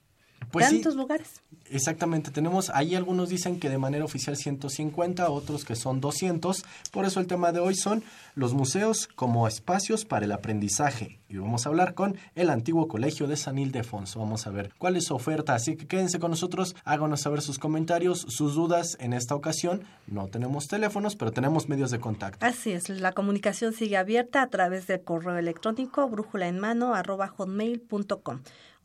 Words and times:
Pues 0.51 0.69
tantos 0.69 0.95
lugares. 0.95 1.41
Exactamente, 1.69 2.29
tenemos, 2.31 2.69
ahí 2.69 2.95
algunos 2.95 3.29
dicen 3.29 3.59
que 3.59 3.69
de 3.69 3.77
manera 3.77 4.05
oficial 4.05 4.37
150, 4.37 5.29
otros 5.29 5.65
que 5.65 5.75
son 5.75 5.99
200, 5.99 6.63
por 6.91 7.05
eso 7.05 7.19
el 7.19 7.27
tema 7.27 7.51
de 7.51 7.59
hoy 7.59 7.75
son 7.75 8.03
los 8.35 8.53
museos 8.53 9.07
como 9.07 9.47
espacios 9.47 10.05
para 10.05 10.25
el 10.25 10.31
aprendizaje. 10.31 11.19
Y 11.27 11.37
vamos 11.37 11.65
a 11.65 11.69
hablar 11.69 11.95
con 11.95 12.17
el 12.35 12.51
antiguo 12.51 12.87
colegio 12.87 13.25
de 13.27 13.35
San 13.35 13.57
Ildefonso, 13.57 14.19
vamos 14.19 14.45
a 14.45 14.51
ver 14.51 14.71
cuál 14.77 14.95
es 14.95 15.05
su 15.05 15.15
oferta, 15.15 15.55
así 15.55 15.75
que 15.75 15.87
quédense 15.87 16.19
con 16.19 16.31
nosotros, 16.31 16.75
háganos 16.85 17.21
saber 17.21 17.41
sus 17.41 17.57
comentarios, 17.57 18.25
sus 18.29 18.53
dudas 18.53 18.95
en 18.99 19.13
esta 19.13 19.33
ocasión. 19.33 19.83
No 20.05 20.27
tenemos 20.27 20.67
teléfonos, 20.67 21.15
pero 21.15 21.31
tenemos 21.31 21.67
medios 21.67 21.89
de 21.89 21.99
contacto. 21.99 22.45
Así 22.45 22.71
es, 22.71 22.89
la 22.89 23.13
comunicación 23.13 23.73
sigue 23.73 23.97
abierta 23.97 24.43
a 24.43 24.49
través 24.49 24.85
del 24.85 25.01
correo 25.01 25.37
electrónico 25.37 26.07
brújula 26.07 26.47
en 26.47 26.59
mano 26.59 26.93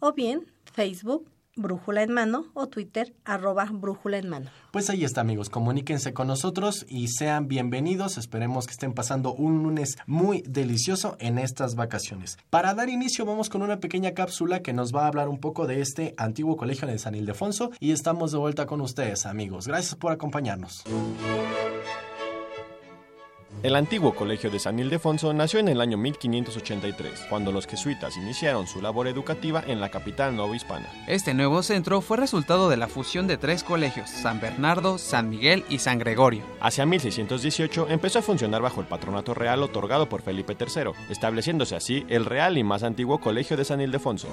o 0.00 0.12
bien 0.12 0.46
Facebook 0.72 1.28
Brújula 1.60 2.02
en 2.02 2.12
Mano 2.12 2.46
o 2.54 2.68
Twitter 2.68 3.14
arroba 3.24 3.68
Brújula 3.70 4.18
en 4.18 4.28
Mano. 4.28 4.50
Pues 4.72 4.90
ahí 4.90 5.04
está 5.04 5.20
amigos, 5.20 5.50
comuníquense 5.50 6.12
con 6.12 6.28
nosotros 6.28 6.86
y 6.88 7.08
sean 7.08 7.48
bienvenidos. 7.48 8.18
Esperemos 8.18 8.66
que 8.66 8.72
estén 8.72 8.92
pasando 8.92 9.32
un 9.34 9.62
lunes 9.62 9.96
muy 10.06 10.42
delicioso 10.46 11.16
en 11.20 11.38
estas 11.38 11.74
vacaciones. 11.74 12.38
Para 12.50 12.74
dar 12.74 12.88
inicio 12.88 13.24
vamos 13.24 13.48
con 13.48 13.62
una 13.62 13.80
pequeña 13.80 14.12
cápsula 14.12 14.60
que 14.60 14.72
nos 14.72 14.94
va 14.94 15.04
a 15.04 15.08
hablar 15.08 15.28
un 15.28 15.38
poco 15.38 15.66
de 15.66 15.80
este 15.80 16.14
antiguo 16.16 16.56
colegio 16.56 16.88
de 16.88 16.98
San 16.98 17.14
Ildefonso 17.14 17.70
y 17.80 17.92
estamos 17.92 18.32
de 18.32 18.38
vuelta 18.38 18.66
con 18.66 18.80
ustedes 18.80 19.26
amigos. 19.26 19.66
Gracias 19.66 19.94
por 19.96 20.12
acompañarnos. 20.12 20.84
El 23.62 23.76
antiguo 23.76 24.14
colegio 24.14 24.50
de 24.50 24.58
San 24.58 24.78
Ildefonso 24.78 25.34
nació 25.34 25.60
en 25.60 25.68
el 25.68 25.82
año 25.82 25.98
1583, 25.98 27.26
cuando 27.28 27.52
los 27.52 27.66
jesuitas 27.66 28.16
iniciaron 28.16 28.66
su 28.66 28.80
labor 28.80 29.06
educativa 29.06 29.62
en 29.66 29.80
la 29.80 29.90
capital 29.90 30.34
novohispana. 30.34 30.88
Este 31.06 31.34
nuevo 31.34 31.62
centro 31.62 32.00
fue 32.00 32.16
resultado 32.16 32.70
de 32.70 32.78
la 32.78 32.88
fusión 32.88 33.26
de 33.26 33.36
tres 33.36 33.62
colegios, 33.62 34.08
San 34.08 34.40
Bernardo, 34.40 34.96
San 34.96 35.28
Miguel 35.28 35.62
y 35.68 35.78
San 35.78 35.98
Gregorio. 35.98 36.42
Hacia 36.62 36.86
1618 36.86 37.88
empezó 37.90 38.20
a 38.20 38.22
funcionar 38.22 38.62
bajo 38.62 38.80
el 38.80 38.86
patronato 38.86 39.34
real 39.34 39.62
otorgado 39.62 40.08
por 40.08 40.22
Felipe 40.22 40.56
III, 40.58 40.92
estableciéndose 41.10 41.76
así 41.76 42.06
el 42.08 42.24
real 42.24 42.56
y 42.56 42.64
más 42.64 42.82
antiguo 42.82 43.18
colegio 43.18 43.58
de 43.58 43.66
San 43.66 43.82
Ildefonso. 43.82 44.28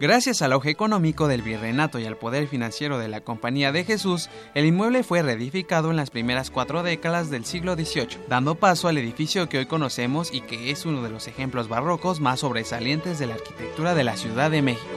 Gracias 0.00 0.40
al 0.40 0.54
auge 0.54 0.70
económico 0.70 1.28
del 1.28 1.42
virreinato 1.42 1.98
y 1.98 2.06
al 2.06 2.16
poder 2.16 2.48
financiero 2.48 2.98
de 2.98 3.08
la 3.08 3.20
Compañía 3.20 3.70
de 3.70 3.84
Jesús, 3.84 4.30
el 4.54 4.64
inmueble 4.64 5.02
fue 5.02 5.20
reedificado 5.20 5.90
en 5.90 5.98
las 5.98 6.08
primeras 6.08 6.50
cuatro 6.50 6.82
décadas 6.82 7.28
del 7.28 7.44
siglo 7.44 7.74
XVIII, 7.74 8.16
dando 8.26 8.54
paso 8.54 8.88
al 8.88 8.96
edificio 8.96 9.50
que 9.50 9.58
hoy 9.58 9.66
conocemos 9.66 10.32
y 10.32 10.40
que 10.40 10.70
es 10.70 10.86
uno 10.86 11.02
de 11.02 11.10
los 11.10 11.28
ejemplos 11.28 11.68
barrocos 11.68 12.18
más 12.18 12.40
sobresalientes 12.40 13.18
de 13.18 13.26
la 13.26 13.34
arquitectura 13.34 13.94
de 13.94 14.04
la 14.04 14.16
Ciudad 14.16 14.50
de 14.50 14.62
México. 14.62 14.88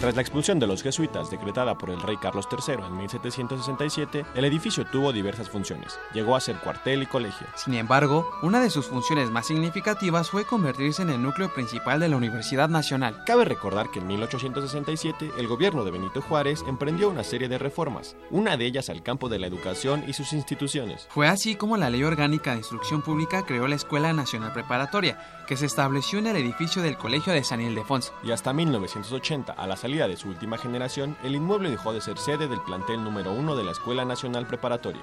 Tras 0.00 0.14
la 0.14 0.22
expulsión 0.22 0.60
de 0.60 0.68
los 0.68 0.84
jesuitas 0.84 1.28
decretada 1.28 1.76
por 1.76 1.90
el 1.90 2.00
rey 2.00 2.16
Carlos 2.18 2.46
III 2.52 2.86
en 2.86 2.96
1767, 2.98 4.24
el 4.36 4.44
edificio 4.44 4.86
tuvo 4.86 5.12
diversas 5.12 5.50
funciones. 5.50 5.98
Llegó 6.14 6.36
a 6.36 6.40
ser 6.40 6.54
cuartel 6.58 7.02
y 7.02 7.06
colegio. 7.06 7.48
Sin 7.56 7.74
embargo, 7.74 8.30
una 8.42 8.60
de 8.60 8.70
sus 8.70 8.86
funciones 8.86 9.28
más 9.30 9.48
significativas 9.48 10.30
fue 10.30 10.44
convertirse 10.44 11.02
en 11.02 11.10
el 11.10 11.20
núcleo 11.20 11.52
principal 11.52 11.98
de 11.98 12.08
la 12.08 12.16
Universidad 12.16 12.68
Nacional. 12.68 13.24
Cabe 13.26 13.44
recordar 13.44 13.90
que 13.90 13.98
en 13.98 14.06
1867 14.06 15.32
el 15.36 15.48
gobierno 15.48 15.84
de 15.84 15.90
Benito 15.90 16.22
Juárez 16.22 16.64
emprendió 16.68 17.08
una 17.08 17.24
serie 17.24 17.48
de 17.48 17.58
reformas, 17.58 18.14
una 18.30 18.56
de 18.56 18.66
ellas 18.66 18.90
al 18.90 19.02
campo 19.02 19.28
de 19.28 19.40
la 19.40 19.48
educación 19.48 20.04
y 20.06 20.12
sus 20.12 20.32
instituciones. 20.32 21.08
Fue 21.10 21.26
así 21.26 21.56
como 21.56 21.76
la 21.76 21.90
Ley 21.90 22.04
Orgánica 22.04 22.52
de 22.52 22.58
Instrucción 22.58 23.02
Pública 23.02 23.44
creó 23.44 23.66
la 23.66 23.74
Escuela 23.74 24.12
Nacional 24.12 24.52
Preparatoria, 24.52 25.18
que 25.48 25.56
se 25.56 25.66
estableció 25.66 26.20
en 26.20 26.28
el 26.28 26.36
edificio 26.36 26.82
del 26.82 26.98
Colegio 26.98 27.32
de 27.32 27.42
San 27.42 27.60
Ildefonso. 27.60 28.12
Y 28.22 28.30
hasta 28.30 28.52
1980, 28.52 29.54
a 29.54 29.66
la 29.66 29.76
salida 29.76 29.87
de 29.88 30.16
su 30.18 30.28
última 30.28 30.58
generación, 30.58 31.16
el 31.22 31.34
inmueble 31.34 31.70
dejó 31.70 31.94
de 31.94 32.02
ser 32.02 32.18
sede 32.18 32.46
del 32.46 32.60
plantel 32.60 33.02
número 33.02 33.32
uno 33.32 33.56
de 33.56 33.64
la 33.64 33.72
Escuela 33.72 34.04
Nacional 34.04 34.46
Preparatoria. 34.46 35.00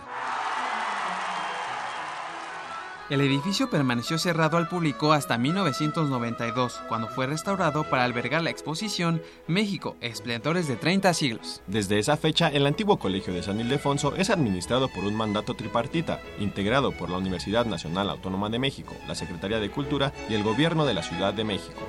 El 3.10 3.22
edificio 3.22 3.70
permaneció 3.70 4.18
cerrado 4.18 4.58
al 4.58 4.68
público 4.68 5.14
hasta 5.14 5.38
1992, 5.38 6.82
cuando 6.88 7.08
fue 7.08 7.28
restaurado 7.28 7.84
para 7.84 8.04
albergar 8.04 8.44
la 8.44 8.50
exposición 8.50 9.22
México, 9.48 9.96
esplendores 10.02 10.68
de 10.68 10.76
30 10.76 11.14
siglos. 11.14 11.62
Desde 11.68 12.00
esa 12.00 12.18
fecha, 12.18 12.48
el 12.48 12.66
antiguo 12.66 12.98
Colegio 12.98 13.34
de 13.34 13.44
San 13.44 13.60
Ildefonso 13.60 14.16
es 14.16 14.30
administrado 14.30 14.88
por 14.90 15.04
un 15.04 15.16
mandato 15.16 15.56
tripartita, 15.56 16.20
integrado 16.40 16.92
por 16.92 17.10
la 17.10 17.18
Universidad 17.18 17.66
Nacional 17.66 18.10
Autónoma 18.10 18.50
de 18.50 18.60
México, 18.60 18.96
la 19.08 19.16
Secretaría 19.16 19.60
de 19.60 19.70
Cultura 19.70 20.12
y 20.30 20.34
el 20.34 20.44
Gobierno 20.44 20.86
de 20.86 20.94
la 20.96 21.04
Ciudad 21.04 21.34
de 21.34 21.44
México. 21.44 21.82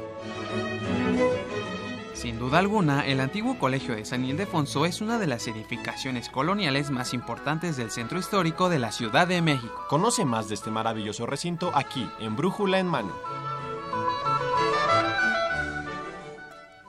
Sin 2.17 2.39
duda 2.39 2.59
alguna, 2.59 3.07
el 3.07 3.21
antiguo 3.21 3.59
Colegio 3.59 3.95
de 3.95 4.07
San 4.07 4.25
Ildefonso 4.25 4.87
es 4.87 5.03
una 5.03 5.19
de 5.19 5.27
las 5.27 5.47
edificaciones 5.49 6.31
coloniales 6.31 6.91
más 6.91 7.13
importantes 7.13 7.77
del 7.77 7.91
centro 7.91 8.19
histórico 8.19 8.71
de 8.71 8.79
la 8.79 8.91
Ciudad 8.91 9.29
de 9.29 9.43
México. 9.43 9.85
Conoce 9.91 10.25
más 10.25 10.49
de 10.49 10.55
este 10.55 10.71
maravilloso 10.71 11.27
recinto 11.27 11.71
aquí, 11.75 12.09
en 12.19 12.35
Brújula 12.35 12.79
en 12.79 12.87
Mano. 12.87 13.13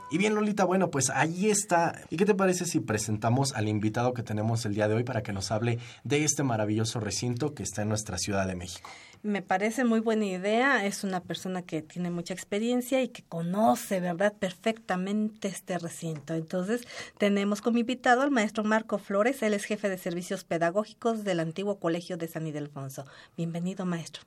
Y 0.09 0.17
bien, 0.17 0.33
Lolita, 0.33 0.63
bueno, 0.63 0.89
pues 0.89 1.09
ahí 1.09 1.49
está. 1.49 2.01
¿Y 2.09 2.15
qué 2.15 2.25
te 2.25 2.33
parece 2.33 2.63
si 2.63 2.79
presentamos 2.79 3.53
al 3.53 3.67
invitado 3.67 4.13
que 4.13 4.23
tenemos 4.23 4.65
el 4.65 4.75
día 4.75 4.87
de 4.87 4.95
hoy 4.95 5.03
para 5.03 5.23
que 5.23 5.33
nos 5.33 5.51
hable 5.51 5.77
de 6.05 6.23
este 6.23 6.43
maravilloso 6.43 7.01
recinto 7.01 7.53
que 7.53 7.63
está 7.63 7.81
en 7.81 7.89
nuestra 7.89 8.17
Ciudad 8.17 8.47
de 8.47 8.55
México? 8.55 8.89
Me 9.23 9.41
parece 9.41 9.83
muy 9.83 9.99
buena 9.99 10.25
idea. 10.25 10.85
Es 10.85 11.03
una 11.03 11.21
persona 11.21 11.61
que 11.61 11.81
tiene 11.81 12.09
mucha 12.09 12.33
experiencia 12.33 13.01
y 13.01 13.09
que 13.09 13.23
conoce, 13.23 13.99
¿verdad?, 13.99 14.33
perfectamente 14.37 15.47
este 15.47 15.77
recinto. 15.79 16.33
Entonces, 16.33 16.87
tenemos 17.17 17.61
como 17.61 17.77
invitado 17.79 18.21
al 18.21 18.31
maestro 18.31 18.63
Marco 18.63 18.97
Flores. 18.97 19.41
Él 19.43 19.53
es 19.53 19.65
jefe 19.65 19.89
de 19.89 19.97
servicios 19.97 20.43
pedagógicos 20.43 21.23
del 21.23 21.39
antiguo 21.39 21.79
Colegio 21.79 22.17
de 22.17 22.27
San 22.27 22.47
Ildefonso. 22.47 23.05
Bienvenido, 23.35 23.85
maestro. 23.85 24.23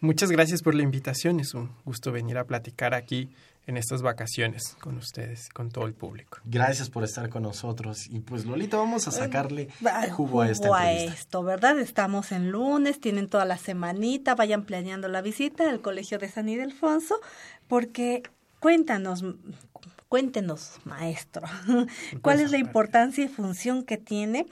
Muchas 0.00 0.30
gracias 0.30 0.62
por 0.62 0.74
la 0.74 0.82
invitación. 0.82 1.40
Es 1.40 1.54
un 1.54 1.70
gusto 1.84 2.12
venir 2.12 2.36
a 2.36 2.46
platicar 2.46 2.94
aquí 2.94 3.30
en 3.66 3.76
estas 3.76 4.02
vacaciones 4.02 4.76
con 4.80 4.96
ustedes, 4.96 5.48
con 5.48 5.70
todo 5.70 5.86
el 5.86 5.94
público. 5.94 6.38
Gracias 6.44 6.90
por 6.90 7.04
estar 7.04 7.28
con 7.28 7.44
nosotros. 7.44 8.06
Y 8.08 8.20
pues 8.20 8.44
Lolita, 8.44 8.76
vamos 8.76 9.06
a 9.06 9.12
sacarle 9.12 9.68
jugo 10.12 10.40
a 10.40 10.50
esta 10.50 10.68
entrevista. 10.68 11.14
esto, 11.14 11.42
¿verdad? 11.42 11.78
Estamos 11.78 12.32
en 12.32 12.50
lunes, 12.50 13.00
tienen 13.00 13.28
toda 13.28 13.44
la 13.44 13.58
semanita, 13.58 14.34
vayan 14.34 14.64
planeando 14.64 15.08
la 15.08 15.22
visita 15.22 15.70
al 15.70 15.80
Colegio 15.80 16.18
de 16.18 16.28
San 16.28 16.48
Ildefonso, 16.48 17.20
porque 17.68 18.22
cuéntanos, 18.58 19.24
cuéntenos, 20.08 20.78
maestro, 20.84 21.46
¿cuál 22.22 22.40
es 22.40 22.50
la 22.50 22.58
importancia 22.58 23.24
y 23.24 23.28
función 23.28 23.84
que 23.84 23.96
tiene 23.96 24.46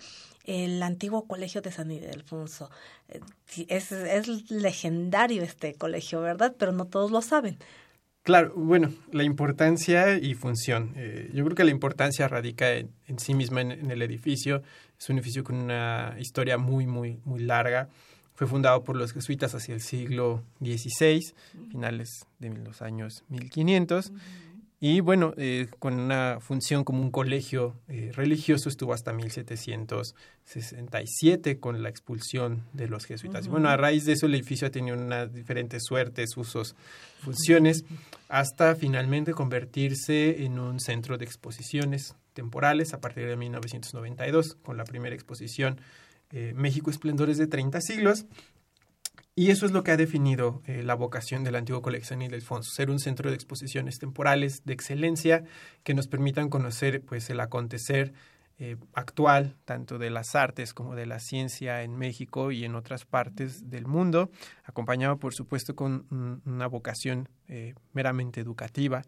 el 0.44 0.82
antiguo 0.82 1.26
colegio 1.26 1.60
de 1.60 1.70
San 1.70 1.90
Ildefonso. 1.90 2.70
Eh, 3.08 3.20
es, 3.68 3.92
es 3.92 4.50
legendario 4.50 5.42
este 5.42 5.74
colegio, 5.74 6.20
¿verdad? 6.22 6.54
Pero 6.58 6.72
no 6.72 6.86
todos 6.86 7.10
lo 7.10 7.22
saben. 7.22 7.58
Claro, 8.22 8.52
bueno, 8.54 8.92
la 9.12 9.24
importancia 9.24 10.18
y 10.18 10.34
función. 10.34 10.92
Eh, 10.96 11.30
yo 11.32 11.42
creo 11.44 11.56
que 11.56 11.64
la 11.64 11.70
importancia 11.70 12.28
radica 12.28 12.70
en, 12.74 13.18
sí 13.18 13.32
misma 13.34 13.62
en, 13.62 13.90
el 13.90 14.02
edificio. 14.02 14.62
Es 14.98 15.08
un 15.08 15.16
edificio 15.16 15.42
con 15.42 15.56
una 15.56 16.14
historia 16.18 16.58
muy, 16.58 16.86
muy, 16.86 17.18
muy 17.24 17.40
larga. 17.40 17.88
Fue 18.34 18.46
fundado 18.46 18.84
por 18.84 18.96
los 18.96 19.12
jesuitas 19.12 19.54
hacia 19.54 19.74
el 19.74 19.80
siglo 19.80 20.42
XVI, 20.60 21.32
finales 21.70 22.26
de 22.38 22.50
los 22.50 22.82
años 22.82 23.24
1500. 23.28 24.12
Y 24.82 25.00
bueno, 25.00 25.34
eh, 25.36 25.68
con 25.78 26.00
una 26.00 26.38
función 26.40 26.84
como 26.84 27.02
un 27.02 27.10
colegio 27.10 27.76
eh, 27.86 28.12
religioso 28.14 28.70
estuvo 28.70 28.94
hasta 28.94 29.12
1767 29.12 31.60
con 31.60 31.82
la 31.82 31.90
expulsión 31.90 32.64
de 32.72 32.88
los 32.88 33.04
jesuitas. 33.04 33.44
Y 33.44 33.50
bueno, 33.50 33.68
a 33.68 33.76
raíz 33.76 34.06
de 34.06 34.14
eso 34.14 34.24
el 34.24 34.34
edificio 34.34 34.68
ha 34.68 34.70
tenido 34.70 34.96
unas 34.96 35.34
diferentes 35.34 35.82
suertes, 35.84 36.34
usos, 36.34 36.76
funciones, 37.20 37.84
hasta 38.30 38.74
finalmente 38.74 39.34
convertirse 39.34 40.44
en 40.44 40.58
un 40.58 40.80
centro 40.80 41.18
de 41.18 41.26
exposiciones 41.26 42.16
temporales 42.32 42.94
a 42.94 43.02
partir 43.02 43.26
de 43.26 43.36
1992, 43.36 44.56
con 44.62 44.78
la 44.78 44.84
primera 44.84 45.14
exposición 45.14 45.78
eh, 46.32 46.52
México 46.54 46.90
Esplendores 46.90 47.38
de 47.38 47.48
30 47.48 47.80
siglos, 47.80 48.24
y 49.34 49.50
eso 49.50 49.64
es 49.64 49.72
lo 49.72 49.82
que 49.82 49.92
ha 49.92 49.96
definido 49.96 50.62
eh, 50.66 50.82
la 50.82 50.94
vocación 50.94 51.44
del 51.44 51.56
antiguo 51.56 51.82
Colegio 51.82 52.08
San 52.08 52.22
Ildefonso, 52.22 52.70
ser 52.70 52.90
un 52.90 52.98
centro 52.98 53.30
de 53.30 53.36
exposiciones 53.36 53.98
temporales 53.98 54.64
de 54.64 54.74
excelencia 54.74 55.44
que 55.82 55.94
nos 55.94 56.08
permitan 56.08 56.48
conocer 56.48 57.02
pues, 57.02 57.30
el 57.30 57.40
acontecer 57.40 58.12
eh, 58.58 58.76
actual, 58.92 59.56
tanto 59.64 59.98
de 59.98 60.10
las 60.10 60.34
artes 60.34 60.74
como 60.74 60.94
de 60.94 61.06
la 61.06 61.20
ciencia 61.20 61.82
en 61.82 61.96
México 61.96 62.52
y 62.52 62.64
en 62.64 62.74
otras 62.74 63.06
partes 63.06 63.70
del 63.70 63.86
mundo, 63.86 64.30
acompañado 64.64 65.18
por 65.18 65.32
supuesto 65.32 65.74
con 65.74 66.40
una 66.44 66.66
vocación 66.66 67.28
eh, 67.48 67.74
meramente 67.92 68.40
educativa 68.40 69.02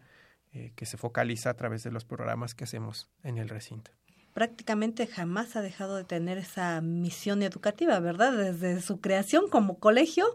que 0.75 0.85
se 0.85 0.97
focaliza 0.97 1.49
a 1.49 1.55
través 1.55 1.81
de 1.81 1.89
los 1.89 2.05
programas 2.05 2.53
que 2.53 2.65
hacemos 2.65 3.09
en 3.23 3.39
el 3.39 3.49
recinto 3.49 3.89
prácticamente 4.33 5.07
jamás 5.07 5.55
ha 5.55 5.61
dejado 5.61 5.95
de 5.95 6.03
tener 6.03 6.37
esa 6.37 6.81
misión 6.81 7.43
educativa, 7.43 7.99
¿verdad? 7.99 8.33
Desde 8.33 8.81
su 8.81 8.99
creación 8.99 9.49
como 9.49 9.77
colegio 9.77 10.25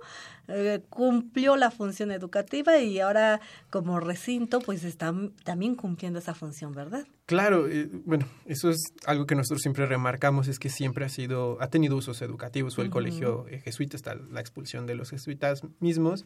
eh, 0.47 0.81
cumplió 0.89 1.57
la 1.57 1.71
función 1.71 2.11
educativa 2.11 2.79
y 2.79 3.01
ahora 3.01 3.41
como 3.71 4.01
recinto 4.01 4.61
pues 4.61 4.85
está 4.85 5.13
también 5.45 5.75
cumpliendo 5.75 6.21
esa 6.21 6.35
función, 6.35 6.73
¿verdad? 6.73 7.07
Claro, 7.27 7.69
eh, 7.69 7.89
bueno, 8.05 8.27
eso 8.47 8.71
es 8.71 8.79
algo 9.05 9.27
que 9.27 9.35
nosotros 9.35 9.61
siempre 9.61 9.85
remarcamos, 9.85 10.49
es 10.49 10.59
que 10.59 10.71
siempre 10.71 11.05
ha 11.05 11.11
sido, 11.11 11.59
ha 11.61 11.69
tenido 11.69 11.97
usos 11.97 12.23
educativos, 12.23 12.77
fue 12.77 12.85
el 12.85 12.91
colegio 12.91 13.47
eh, 13.49 13.59
jesuita 13.59 13.97
hasta 13.97 14.15
la 14.15 14.41
expulsión 14.41 14.87
de 14.87 14.95
los 14.95 15.11
jesuitas 15.11 15.63
mismos, 15.81 16.25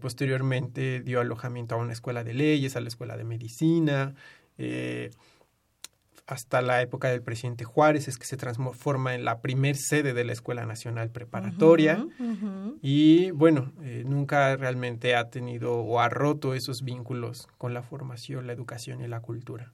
posteriormente 0.00 1.00
dio 1.02 1.20
alojamiento 1.20 1.76
a 1.76 1.78
una 1.78 1.92
escuela 1.92 2.24
de 2.24 2.34
leyes, 2.34 2.74
a 2.74 2.80
la 2.80 2.88
escuela 2.88 3.16
de 3.16 3.22
medicina, 3.22 4.16
eh, 4.58 5.10
hasta 6.28 6.60
la 6.60 6.82
época 6.82 7.08
del 7.08 7.22
presidente 7.22 7.64
Juárez 7.64 8.06
es 8.06 8.18
que 8.18 8.26
se 8.26 8.36
transforma 8.36 9.14
en 9.14 9.24
la 9.24 9.40
primer 9.40 9.76
sede 9.76 10.12
de 10.12 10.24
la 10.24 10.34
Escuela 10.34 10.66
Nacional 10.66 11.08
Preparatoria 11.08 12.06
y 12.82 13.30
bueno, 13.30 13.72
eh, 13.80 14.04
nunca 14.06 14.54
realmente 14.56 15.16
ha 15.16 15.30
tenido 15.30 15.78
o 15.78 16.00
ha 16.00 16.10
roto 16.10 16.52
esos 16.52 16.82
vínculos 16.82 17.48
con 17.56 17.72
la 17.72 17.82
formación, 17.82 18.46
la 18.46 18.52
educación 18.52 19.00
y 19.00 19.08
la 19.08 19.20
cultura. 19.20 19.72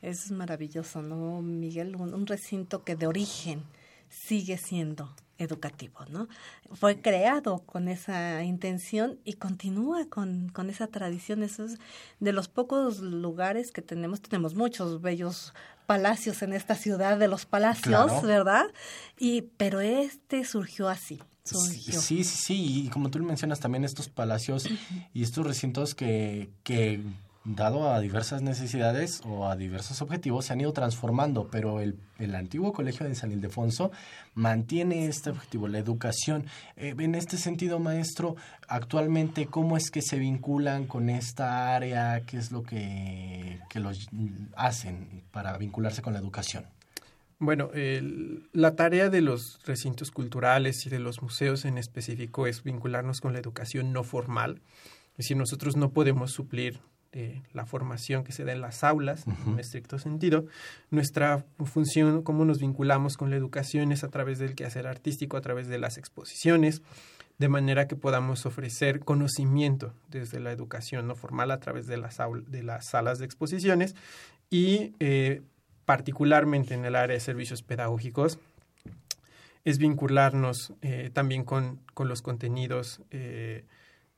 Es 0.00 0.30
maravilloso, 0.30 1.02
¿no, 1.02 1.42
Miguel? 1.42 1.94
un 1.96 2.26
recinto 2.26 2.82
que 2.82 2.96
de 2.96 3.06
origen 3.06 3.62
sigue 4.08 4.56
siendo 4.56 5.14
educativo, 5.40 6.04
¿no? 6.10 6.28
Fue 6.72 7.00
creado 7.00 7.60
con 7.66 7.88
esa 7.88 8.44
intención 8.44 9.18
y 9.24 9.34
continúa 9.34 10.06
con, 10.08 10.50
con 10.50 10.70
esa 10.70 10.86
tradición. 10.86 11.42
Eso 11.42 11.64
es 11.64 11.78
de 12.20 12.32
los 12.32 12.48
pocos 12.48 13.00
lugares 13.00 13.72
que 13.72 13.82
tenemos, 13.82 14.20
tenemos 14.20 14.54
muchos 14.54 15.00
bellos 15.00 15.52
palacios 15.86 16.42
en 16.42 16.52
esta 16.52 16.76
ciudad 16.76 17.18
de 17.18 17.26
los 17.26 17.46
palacios, 17.46 18.22
¿verdad? 18.22 18.66
Y 19.18 19.42
pero 19.56 19.80
este 19.80 20.44
surgió 20.44 20.88
así. 20.88 21.20
Sí, 21.42 21.92
sí, 21.92 22.22
sí, 22.22 22.84
y 22.84 22.88
como 22.90 23.10
tú 23.10 23.18
mencionas 23.20 23.58
también 23.58 23.84
estos 23.84 24.08
palacios 24.08 24.68
y 25.12 25.22
estos 25.22 25.44
recintos 25.44 25.94
que, 25.94 26.50
que 26.62 27.02
dado 27.44 27.90
a 27.90 28.00
diversas 28.00 28.42
necesidades 28.42 29.22
o 29.24 29.48
a 29.48 29.56
diversos 29.56 30.02
objetivos, 30.02 30.44
se 30.44 30.52
han 30.52 30.60
ido 30.60 30.72
transformando, 30.72 31.48
pero 31.50 31.80
el, 31.80 31.98
el 32.18 32.34
antiguo 32.34 32.72
colegio 32.72 33.06
de 33.06 33.14
San 33.14 33.32
Ildefonso 33.32 33.90
mantiene 34.34 35.06
este 35.06 35.30
objetivo, 35.30 35.66
la 35.66 35.78
educación. 35.78 36.44
Eh, 36.76 36.94
en 36.98 37.14
este 37.14 37.38
sentido, 37.38 37.78
maestro, 37.78 38.36
actualmente, 38.68 39.46
¿cómo 39.46 39.76
es 39.76 39.90
que 39.90 40.02
se 40.02 40.18
vinculan 40.18 40.86
con 40.86 41.08
esta 41.08 41.74
área? 41.74 42.20
¿Qué 42.26 42.36
es 42.36 42.52
lo 42.52 42.62
que, 42.62 43.60
que 43.70 43.80
los 43.80 44.08
hacen 44.54 45.22
para 45.30 45.56
vincularse 45.56 46.02
con 46.02 46.12
la 46.12 46.18
educación? 46.18 46.66
Bueno, 47.38 47.70
la 48.52 48.76
tarea 48.76 49.08
de 49.08 49.22
los 49.22 49.60
recintos 49.64 50.10
culturales 50.10 50.84
y 50.84 50.90
de 50.90 50.98
los 50.98 51.22
museos 51.22 51.64
en 51.64 51.78
específico 51.78 52.46
es 52.46 52.62
vincularnos 52.62 53.22
con 53.22 53.32
la 53.32 53.38
educación 53.38 53.94
no 53.94 54.04
formal. 54.04 54.60
Es 55.12 55.24
decir, 55.24 55.38
nosotros 55.38 55.74
no 55.74 55.88
podemos 55.88 56.32
suplir 56.32 56.80
de 57.12 57.42
la 57.52 57.66
formación 57.66 58.24
que 58.24 58.32
se 58.32 58.44
da 58.44 58.52
en 58.52 58.60
las 58.60 58.84
aulas, 58.84 59.24
en 59.46 59.58
estricto 59.58 59.98
sentido. 59.98 60.46
Nuestra 60.90 61.44
función, 61.64 62.22
cómo 62.22 62.44
nos 62.44 62.58
vinculamos 62.58 63.16
con 63.16 63.30
la 63.30 63.36
educación, 63.36 63.92
es 63.92 64.04
a 64.04 64.08
través 64.08 64.38
del 64.38 64.54
quehacer 64.54 64.86
artístico, 64.86 65.36
a 65.36 65.40
través 65.40 65.68
de 65.68 65.78
las 65.78 65.98
exposiciones, 65.98 66.82
de 67.38 67.48
manera 67.48 67.88
que 67.88 67.96
podamos 67.96 68.44
ofrecer 68.46 69.00
conocimiento 69.00 69.94
desde 70.08 70.40
la 70.40 70.52
educación 70.52 71.08
no 71.08 71.16
formal 71.16 71.50
a 71.50 71.58
través 71.58 71.86
de 71.86 71.96
las, 71.96 72.18
de 72.48 72.62
las 72.62 72.90
salas 72.90 73.18
de 73.18 73.24
exposiciones 73.24 73.96
y 74.50 74.94
eh, 75.00 75.42
particularmente 75.86 76.74
en 76.74 76.84
el 76.84 76.94
área 76.94 77.14
de 77.14 77.20
servicios 77.20 77.62
pedagógicos, 77.62 78.38
es 79.64 79.78
vincularnos 79.78 80.72
eh, 80.82 81.10
también 81.12 81.44
con, 81.44 81.80
con, 81.94 82.08
los 82.08 82.22
contenidos 82.22 83.02
eh, 83.10 83.64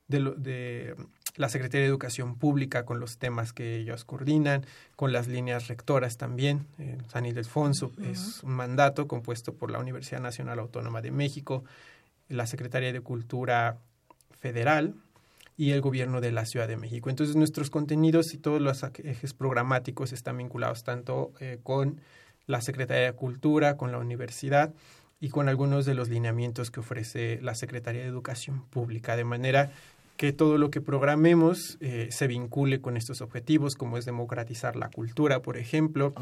de, 0.07 0.33
de, 0.37 0.95
la 1.35 1.49
Secretaría 1.49 1.81
de 1.81 1.87
Educación 1.87 2.35
Pública 2.35 2.85
con 2.85 2.99
los 2.99 3.17
temas 3.17 3.53
que 3.53 3.77
ellos 3.77 4.05
coordinan, 4.05 4.65
con 4.95 5.11
las 5.11 5.27
líneas 5.27 5.67
rectoras 5.67 6.17
también. 6.17 6.67
San 7.07 7.25
Ildefonso 7.25 7.91
es 8.01 8.43
un 8.43 8.51
mandato 8.51 9.07
compuesto 9.07 9.53
por 9.53 9.71
la 9.71 9.79
Universidad 9.79 10.21
Nacional 10.21 10.59
Autónoma 10.59 11.01
de 11.01 11.11
México, 11.11 11.63
la 12.29 12.45
Secretaría 12.45 12.93
de 12.93 13.01
Cultura 13.01 13.79
Federal 14.39 14.93
y 15.57 15.71
el 15.71 15.81
gobierno 15.81 16.21
de 16.21 16.31
la 16.31 16.45
Ciudad 16.45 16.67
de 16.67 16.77
México. 16.77 17.09
Entonces 17.09 17.35
nuestros 17.35 17.69
contenidos 17.69 18.33
y 18.33 18.37
todos 18.37 18.61
los 18.61 18.83
ejes 18.83 19.33
programáticos 19.33 20.11
están 20.11 20.37
vinculados 20.37 20.83
tanto 20.83 21.31
eh, 21.39 21.59
con 21.63 22.01
la 22.45 22.61
Secretaría 22.61 23.05
de 23.05 23.13
Cultura, 23.13 23.77
con 23.77 23.91
la 23.91 23.99
universidad 23.99 24.73
y 25.19 25.29
con 25.29 25.47
algunos 25.47 25.85
de 25.85 25.93
los 25.93 26.09
lineamientos 26.09 26.69
que 26.71 26.81
ofrece 26.81 27.39
la 27.41 27.55
Secretaría 27.55 28.01
de 28.01 28.07
Educación 28.07 28.65
Pública, 28.65 29.15
de 29.15 29.23
manera 29.23 29.71
que 30.17 30.31
todo 30.31 30.57
lo 30.57 30.69
que 30.69 30.79
programemos 30.79 31.77
eh, 31.79 32.07
se 32.11 32.27
vincule 32.27 32.81
con 32.81 32.97
estos 32.97 33.21
objetivos, 33.21 33.75
como 33.75 33.97
es 33.97 34.05
democratizar 34.05 34.75
la 34.75 34.89
cultura, 34.89 35.41
por 35.41 35.57
ejemplo, 35.57 36.13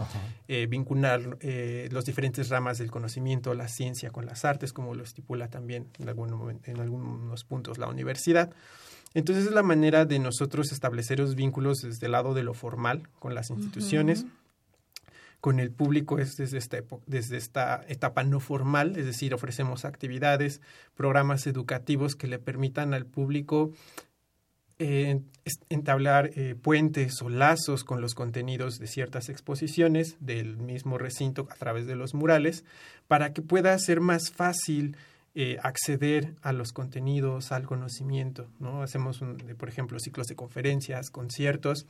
eh, 0.48 0.68
vincular 0.68 1.38
eh, 1.42 1.90
las 1.92 2.06
diferentes 2.06 2.50
ramas 2.50 2.78
del 2.78 2.90
conocimiento, 2.90 3.54
la 3.54 3.68
ciencia 3.68 4.10
con 4.10 4.26
las 4.26 4.46
artes, 4.46 4.72
como 4.74 4.96
lo 4.96 5.04
estipula 5.04 5.50
también 5.50 5.88
en, 6.00 6.08
algún 6.08 6.60
en 6.64 6.80
algunos 6.80 7.44
puntos 7.44 7.78
la 7.78 7.88
universidad. 7.88 8.52
Entonces 9.14 9.48
es 9.48 9.52
la 9.52 9.64
manera 9.64 10.06
de 10.06 10.20
nosotros 10.20 10.72
establecer 10.72 11.20
los 11.20 11.36
vínculos 11.36 11.82
desde 11.82 12.06
el 12.06 12.14
lado 12.14 12.34
de 12.34 12.44
lo 12.44 12.54
formal 12.54 13.10
con 13.20 13.36
las 13.36 13.50
instituciones. 13.50 14.26
Con 15.42 15.60
el 15.60 15.72
público 15.72 16.20
es 16.20 16.38
desde 16.38 16.60
esta, 16.60 16.78
desde 17.08 17.38
esta 17.38 17.84
etapa 17.88 18.24
no 18.24 18.40
formal, 18.40 18.96
es 18.96 19.06
decir, 19.06 19.34
ofrecemos 19.34 19.86
actividades, 19.86 20.62
programas 20.96 21.48
educativos 21.48 22.16
que 22.16 22.28
le 22.28 22.40
permitan 22.40 22.94
al 22.94 23.08
público 23.08 23.72
eh, 24.84 25.22
entablar 25.70 26.32
eh, 26.36 26.56
puentes 26.60 27.22
o 27.22 27.30
lazos 27.30 27.84
con 27.84 28.02
los 28.02 28.16
contenidos 28.16 28.80
de 28.80 28.88
ciertas 28.88 29.30
exposiciones 29.30 30.18
del 30.20 30.58
mismo 30.58 30.98
recinto 30.98 31.48
a 31.52 31.56
través 31.56 31.86
de 31.86 31.96
los 31.96 32.16
murales, 32.16 32.64
para 33.08 33.32
que 33.32 33.44
pueda 33.44 33.78
ser 33.78 34.00
más 34.00 34.32
fácil 34.32 34.98
eh, 35.36 35.58
acceder 35.62 36.34
a 36.42 36.52
los 36.52 36.74
contenidos, 36.74 37.52
al 37.52 37.68
conocimiento. 37.68 38.48
¿no? 38.60 38.82
Hacemos, 38.82 39.24
por 39.58 39.70
ejemplo, 39.70 40.00
ciclos 40.00 40.26
de 40.26 40.36
conferencias, 40.36 41.12
conciertos 41.12 41.86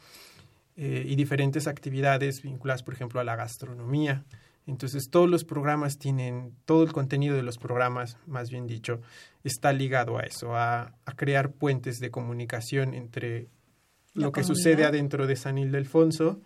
eh, 0.84 1.04
y 1.06 1.16
diferentes 1.16 1.68
actividades 1.68 2.42
vinculadas, 2.42 2.82
por 2.82 2.96
ejemplo, 2.96 3.20
a 3.20 3.24
la 3.24 3.36
gastronomía. 3.36 4.26
Entonces, 4.66 5.12
todos 5.12 5.30
los 5.30 5.44
programas 5.44 6.00
tienen, 6.00 6.56
todo 6.66 6.82
el 6.82 6.92
contenido 6.92 7.36
de 7.36 7.44
los 7.44 7.60
programas, 7.60 8.18
más 8.26 8.50
bien 8.50 8.66
dicho, 8.66 9.00
está 9.44 9.74
ligado 9.74 10.18
a 10.18 10.22
eso, 10.22 10.56
a, 10.56 10.96
crear 11.16 11.52
puentes 11.52 12.00
de 12.00 12.10
comunicación 12.10 12.96
entre 12.96 13.48
lo 14.16 14.32
que 14.32 14.44
sucede 14.44 14.84
adentro 14.84 15.28
de 15.28 15.36
San 15.36 15.60
Ildefonso, 15.60 16.42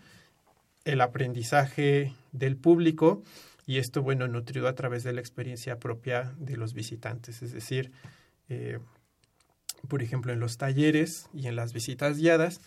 el 0.84 1.00
aprendizaje 1.00 2.14
del 2.34 2.58
público 2.58 3.24
y 3.66 3.78
esto, 3.78 4.02
bueno, 4.02 4.28
nutrido 4.28 4.68
a 4.68 4.76
través 4.76 5.06
de 5.06 5.14
la 5.14 5.22
experiencia 5.22 5.80
propia 5.80 6.36
de 6.38 6.58
los 6.58 6.74
visitantes, 6.74 7.42
es 7.42 7.54
decir, 7.54 7.94
eh, 8.50 8.80
por 9.88 10.04
ejemplo, 10.04 10.34
en 10.34 10.42
los 10.42 10.58
talleres 10.58 11.30
y 11.34 11.48
en 11.48 11.56
las 11.56 11.72
visitas 11.72 12.18
guiadas, 12.18 12.60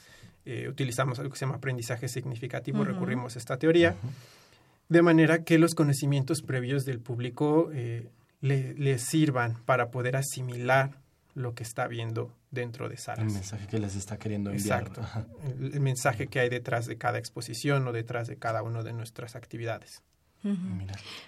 eh, 0.45 0.69
utilizamos 0.69 1.19
algo 1.19 1.33
que 1.33 1.39
se 1.39 1.45
llama 1.45 1.57
aprendizaje 1.57 2.09
significativo, 2.09 2.85
recurrimos 2.85 3.37
a 3.37 3.39
esta 3.39 3.59
teoría, 3.59 3.97
de 4.89 5.03
manera 5.03 5.45
que 5.45 5.59
los 5.59 5.75
conocimientos 5.75 6.43
previos 6.43 6.85
del 6.85 7.01
público 7.01 7.71
eh, 7.73 8.09
le, 8.41 8.99
sirvan 8.99 9.57
para 9.65 9.91
poder 9.91 10.17
asimilar 10.17 10.93
lo 11.35 11.55
que 11.55 11.63
está 11.63 11.87
viendo 11.87 12.33
dentro 12.51 12.89
de 12.89 12.97
salas. 12.97 13.27
El 13.27 13.33
mensaje 13.33 13.67
que 13.67 13.79
les 13.79 13.95
está 13.95 14.19
queriendo 14.19 14.51
enviar. 14.51 14.89
Exacto. 14.89 15.03
el 15.61 15.81
mensaje 15.81 16.27
que 16.29 16.41
hay 16.41 16.49
detrás 16.49 16.87
de 16.87 16.97
cada 16.97 17.19
exposición 17.19 17.87
o 17.87 17.93
detrás 17.93 18.27
de 18.27 18.37
cada 18.37 18.63
una 18.63 18.83
de 18.83 18.93
nuestras 18.93 19.37
actividades. 19.37 20.03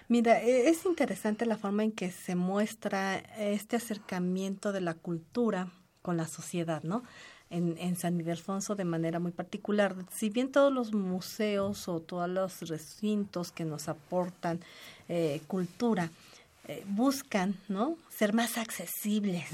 Mira. 0.09 0.41
E, 0.41 0.69
es 0.69 0.85
interesante 0.85 1.45
la 1.45 1.57
forma 1.57 1.83
en 1.83 1.91
que 1.91 2.11
se 2.11 2.35
muestra 2.35 3.17
este 3.37 3.75
acercamiento 3.75 4.71
de 4.71 4.81
la 4.81 4.93
cultura 4.93 5.71
con 6.01 6.17
la 6.17 6.27
sociedad, 6.27 6.83
¿no? 6.83 7.03
En, 7.51 7.75
en 7.77 7.95
San 7.97 8.17
Ildefonso 8.19 8.75
de 8.75 8.85
manera 8.85 9.19
muy 9.19 9.33
particular. 9.33 9.93
Si 10.09 10.29
bien 10.29 10.51
todos 10.51 10.71
los 10.71 10.93
museos 10.93 11.87
o 11.89 11.99
todos 11.99 12.29
los 12.29 12.61
recintos 12.61 13.51
que 13.51 13.65
nos 13.65 13.89
aportan 13.89 14.61
eh, 15.09 15.41
cultura 15.47 16.09
eh, 16.67 16.85
buscan, 16.87 17.55
¿no? 17.67 17.97
Ser 18.09 18.33
más 18.33 18.57
accesibles 18.57 19.45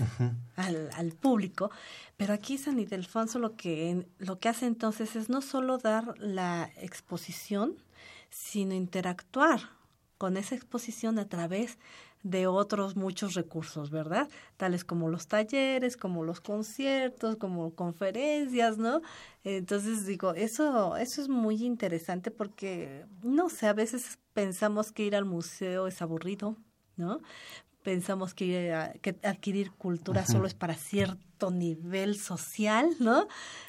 al, 0.55 0.89
al, 0.93 1.13
público, 1.13 1.71
pero 2.17 2.33
aquí 2.33 2.57
San 2.57 2.79
Ildefonso 2.79 3.39
lo 3.39 3.55
que 3.55 4.05
lo 4.19 4.39
que 4.39 4.49
hace 4.49 4.67
entonces 4.67 5.15
es 5.15 5.29
no 5.29 5.41
solo 5.41 5.77
dar 5.77 6.15
la 6.19 6.69
exposición, 6.81 7.75
sino 8.29 8.75
interactuar 8.75 9.61
con 10.17 10.35
esa 10.37 10.55
exposición 10.55 11.17
a 11.17 11.29
través 11.29 11.77
de 12.29 12.45
otros 12.45 12.97
muchos 12.97 13.35
recursos, 13.35 13.89
¿verdad? 13.89 14.27
Tales 14.57 14.83
como 14.83 15.09
los 15.09 15.27
talleres, 15.27 15.95
como 15.95 16.23
los 16.23 16.41
conciertos, 16.41 17.37
como 17.37 17.73
conferencias, 17.73 18.77
¿no? 18.77 19.01
Entonces 19.45 20.05
digo, 20.05 20.33
eso 20.33 20.97
eso 20.97 21.21
es 21.21 21.29
muy 21.29 21.63
interesante 21.63 22.29
porque 22.29 23.05
no 23.23 23.49
sé, 23.49 23.67
a 23.67 23.73
veces 23.73 24.19
pensamos 24.33 24.91
que 24.91 25.03
ir 25.03 25.15
al 25.15 25.23
museo 25.23 25.87
es 25.87 26.01
aburrido, 26.01 26.57
¿no? 26.97 27.21
Pensamos 27.81 28.33
que, 28.33 28.97
que 29.01 29.15
adquirir 29.23 29.71
cultura 29.71 30.25
solo 30.25 30.47
es 30.47 30.53
para 30.53 30.75
cierto 30.75 31.49
nivel 31.51 32.19
social, 32.19 32.89
¿no? 32.99 33.27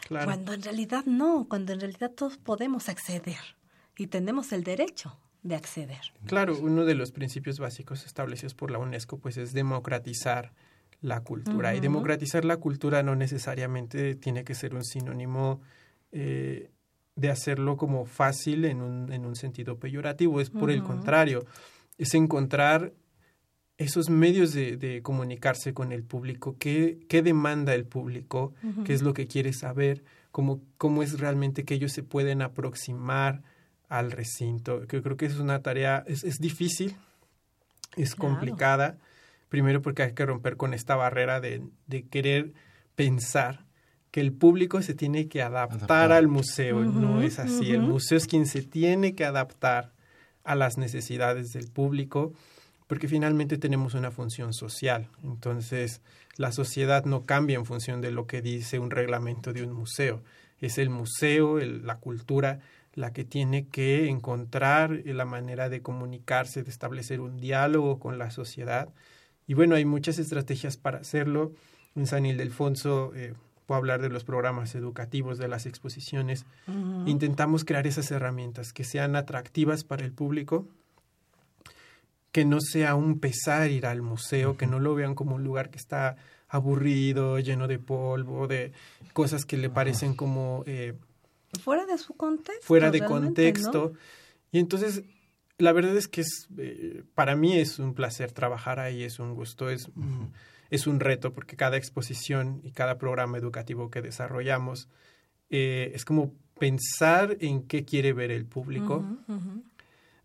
Cuando 0.08 0.52
en 0.52 0.62
realidad 0.62 1.04
no, 1.06 1.46
cuando 1.48 1.72
en 1.72 1.80
realidad 1.80 2.10
todos 2.10 2.38
podemos 2.38 2.88
acceder 2.88 3.56
y 3.96 4.08
tenemos 4.08 4.50
el 4.50 4.64
derecho 4.64 5.16
de 5.42 5.54
acceder. 5.54 6.00
Claro, 6.26 6.56
uno 6.58 6.84
de 6.84 6.94
los 6.94 7.12
principios 7.12 7.58
básicos 7.58 8.04
establecidos 8.04 8.54
por 8.54 8.70
la 8.70 8.78
UNESCO 8.78 9.18
pues 9.18 9.36
es 9.36 9.52
democratizar 9.52 10.52
la 11.00 11.20
cultura. 11.20 11.74
Y 11.74 11.80
democratizar 11.80 12.44
la 12.44 12.56
cultura 12.56 13.02
no 13.02 13.14
necesariamente 13.14 14.14
tiene 14.16 14.44
que 14.44 14.54
ser 14.54 14.74
un 14.74 14.84
sinónimo 14.84 15.60
eh, 16.10 16.70
de 17.14 17.30
hacerlo 17.30 17.76
como 17.76 18.04
fácil 18.04 18.64
en 18.64 18.80
un, 18.80 19.12
en 19.12 19.24
un 19.24 19.36
sentido 19.36 19.78
peyorativo, 19.78 20.40
es 20.40 20.50
por 20.50 20.70
el 20.70 20.82
contrario, 20.82 21.44
es 21.98 22.14
encontrar 22.14 22.92
esos 23.76 24.10
medios 24.10 24.52
de, 24.52 24.76
de, 24.76 25.02
comunicarse 25.02 25.72
con 25.72 25.92
el 25.92 26.02
público, 26.02 26.56
qué, 26.58 26.98
qué 27.08 27.22
demanda 27.22 27.74
el 27.74 27.84
público, 27.86 28.54
qué 28.84 28.92
es 28.92 29.02
lo 29.02 29.14
que 29.14 29.26
quiere 29.26 29.52
saber, 29.52 30.04
cómo, 30.30 30.60
cómo 30.78 31.02
es 31.02 31.18
realmente 31.20 31.64
que 31.64 31.74
ellos 31.74 31.92
se 31.92 32.02
pueden 32.02 32.42
aproximar 32.42 33.42
al 33.88 34.12
recinto. 34.12 34.86
Que 34.86 35.02
creo 35.02 35.16
que 35.16 35.26
es 35.26 35.38
una 35.38 35.62
tarea, 35.62 36.04
es, 36.06 36.24
es 36.24 36.38
difícil, 36.38 36.96
es 37.96 38.14
complicada, 38.14 38.98
primero 39.48 39.82
porque 39.82 40.02
hay 40.02 40.12
que 40.12 40.26
romper 40.26 40.56
con 40.56 40.74
esta 40.74 40.96
barrera 40.96 41.40
de, 41.40 41.62
de 41.86 42.06
querer 42.06 42.52
pensar 42.94 43.68
que 44.10 44.20
el 44.20 44.32
público 44.32 44.80
se 44.82 44.94
tiene 44.94 45.28
que 45.28 45.42
adaptar, 45.42 46.12
al 46.12 46.28
museo, 46.28 46.82
no 46.82 47.22
es 47.22 47.38
así, 47.38 47.72
el 47.72 47.82
museo 47.82 48.16
es 48.16 48.26
quien 48.26 48.46
se 48.46 48.62
tiene 48.62 49.14
que 49.14 49.24
adaptar 49.24 49.92
a 50.44 50.54
las 50.54 50.78
necesidades 50.78 51.52
del 51.52 51.70
público, 51.70 52.32
porque 52.86 53.06
finalmente 53.06 53.58
tenemos 53.58 53.94
una 53.94 54.10
función 54.10 54.54
social, 54.54 55.08
entonces 55.22 56.00
la 56.36 56.52
sociedad 56.52 57.04
no 57.04 57.26
cambia 57.26 57.56
en 57.56 57.66
función 57.66 58.00
de 58.00 58.10
lo 58.10 58.26
que 58.26 58.40
dice 58.40 58.78
un 58.78 58.90
reglamento 58.90 59.52
de 59.52 59.62
un 59.62 59.72
museo, 59.72 60.22
es 60.60 60.78
el 60.78 60.88
museo, 60.88 61.58
la 61.58 61.96
cultura, 61.96 62.60
la 62.98 63.12
que 63.12 63.24
tiene 63.24 63.68
que 63.68 64.08
encontrar 64.08 64.90
la 65.04 65.24
manera 65.24 65.68
de 65.68 65.82
comunicarse, 65.82 66.64
de 66.64 66.70
establecer 66.70 67.20
un 67.20 67.38
diálogo 67.38 68.00
con 68.00 68.18
la 68.18 68.30
sociedad. 68.30 68.88
Y 69.46 69.54
bueno, 69.54 69.76
hay 69.76 69.84
muchas 69.84 70.18
estrategias 70.18 70.76
para 70.76 70.98
hacerlo. 70.98 71.52
En 71.94 72.06
San 72.06 72.26
Ildefonso 72.26 73.12
eh, 73.14 73.34
puedo 73.66 73.78
hablar 73.78 74.02
de 74.02 74.08
los 74.08 74.24
programas 74.24 74.74
educativos, 74.74 75.38
de 75.38 75.46
las 75.46 75.64
exposiciones. 75.64 76.44
Intentamos 77.06 77.64
crear 77.64 77.86
esas 77.86 78.10
herramientas 78.10 78.72
que 78.72 78.82
sean 78.82 79.14
atractivas 79.14 79.84
para 79.84 80.04
el 80.04 80.12
público, 80.12 80.66
que 82.32 82.44
no 82.44 82.60
sea 82.60 82.96
un 82.96 83.20
pesar 83.20 83.70
ir 83.70 83.86
al 83.86 84.02
museo, 84.02 84.56
que 84.56 84.66
no 84.66 84.80
lo 84.80 84.94
vean 84.94 85.14
como 85.14 85.36
un 85.36 85.44
lugar 85.44 85.70
que 85.70 85.78
está 85.78 86.16
aburrido, 86.48 87.38
lleno 87.38 87.68
de 87.68 87.78
polvo, 87.78 88.48
de 88.48 88.72
cosas 89.12 89.44
que 89.44 89.56
le 89.56 89.70
parecen 89.70 90.14
como 90.14 90.64
eh, 90.66 90.94
Fuera 91.58 91.86
de 91.86 91.98
su 91.98 92.14
contexto. 92.14 92.66
Fuera 92.66 92.90
de 92.90 93.04
contexto. 93.04 93.92
Y 94.50 94.58
entonces, 94.58 95.02
la 95.58 95.72
verdad 95.72 95.96
es 95.96 96.08
que 96.08 96.22
es, 96.22 96.48
eh, 96.56 97.02
para 97.14 97.36
mí 97.36 97.58
es 97.58 97.78
un 97.78 97.94
placer 97.94 98.32
trabajar 98.32 98.80
ahí, 98.80 99.02
es 99.02 99.18
un 99.18 99.34
gusto, 99.34 99.70
es, 99.70 99.90
es 100.70 100.86
un 100.86 101.00
reto, 101.00 101.32
porque 101.32 101.56
cada 101.56 101.76
exposición 101.76 102.60
y 102.62 102.70
cada 102.70 102.98
programa 102.98 103.38
educativo 103.38 103.90
que 103.90 104.02
desarrollamos 104.02 104.88
eh, 105.50 105.92
es 105.94 106.04
como 106.04 106.32
pensar 106.58 107.36
en 107.40 107.62
qué 107.62 107.84
quiere 107.84 108.12
ver 108.12 108.30
el 108.30 108.44
público, 108.44 109.04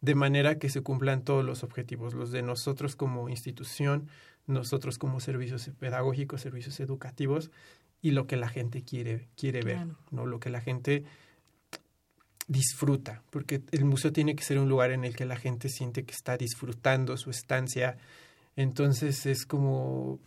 de 0.02 0.16
manera 0.16 0.58
que 0.58 0.70
se 0.70 0.82
cumplan 0.82 1.24
todos 1.24 1.46
los 1.46 1.64
objetivos, 1.64 2.14
los 2.14 2.32
de 2.32 2.42
nosotros 2.42 2.96
como 2.96 3.30
institución, 3.30 4.08
nosotros 4.48 4.98
como 4.98 5.20
servicios 5.20 5.70
pedagógicos, 5.80 6.42
servicios 6.42 6.80
educativos, 6.80 7.52
y 8.02 8.12
lo 8.12 8.28
que 8.28 8.36
la 8.36 8.50
gente 8.50 8.84
quiere, 8.84 9.30
quiere 9.38 9.62
ver, 9.62 9.88
¿no? 10.12 10.26
Lo 10.26 10.40
que 10.40 10.50
la 10.50 10.60
gente 10.60 11.06
disfruta, 12.48 13.24
porque 13.30 13.62
el 13.72 13.86
museo 13.86 14.12
tiene 14.12 14.36
que 14.36 14.44
ser 14.44 14.60
un 14.60 14.70
lugar 14.70 14.92
en 14.92 15.04
el 15.04 15.16
que 15.16 15.26
la 15.26 15.38
gente 15.38 15.70
siente 15.70 16.04
que 16.04 16.14
está 16.14 16.38
disfrutando 16.38 17.18
su 17.18 17.30
estancia. 17.30 17.98
Entonces 18.56 19.26
es 19.26 19.46
como 19.46 20.20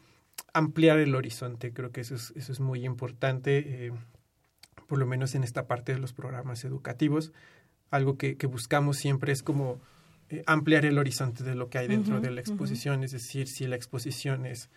ampliar 0.53 0.99
el 0.99 1.15
horizonte, 1.15 1.73
creo 1.73 1.93
que 1.93 2.01
eso 2.01 2.15
es, 2.15 2.33
eso 2.37 2.53
es 2.53 2.61
muy 2.61 2.85
importante, 2.85 3.87
eh, 3.87 3.93
por 4.87 4.99
lo 4.99 5.07
menos 5.07 5.35
en 5.35 5.45
esta 5.45 5.67
parte 5.67 5.93
de 5.93 5.99
los 5.99 6.13
programas 6.13 6.65
educativos. 6.65 7.33
Algo 7.91 8.17
que, 8.17 8.37
que 8.37 8.47
buscamos 8.47 8.97
siempre 8.97 9.33
es 9.33 9.43
como 9.43 9.81
eh, 10.29 10.43
ampliar 10.47 10.85
el 10.85 10.99
horizonte 10.99 11.45
de 11.45 11.55
lo 11.55 11.69
que 11.69 11.79
hay 11.79 11.89
dentro 11.89 12.21
de 12.21 12.31
la 12.31 12.41
exposición, 12.41 13.05
es 13.05 13.13
decir, 13.13 13.47
si 13.47 13.67
la 13.67 13.77
exposición 13.77 14.45
es 14.45 14.71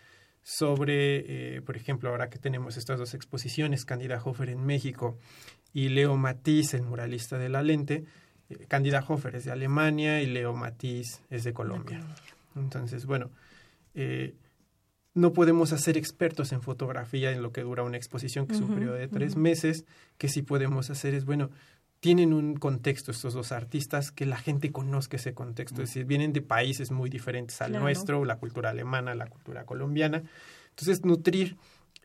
sobre, 0.43 1.55
eh, 1.57 1.61
por 1.61 1.75
ejemplo, 1.75 2.09
ahora 2.09 2.29
que 2.29 2.37
tenemos 2.37 2.77
estas 2.77 2.99
dos 2.99 3.13
exposiciones, 3.13 3.83
Candida 3.83 4.21
Hofer 4.23 4.49
en 4.49 4.65
México 4.65 5.17
y 5.73 5.89
Leo 5.89 6.17
Matiz, 6.17 6.73
el 6.73 6.83
muralista 6.83 7.37
de 7.37 7.49
la 7.49 7.63
lente. 7.63 8.05
Eh, 8.49 8.65
Candida 8.67 9.03
Hofer 9.07 9.35
es 9.35 9.45
de 9.45 9.51
Alemania 9.51 10.21
y 10.21 10.25
Leo 10.25 10.53
Matiz 10.53 11.21
es 11.29 11.43
de 11.43 11.53
Colombia. 11.53 12.01
Entonces, 12.55 13.05
bueno, 13.05 13.29
eh, 13.93 14.33
no 15.13 15.33
podemos 15.33 15.73
hacer 15.73 15.97
expertos 15.97 16.51
en 16.51 16.61
fotografía 16.61 17.31
en 17.31 17.41
lo 17.41 17.51
que 17.51 17.61
dura 17.61 17.83
una 17.83 17.97
exposición, 17.97 18.47
que 18.47 18.53
es 18.53 18.61
un 18.61 18.73
periodo 18.73 18.95
de 18.95 19.07
tres 19.07 19.35
meses, 19.35 19.85
que 20.17 20.29
sí 20.29 20.41
podemos 20.41 20.89
hacer 20.89 21.13
es, 21.13 21.25
bueno, 21.25 21.49
tienen 21.99 22.31
un 22.31 22.55
contexto 22.55 23.11
estos 23.11 23.33
dos 23.33 23.51
artistas, 23.51 24.11
que 24.11 24.25
la 24.25 24.37
gente 24.37 24.71
conozca 24.71 25.17
ese 25.17 25.33
contexto, 25.33 25.81
es 25.81 25.89
decir, 25.89 26.05
vienen 26.05 26.31
de 26.31 26.41
países 26.41 26.91
muy 26.91 27.09
diferentes 27.09 27.61
al 27.61 27.73
nuestro, 27.73 28.23
la 28.23 28.37
cultura 28.37 28.69
alemana, 28.69 29.15
la 29.15 29.27
cultura 29.27 29.65
colombiana. 29.65 30.23
Entonces, 30.69 31.03
nutrir 31.03 31.57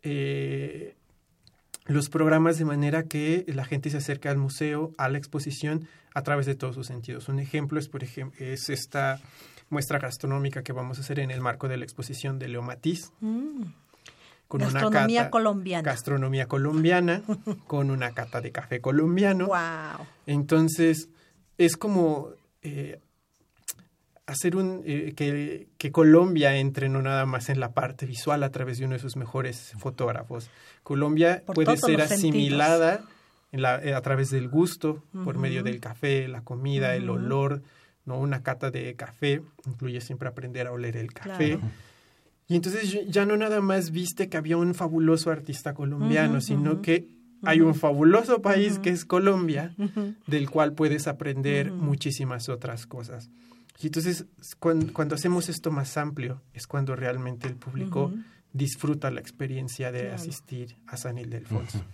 eh, 0.02 0.96
los 1.86 2.08
programas 2.08 2.58
de 2.58 2.64
manera 2.64 3.04
que 3.04 3.44
la 3.48 3.64
gente 3.64 3.90
se 3.90 3.98
acerque 3.98 4.28
al 4.28 4.38
museo, 4.38 4.92
a 4.96 5.08
la 5.08 5.18
exposición, 5.18 5.86
a 6.14 6.22
través 6.22 6.46
de 6.46 6.54
todos 6.54 6.74
sus 6.74 6.86
sentidos. 6.86 7.28
Un 7.28 7.38
ejemplo 7.38 7.78
es, 7.78 7.88
por 7.88 8.02
ejemplo, 8.02 8.44
es 8.44 8.70
esta 8.70 9.20
muestra 9.68 9.98
gastronómica 9.98 10.62
que 10.62 10.72
vamos 10.72 10.98
a 10.98 11.00
hacer 11.02 11.18
en 11.18 11.30
el 11.30 11.40
marco 11.40 11.68
de 11.68 11.76
la 11.76 11.84
exposición 11.84 12.38
de 12.38 12.48
Leo 12.48 12.62
Matiz. 12.62 13.12
Mm. 13.20 13.64
Con 14.48 14.60
gastronomía 14.60 15.22
una 15.22 15.30
colombiana. 15.30 15.82
Gastronomía 15.82 16.46
colombiana, 16.46 17.22
con 17.66 17.90
una 17.90 18.12
cata 18.12 18.40
de 18.40 18.52
café 18.52 18.80
colombiano. 18.80 19.46
Wow. 19.46 20.06
Entonces, 20.26 21.08
es 21.58 21.76
como 21.76 22.30
eh, 22.62 23.00
hacer 24.26 24.56
un 24.56 24.82
eh, 24.86 25.12
que, 25.16 25.68
que, 25.76 25.92
Colombia 25.92 26.56
entre 26.56 26.88
no 26.88 27.02
nada 27.02 27.26
más 27.26 27.48
en 27.48 27.60
la 27.60 27.72
parte 27.72 28.06
visual 28.06 28.42
a 28.42 28.50
través 28.50 28.78
de 28.78 28.86
uno 28.86 28.94
de 28.94 29.00
sus 29.00 29.16
mejores 29.16 29.72
fotógrafos. 29.78 30.50
Colombia 30.82 31.42
puede 31.46 31.76
ser 31.76 32.00
asimilada 32.00 33.04
en 33.52 33.62
la, 33.62 33.82
eh, 33.82 33.94
a 33.94 34.00
través 34.00 34.30
del 34.30 34.48
gusto, 34.48 35.02
por 35.24 35.38
medio 35.38 35.62
del 35.62 35.80
café, 35.80 36.26
la 36.28 36.42
comida, 36.42 36.96
el 36.96 37.08
olor, 37.10 37.62
no 38.04 38.18
una 38.18 38.42
cata 38.42 38.70
de 38.70 38.94
café, 38.94 39.42
incluye 39.66 40.00
siempre 40.00 40.28
aprender 40.28 40.66
a 40.66 40.72
oler 40.72 40.96
el 40.96 41.12
café. 41.12 41.58
Y 42.48 42.56
entonces 42.56 43.06
ya 43.08 43.24
no 43.24 43.36
nada 43.36 43.60
más 43.60 43.90
viste 43.90 44.28
que 44.28 44.36
había 44.36 44.56
un 44.56 44.74
fabuloso 44.74 45.30
artista 45.30 45.72
colombiano, 45.72 46.40
sino 46.40 46.82
que 46.82 47.06
hay 47.42 47.60
un 47.60 47.74
fabuloso 47.74 48.42
país 48.42 48.78
que 48.78 48.90
es 48.90 49.04
Colombia, 49.04 49.74
del 50.26 50.50
cual 50.50 50.72
puedes 50.72 51.06
aprender 51.06 51.72
muchísimas 51.72 52.48
otras 52.48 52.86
cosas. 52.86 53.30
Y 53.80 53.86
entonces, 53.86 54.26
cuando, 54.60 55.14
hacemos 55.14 55.48
esto 55.48 55.70
más 55.70 55.96
amplio, 55.96 56.40
es 56.52 56.66
cuando 56.66 56.94
realmente 56.94 57.48
el 57.48 57.56
público 57.56 58.12
disfruta 58.52 59.10
la 59.10 59.20
experiencia 59.20 59.90
de 59.90 60.12
asistir 60.12 60.76
a 60.86 60.96
San 60.96 61.18
Ildefonso. 61.18 61.84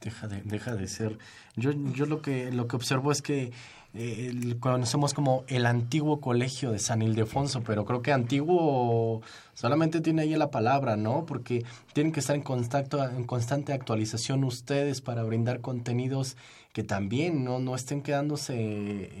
Deja 0.00 0.28
de, 0.28 0.42
deja 0.42 0.74
de 0.74 0.86
ser. 0.88 1.18
Yo, 1.56 1.72
yo 1.72 2.06
lo 2.06 2.22
que 2.22 2.50
lo 2.50 2.66
que 2.66 2.76
observo 2.76 3.12
es 3.12 3.20
que 3.20 3.52
eh, 3.92 4.56
conocemos 4.58 5.12
como 5.12 5.44
el 5.46 5.66
antiguo 5.66 6.20
colegio 6.20 6.70
de 6.70 6.78
San 6.78 7.02
Ildefonso, 7.02 7.62
pero 7.62 7.84
creo 7.84 8.00
que 8.00 8.10
antiguo 8.12 9.20
solamente 9.52 10.00
tiene 10.00 10.22
ahí 10.22 10.36
la 10.36 10.50
palabra, 10.50 10.96
¿no? 10.96 11.26
Porque 11.26 11.66
tienen 11.92 12.12
que 12.12 12.20
estar 12.20 12.34
en 12.34 12.42
contacto, 12.42 13.04
en 13.04 13.24
constante 13.24 13.74
actualización 13.74 14.44
ustedes 14.44 15.02
para 15.02 15.22
brindar 15.22 15.60
contenidos 15.60 16.36
que 16.72 16.82
también 16.82 17.44
no, 17.44 17.58
no 17.58 17.74
estén 17.74 18.02
quedándose 18.02 18.54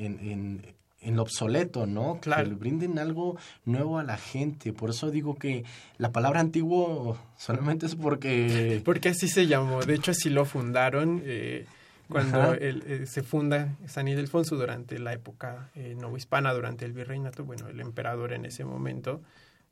en 0.06 0.18
en 0.20 0.79
lo 1.02 1.22
obsoleto, 1.22 1.86
¿no? 1.86 2.18
Claro. 2.20 2.44
Que 2.44 2.50
le 2.50 2.56
brinden 2.56 2.98
algo 2.98 3.36
nuevo 3.64 3.98
a 3.98 4.04
la 4.04 4.16
gente. 4.16 4.72
Por 4.72 4.90
eso 4.90 5.10
digo 5.10 5.34
que 5.34 5.64
la 5.98 6.12
palabra 6.12 6.40
antiguo 6.40 7.18
solamente 7.36 7.86
es 7.86 7.94
porque... 7.94 8.82
Porque 8.84 9.10
así 9.10 9.28
se 9.28 9.46
llamó. 9.46 9.82
De 9.82 9.94
hecho, 9.94 10.10
así 10.10 10.30
lo 10.30 10.44
fundaron. 10.44 11.22
Eh, 11.24 11.66
cuando 12.08 12.54
eh, 12.54 13.06
se 13.06 13.22
funda 13.22 13.76
San 13.86 14.08
Ildefonso 14.08 14.56
durante 14.56 14.98
la 14.98 15.12
época 15.12 15.70
eh, 15.74 15.94
novohispana, 15.96 16.52
durante 16.52 16.84
el 16.84 16.92
virreinato, 16.92 17.44
bueno, 17.44 17.68
el 17.68 17.80
emperador 17.80 18.32
en 18.32 18.44
ese 18.44 18.64
momento 18.64 19.22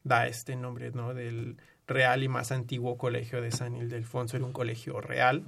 da 0.04 0.28
este 0.28 0.54
nombre, 0.54 0.92
¿no? 0.92 1.14
Del 1.14 1.56
real 1.86 2.22
y 2.22 2.28
más 2.28 2.52
antiguo 2.52 2.96
colegio 2.96 3.42
de 3.42 3.50
San 3.50 3.74
Ildefonso. 3.76 4.36
Era 4.36 4.46
un 4.46 4.52
colegio 4.52 5.00
real. 5.00 5.44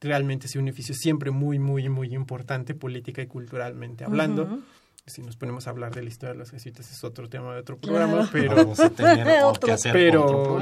Realmente 0.00 0.46
es 0.46 0.54
un 0.56 0.68
edificio 0.68 0.94
siempre 0.94 1.30
muy, 1.30 1.58
muy, 1.58 1.88
muy 1.88 2.14
importante 2.14 2.74
política 2.74 3.20
y 3.22 3.26
culturalmente 3.26 4.04
hablando. 4.04 4.60
Si 5.06 5.22
nos 5.22 5.36
ponemos 5.36 5.66
a 5.66 5.70
hablar 5.70 5.94
de 5.94 6.02
la 6.02 6.08
historia 6.08 6.34
de 6.34 6.38
los 6.38 6.50
jesuitas 6.50 6.90
es 6.92 7.02
otro 7.02 7.28
tema 7.28 7.54
de 7.54 7.60
otro 7.60 7.78
programa, 7.78 8.28
pero 8.30 8.54
vamos 8.54 8.78
a 8.78 8.90
tener 8.90 9.26
que 9.64 9.72
hacer 9.72 9.92
pero, 9.92 10.24
otro 10.26 10.56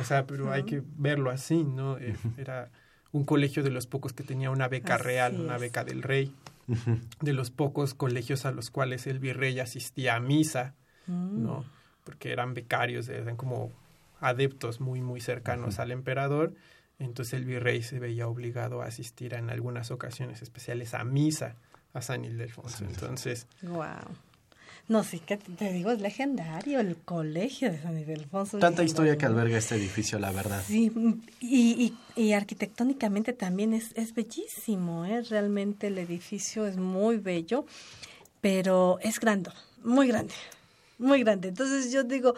o 0.00 0.04
sea, 0.04 0.26
pero 0.26 0.50
hay 0.50 0.64
que 0.64 0.82
verlo 0.96 1.30
así, 1.30 1.64
¿no? 1.64 1.98
Eh, 1.98 2.16
era 2.38 2.70
un 3.12 3.24
colegio 3.24 3.62
de 3.62 3.70
los 3.70 3.86
pocos 3.86 4.12
que 4.12 4.24
tenía 4.24 4.50
una 4.50 4.68
beca 4.68 4.96
real, 4.96 5.38
una 5.38 5.58
beca 5.58 5.84
del 5.84 6.02
rey, 6.02 6.34
de 7.20 7.32
los 7.32 7.50
pocos 7.50 7.94
colegios 7.94 8.46
a 8.46 8.52
los 8.52 8.70
cuales 8.70 9.06
el 9.06 9.18
virrey 9.18 9.60
asistía 9.60 10.16
a 10.16 10.20
misa, 10.20 10.74
mm. 11.06 11.42
¿no? 11.42 11.64
Porque 12.04 12.32
eran 12.32 12.54
becarios, 12.54 13.08
eran 13.08 13.36
como 13.36 13.70
adeptos 14.20 14.80
muy, 14.80 15.00
muy 15.00 15.20
cercanos 15.20 15.78
al 15.78 15.90
emperador 15.90 16.54
entonces 17.00 17.34
el 17.34 17.44
virrey 17.44 17.82
se 17.82 17.98
veía 17.98 18.28
obligado 18.28 18.82
a 18.82 18.86
asistir 18.86 19.34
en 19.34 19.50
algunas 19.50 19.90
ocasiones 19.90 20.42
especiales 20.42 20.94
a 20.94 21.02
misa 21.04 21.56
a 21.92 22.02
San 22.02 22.24
Ildefonso. 22.24 22.84
Entonces. 22.84 23.46
Wow. 23.62 24.16
No, 24.88 25.04
sí 25.04 25.20
que 25.20 25.36
te 25.36 25.72
digo, 25.72 25.92
es 25.92 26.00
legendario 26.00 26.80
el 26.80 26.96
colegio 26.96 27.70
de 27.70 27.80
San 27.80 27.96
Ildefonso. 27.96 28.58
Tanta 28.58 28.82
historia 28.82 29.16
que 29.16 29.24
alberga 29.24 29.56
este 29.56 29.76
edificio, 29.76 30.18
la 30.18 30.32
verdad. 30.32 30.62
Sí, 30.66 30.90
y, 31.40 31.94
y, 32.16 32.32
arquitectónicamente 32.32 33.32
también 33.32 33.72
es, 33.72 33.92
es 33.94 34.14
bellísimo, 34.14 35.04
¿eh? 35.06 35.22
Realmente 35.22 35.86
el 35.86 35.98
edificio 35.98 36.66
es 36.66 36.76
muy 36.76 37.18
bello, 37.18 37.66
pero 38.40 38.98
es 39.00 39.20
grande, 39.20 39.50
muy 39.84 40.08
grande, 40.08 40.34
muy 40.98 41.22
grande. 41.22 41.48
Entonces 41.48 41.92
yo 41.92 42.02
digo, 42.02 42.34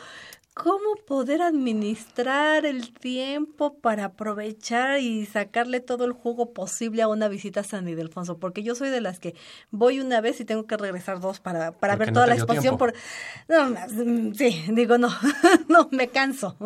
cómo 0.55 0.97
poder 1.07 1.41
administrar 1.41 2.67
el 2.67 2.93
tiempo 2.93 3.79
para 3.79 4.07
aprovechar 4.07 5.01
y 5.01 5.25
sacarle 5.25 5.81
todo 5.81 6.05
el 6.05 6.13
jugo 6.13 6.53
posible 6.53 7.03
a 7.03 7.09
una 7.09 7.29
visita 7.29 7.61
a 7.61 7.65
San 7.65 7.89
Ildefonso, 7.89 8.39
porque 8.39 8.63
yo 8.63 8.75
soy 8.75 8.91
de 8.91 9.01
las 9.01 9.19
que 9.19 9.35
voy 9.71 10.01
una 10.01 10.21
vez 10.21 10.41
y 10.41 10.45
tengo 10.45 10.67
que 10.67 10.77
regresar 10.77 11.21
dos 11.21 11.41
para, 11.41 11.73
para 11.73 11.97
ver 11.97 12.13
toda 12.13 12.27
la 12.27 12.35
exposición. 12.35 12.77
Por... 12.77 12.93
No, 13.49 13.71
mm, 13.71 14.35
sí, 14.35 14.65
digo, 14.73 14.99
no, 14.99 15.09
no, 15.69 15.89
me 15.91 16.09
canso. 16.09 16.57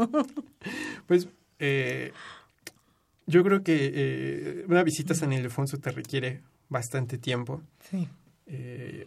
Pues 1.07 1.29
eh, 1.59 2.13
yo 3.27 3.45
creo 3.45 3.63
que 3.63 3.93
eh, 3.95 4.65
una 4.69 4.83
visita 4.83 5.13
a 5.13 5.17
San 5.17 5.33
Ildefonso 5.33 5.79
te 5.79 5.91
requiere 5.91 6.43
bastante 6.69 7.19
tiempo. 7.19 7.63
Sí. 7.91 8.09
Eh, 8.47 9.07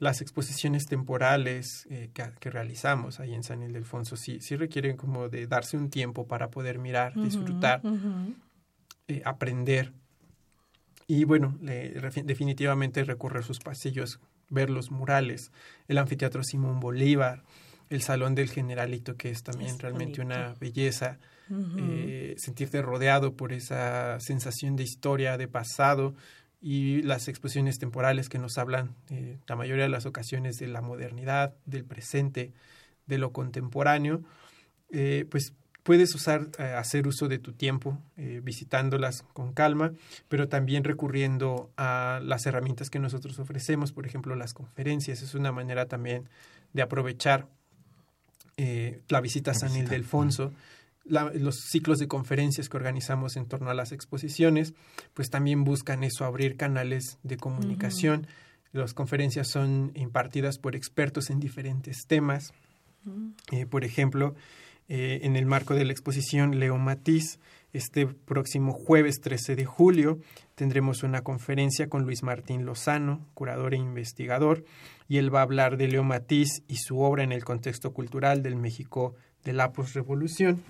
las 0.00 0.22
exposiciones 0.22 0.86
temporales 0.86 1.86
eh, 1.90 2.10
que, 2.12 2.50
realizamos 2.50 3.20
ahí 3.20 3.34
en 3.34 3.44
San 3.44 3.62
Ildefonso 3.62 4.16
sí, 4.16 4.40
sí 4.40 4.56
requieren 4.56 4.96
como 4.96 5.28
de 5.28 5.46
darse 5.46 5.76
un 5.76 5.90
tiempo 5.90 6.26
para 6.26 6.50
poder 6.50 6.78
mirar, 6.78 7.14
disfrutar, 7.14 7.82
eh, 9.08 9.22
aprender. 9.24 9.92
Y 11.06 11.24
bueno, 11.24 11.58
definitivamente 11.60 13.04
recorrer 13.04 13.44
sus 13.44 13.58
pasillos, 13.58 14.20
ver 14.48 14.70
los 14.70 14.90
murales, 14.90 15.52
el 15.86 15.98
anfiteatro 15.98 16.42
Simón 16.44 16.80
Bolívar, 16.80 17.44
el 17.90 18.00
Salón 18.00 18.34
del 18.34 18.48
Generalito, 18.48 19.16
que 19.16 19.30
es 19.30 19.42
también 19.42 19.78
realmente 19.78 20.22
una 20.22 20.54
belleza. 20.58 21.18
Eh, 21.78 22.36
sentirte 22.38 22.80
rodeado 22.80 23.34
por 23.34 23.52
esa 23.52 24.20
sensación 24.20 24.76
de 24.76 24.84
historia, 24.84 25.36
de 25.36 25.48
pasado, 25.48 26.14
y 26.60 27.02
las 27.02 27.28
exposiciones 27.28 27.78
temporales 27.78 28.28
que 28.28 28.38
nos 28.38 28.58
hablan 28.58 28.94
eh, 29.08 29.38
la 29.46 29.56
mayoría 29.56 29.84
de 29.84 29.90
las 29.90 30.06
ocasiones 30.06 30.58
de 30.58 30.66
la 30.66 30.82
modernidad, 30.82 31.54
del 31.64 31.84
presente, 31.84 32.52
de 33.06 33.18
lo 33.18 33.32
contemporáneo, 33.32 34.22
eh, 34.90 35.26
pues 35.30 35.54
puedes 35.82 36.14
usar, 36.14 36.48
eh, 36.58 36.64
hacer 36.64 37.08
uso 37.08 37.28
de 37.28 37.38
tu 37.38 37.52
tiempo 37.52 37.98
visitándolas 38.16 39.22
con 39.32 39.54
calma, 39.54 39.92
pero 40.28 40.48
también 40.48 40.84
recurriendo 40.84 41.70
a 41.78 42.20
las 42.22 42.44
herramientas 42.44 42.90
que 42.90 42.98
nosotros 42.98 43.38
ofrecemos, 43.38 43.92
por 43.92 44.06
ejemplo, 44.06 44.36
las 44.36 44.52
conferencias. 44.52 45.22
Es 45.22 45.34
una 45.34 45.52
manera 45.52 45.86
también 45.86 46.28
de 46.74 46.82
aprovechar 46.82 47.48
la 49.08 49.20
visita 49.22 49.52
a 49.52 49.54
San 49.54 49.74
Ildefonso 49.74 50.52
los 51.04 51.56
ciclos 51.70 51.98
de 51.98 52.08
conferencias 52.08 52.68
que 52.68 52.76
organizamos 52.76 53.36
en 53.36 53.46
torno 53.46 53.70
a 53.70 53.74
las 53.74 53.92
exposiciones, 53.92 54.74
pues 55.14 55.30
también 55.30 55.64
buscan 55.64 56.04
eso, 56.04 56.24
abrir 56.24 56.56
canales 56.56 57.18
de 57.22 57.36
comunicación. 57.36 58.26
Las 58.72 58.94
conferencias 58.94 59.48
son 59.48 59.92
impartidas 59.94 60.58
por 60.58 60.76
expertos 60.76 61.30
en 61.30 61.40
diferentes 61.40 62.06
temas. 62.06 62.52
Eh, 63.50 63.66
por 63.66 63.84
ejemplo, 63.84 64.34
eh, 64.88 65.20
en 65.22 65.36
el 65.36 65.46
marco 65.46 65.74
de 65.74 65.84
la 65.84 65.92
exposición 65.92 66.58
Leo 66.58 66.76
Matiz, 66.76 67.38
este 67.72 68.06
próximo 68.06 68.72
jueves 68.72 69.20
13 69.20 69.54
de 69.54 69.64
julio 69.64 70.18
tendremos 70.56 71.02
una 71.02 71.22
conferencia 71.22 71.88
con 71.88 72.04
Luis 72.04 72.22
Martín 72.22 72.64
Lozano, 72.64 73.24
curador 73.34 73.74
e 73.74 73.78
investigador, 73.78 74.64
y 75.08 75.18
él 75.18 75.34
va 75.34 75.40
a 75.40 75.44
hablar 75.44 75.76
de 75.76 75.88
Leo 75.88 76.04
Matiz 76.04 76.62
y 76.68 76.76
su 76.76 77.00
obra 77.00 77.22
en 77.22 77.32
el 77.32 77.44
contexto 77.44 77.92
cultural 77.92 78.42
del 78.42 78.56
México 78.56 79.14
de 79.44 79.52
la 79.52 79.72
posrevolución. 79.72 80.62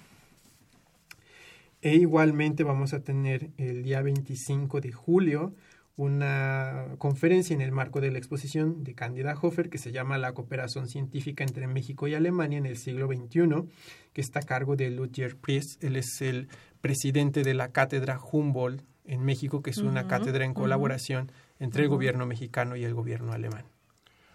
E 1.82 1.94
igualmente 1.94 2.62
vamos 2.62 2.92
a 2.92 3.00
tener 3.00 3.52
el 3.56 3.82
día 3.82 4.02
25 4.02 4.82
de 4.82 4.92
julio 4.92 5.54
una 5.96 6.94
conferencia 6.98 7.54
en 7.54 7.62
el 7.62 7.72
marco 7.72 8.00
de 8.02 8.10
la 8.10 8.18
exposición 8.18 8.84
de 8.84 8.94
Candida 8.94 9.34
Hofer 9.40 9.70
que 9.70 9.78
se 9.78 9.90
llama 9.90 10.18
La 10.18 10.32
cooperación 10.32 10.88
científica 10.88 11.42
entre 11.42 11.66
México 11.66 12.06
y 12.06 12.14
Alemania 12.14 12.58
en 12.58 12.66
el 12.66 12.76
siglo 12.76 13.06
XXI, 13.06 13.68
que 14.12 14.20
está 14.20 14.40
a 14.40 14.42
cargo 14.42 14.76
de 14.76 14.90
Ludger 14.90 15.36
Priest. 15.36 15.82
Él 15.82 15.96
es 15.96 16.20
el 16.20 16.48
presidente 16.82 17.42
de 17.42 17.54
la 17.54 17.72
cátedra 17.72 18.20
Humboldt 18.20 18.84
en 19.04 19.22
México, 19.22 19.62
que 19.62 19.70
es 19.70 19.78
una 19.78 20.06
cátedra 20.06 20.44
en 20.44 20.54
colaboración 20.54 21.32
entre 21.58 21.82
el 21.82 21.88
gobierno 21.88 22.26
mexicano 22.26 22.76
y 22.76 22.84
el 22.84 22.94
gobierno 22.94 23.32
alemán. 23.32 23.64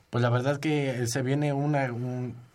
Pues 0.10 0.22
la 0.22 0.30
verdad 0.30 0.60
que 0.60 1.06
se 1.08 1.22
viene 1.22 1.52
una, 1.52 1.92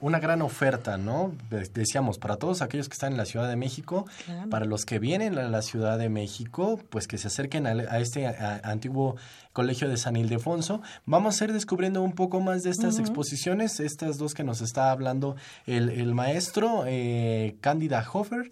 una 0.00 0.18
gran 0.18 0.40
oferta, 0.40 0.96
¿no? 0.96 1.32
Decíamos, 1.50 2.18
para 2.18 2.36
todos 2.36 2.62
aquellos 2.62 2.88
que 2.88 2.94
están 2.94 3.12
en 3.12 3.18
la 3.18 3.26
Ciudad 3.26 3.48
de 3.48 3.56
México, 3.56 4.06
para 4.48 4.64
los 4.64 4.86
que 4.86 4.98
vienen 4.98 5.36
a 5.36 5.48
la 5.48 5.60
Ciudad 5.60 5.98
de 5.98 6.08
México, 6.08 6.80
pues 6.88 7.06
que 7.06 7.18
se 7.18 7.26
acerquen 7.26 7.66
a, 7.66 7.98
este 7.98 8.26
antiguo 8.26 9.16
Colegio 9.52 9.88
de 9.88 9.96
San 9.96 10.16
Ildefonso. 10.16 10.80
Vamos 11.06 11.40
a 11.40 11.44
ir 11.44 11.52
descubriendo 11.52 12.02
un 12.02 12.12
poco 12.12 12.40
más 12.40 12.62
de 12.62 12.70
estas 12.70 12.98
exposiciones, 12.98 13.80
estas 13.80 14.16
dos 14.16 14.32
que 14.32 14.44
nos 14.44 14.62
está 14.62 14.90
hablando 14.90 15.36
el, 15.66 15.90
el 15.90 16.14
maestro 16.14 16.84
eh, 16.86 17.56
Cándida 17.60 18.06
Hofer 18.10 18.50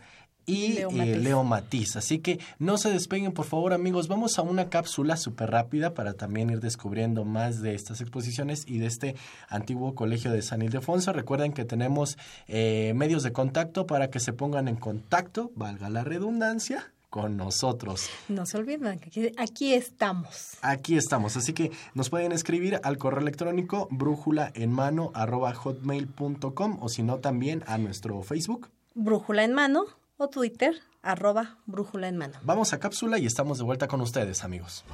y 0.48 0.72
Leo 0.72 1.44
Matiz. 1.44 1.96
Así 1.96 2.18
que 2.18 2.40
no 2.58 2.78
se 2.78 2.90
despeguen, 2.90 3.32
por 3.32 3.44
favor, 3.44 3.72
amigos. 3.72 4.08
Vamos 4.08 4.38
a 4.38 4.42
una 4.42 4.70
cápsula 4.70 5.16
súper 5.16 5.50
rápida 5.50 5.94
para 5.94 6.14
también 6.14 6.50
ir 6.50 6.61
descubriendo 6.61 7.24
más 7.24 7.61
de 7.61 7.74
estas 7.74 8.00
exposiciones 8.00 8.64
y 8.66 8.78
de 8.78 8.87
este 8.87 9.14
antiguo 9.48 9.94
colegio 9.94 10.32
de 10.32 10.42
San 10.42 10.62
Ildefonso. 10.62 11.12
Recuerden 11.12 11.52
que 11.52 11.64
tenemos 11.64 12.16
eh, 12.46 12.92
medios 12.96 13.22
de 13.22 13.32
contacto 13.32 13.87
para 13.87 14.11
que 14.11 14.20
se 14.20 14.32
pongan 14.32 14.68
en 14.68 14.76
contacto, 14.76 15.52
valga 15.54 15.90
la 15.90 16.02
redundancia, 16.02 16.92
con 17.11 17.37
nosotros. 17.37 18.08
No 18.28 18.44
se 18.46 18.58
olviden 18.58 18.98
que 18.98 19.32
aquí 19.38 19.72
estamos. 19.72 20.58
Aquí 20.62 20.96
estamos, 20.96 21.37
así 21.37 21.52
que 21.52 21.70
nos 21.94 22.11
pueden 22.11 22.32
escribir 22.32 22.80
al 22.82 22.98
correo 22.98 23.20
electrónico 23.20 23.88
brújula 23.90 24.52
en 24.54 24.72
mano 24.72 25.12
hotmail.com 25.14 26.78
o 26.80 26.88
si 26.88 27.02
no 27.02 27.18
también 27.18 27.64
a 27.66 27.78
nuestro 27.78 28.22
Facebook. 28.22 28.68
Brújula 28.94 29.44
en 29.44 29.54
mano 29.54 29.87
o 30.18 30.28
Twitter, 30.28 30.74
arroba 31.00 31.57
brújula 31.64 32.09
en 32.09 32.18
mano. 32.18 32.35
Vamos 32.42 32.72
a 32.74 32.78
cápsula 32.78 33.18
y 33.18 33.26
estamos 33.26 33.57
de 33.59 33.64
vuelta 33.64 33.88
con 33.88 34.00
ustedes, 34.02 34.44
amigos. 34.44 34.85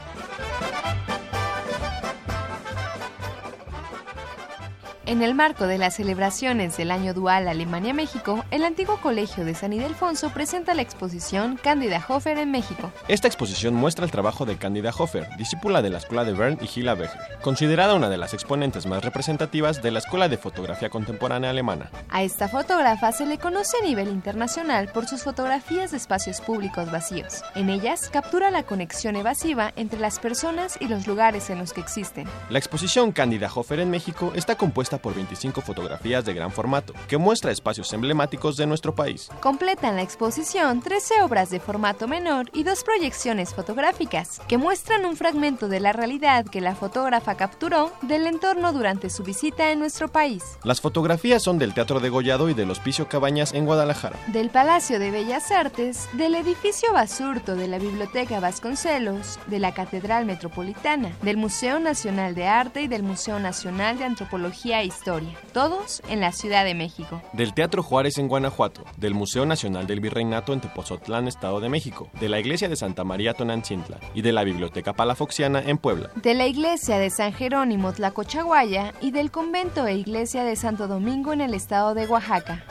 En 5.07 5.21
el 5.21 5.35
marco 5.35 5.67
de 5.67 5.77
las 5.77 5.97
celebraciones 5.97 6.79
del 6.79 6.91
Año 6.91 7.13
Dual 7.13 7.47
Alemania-México, 7.47 8.43
el 8.51 8.65
antiguo 8.65 8.97
Colegio 9.03 9.45
de 9.45 9.55
San 9.55 9.75
Ildefonso 9.75 10.31
presenta 10.31 10.73
la 10.73 10.81
exposición 10.81 11.59
Cándida 11.63 12.03
Hofer 12.09 12.39
en 12.39 12.51
México. 12.51 12.91
Esta 13.07 13.29
exposición 13.29 13.75
muestra 13.75 14.07
el 14.07 14.11
trabajo 14.11 14.47
de 14.47 14.57
Cándida 14.57 14.95
Hofer, 14.97 15.29
discípula 15.37 15.83
de 15.83 15.91
la 15.91 15.99
escuela 15.99 16.25
de 16.25 16.33
Bern 16.33 16.59
y 16.63 16.71
Hilla 16.81 16.95
Becher, 16.95 17.21
considerada 17.43 17.93
una 17.93 18.09
de 18.09 18.17
las 18.17 18.33
exponentes 18.33 18.87
más 18.87 19.05
representativas 19.05 19.83
de 19.83 19.91
la 19.91 19.99
escuela 19.99 20.31
de 20.31 20.39
fotografía 20.39 20.89
contemporánea 20.89 21.51
alemana. 21.51 21.91
A 22.09 22.23
esta 22.23 22.49
fotógrafa 22.49 23.13
se 23.13 23.27
le 23.27 23.37
conoce 23.37 23.77
a 23.83 23.85
nivel 23.85 24.09
internacional 24.09 24.89
por 24.89 25.07
sus 25.07 25.23
fotografías 25.23 25.91
de 25.91 25.99
espacios 25.99 26.41
públicos 26.41 26.91
vacíos. 26.91 27.43
En 27.55 27.69
ellas 27.69 28.09
captura 28.09 28.51
la 28.51 28.63
conexión 28.63 29.17
evasiva 29.17 29.75
entre 29.77 30.01
las 30.01 30.19
personas 30.19 30.79
y 30.81 30.89
los 30.89 31.07
lugares 31.07 31.51
en 31.51 31.59
los 31.59 31.75
que 31.75 31.83
existen. 31.83 32.27
La 32.49 32.59
exposición 32.59 33.13
Cándida 33.13 33.51
Hofer 33.55 33.81
en 33.81 33.91
México 33.91 34.33
está 34.35 34.55
compuesta 34.55 34.94
por 34.99 35.15
25 35.15 35.61
fotografías 35.61 36.25
de 36.25 36.35
gran 36.35 36.51
formato, 36.51 36.93
que 37.09 37.19
muestra 37.19 37.51
espacios 37.51 37.93
emblemáticos 37.93 38.57
de 38.57 38.67
nuestro 38.67 38.95
país. 38.95 39.29
Completan 39.41 39.97
la 39.97 40.03
exposición 40.03 40.81
13 40.81 41.23
obras 41.23 41.51
de 41.51 41.61
formato 41.61 42.09
menor 42.09 42.51
y 42.53 42.63
dos 42.63 42.85
proyecciones 42.85 43.55
fotográficas, 43.55 44.41
que 44.49 44.59
muestran 44.59 45.05
un 45.05 45.17
fragmento 45.17 45.69
de 45.69 45.81
la 45.81 45.93
realidad 45.93 46.45
que 46.47 46.61
la 46.61 46.75
fotógrafa 46.75 47.37
capturó 47.37 47.93
del 48.03 48.27
entorno 48.27 48.73
durante 48.73 49.11
su 49.11 49.23
visita 49.23 49.71
en 49.71 49.79
nuestro 49.79 50.09
país. 50.09 50.43
Las 50.63 50.81
fotografías 50.81 51.43
son 51.43 51.59
del 51.59 51.75
Teatro 51.75 52.01
de 52.01 52.09
Gollado 52.09 52.49
y 52.49 52.55
del 52.55 52.71
Hospicio 52.71 53.09
Cabañas 53.09 53.53
en 53.53 53.67
Guadalajara. 53.67 54.19
Del 54.29 54.51
Palacio 54.51 54.99
de 54.99 55.11
Bellas 55.11 55.51
Artes, 55.51 56.09
del 56.13 56.35
edificio 56.35 56.93
Basurto 56.93 57.57
de 57.57 57.69
la 57.69 57.79
Biblioteca 57.79 58.41
Vasconcelos, 58.41 59.39
de 59.47 59.59
la 59.59 59.75
Catedral 59.75 60.27
Metropolitana, 60.27 61.11
del 61.23 61.37
Museo 61.37 61.81
Nacional 61.81 62.35
de 62.35 62.47
Arte 62.47 62.83
y 62.83 62.89
del 62.89 63.03
Museo 63.03 63.41
Nacional 63.41 63.99
de 63.99 64.05
Antropología 64.05 64.84
historia, 64.85 65.37
todos 65.53 66.03
en 66.09 66.21
la 66.21 66.33
Ciudad 66.33 66.65
de 66.65 66.75
México. 66.75 67.21
Del 67.33 67.55
Teatro 67.55 67.83
Juárez 67.83 68.19
en 68.19 68.29
Guanajuato, 68.29 68.85
del 68.97 69.15
Museo 69.15 69.47
Nacional 69.47 69.87
del 69.87 70.01
Virreinato 70.01 70.53
en 70.53 70.61
Tepozotlán, 70.61 71.27
Estado 71.27 71.61
de 71.61 71.69
México, 71.69 72.09
de 72.21 72.29
la 72.29 72.39
Iglesia 72.39 72.69
de 72.69 72.77
Santa 72.77 73.05
María 73.05 73.35
Tonantzintla 73.35 73.99
y 74.15 74.23
de 74.23 74.33
la 74.33 74.45
Biblioteca 74.45 74.93
Palafoxiana 74.93 75.61
en 75.61 75.79
Puebla. 75.79 76.11
De 76.17 76.35
la 76.35 76.47
Iglesia 76.47 76.99
de 76.99 77.11
San 77.11 77.33
Jerónimo 77.33 77.93
Tlacochaguaya 77.93 78.95
y 79.01 79.11
del 79.11 79.31
Convento 79.31 79.87
e 79.87 79.95
Iglesia 79.95 80.45
de 80.45 80.57
Santo 80.57 80.89
Domingo 80.89 81.33
en 81.33 81.41
el 81.41 81.55
Estado 81.55 81.95
de 81.95 82.07
Oaxaca. 82.07 82.65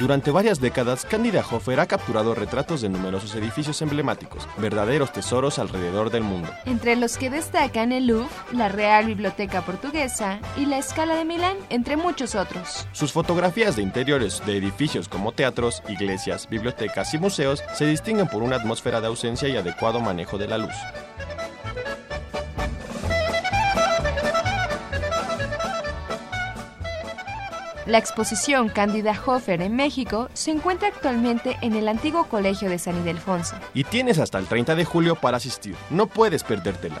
Durante 0.00 0.30
varias 0.30 0.62
décadas, 0.62 1.04
Candida 1.04 1.44
Hofer 1.48 1.78
ha 1.78 1.84
capturado 1.84 2.34
retratos 2.34 2.80
de 2.80 2.88
numerosos 2.88 3.34
edificios 3.34 3.82
emblemáticos, 3.82 4.48
verdaderos 4.56 5.12
tesoros 5.12 5.58
alrededor 5.58 6.08
del 6.08 6.22
mundo. 6.22 6.48
Entre 6.64 6.96
los 6.96 7.18
que 7.18 7.28
destacan 7.28 7.92
el 7.92 8.06
Louvre, 8.06 8.30
la 8.50 8.70
Real 8.70 9.04
Biblioteca 9.04 9.60
Portuguesa 9.60 10.38
y 10.56 10.64
la 10.64 10.78
Escala 10.78 11.16
de 11.16 11.26
Milán, 11.26 11.58
entre 11.68 11.98
muchos 11.98 12.34
otros. 12.34 12.86
Sus 12.92 13.12
fotografías 13.12 13.76
de 13.76 13.82
interiores 13.82 14.42
de 14.46 14.56
edificios 14.56 15.06
como 15.06 15.32
teatros, 15.32 15.82
iglesias, 15.86 16.48
bibliotecas 16.48 17.12
y 17.12 17.18
museos 17.18 17.62
se 17.74 17.84
distinguen 17.84 18.26
por 18.26 18.42
una 18.42 18.56
atmósfera 18.56 19.02
de 19.02 19.08
ausencia 19.08 19.50
y 19.50 19.58
adecuado 19.58 20.00
manejo 20.00 20.38
de 20.38 20.48
la 20.48 20.56
luz. 20.56 20.74
La 27.90 27.98
exposición 27.98 28.68
Cándida 28.68 29.20
Hofer 29.26 29.60
en 29.62 29.74
México 29.74 30.28
se 30.32 30.52
encuentra 30.52 30.86
actualmente 30.86 31.56
en 31.60 31.74
el 31.74 31.88
antiguo 31.88 32.22
Colegio 32.26 32.70
de 32.70 32.78
San 32.78 32.96
Ildefonso. 32.96 33.56
Y 33.74 33.82
tienes 33.82 34.20
hasta 34.20 34.38
el 34.38 34.46
30 34.46 34.76
de 34.76 34.84
julio 34.84 35.16
para 35.16 35.38
asistir. 35.38 35.74
No 35.90 36.06
puedes 36.06 36.44
perdértela. 36.44 37.00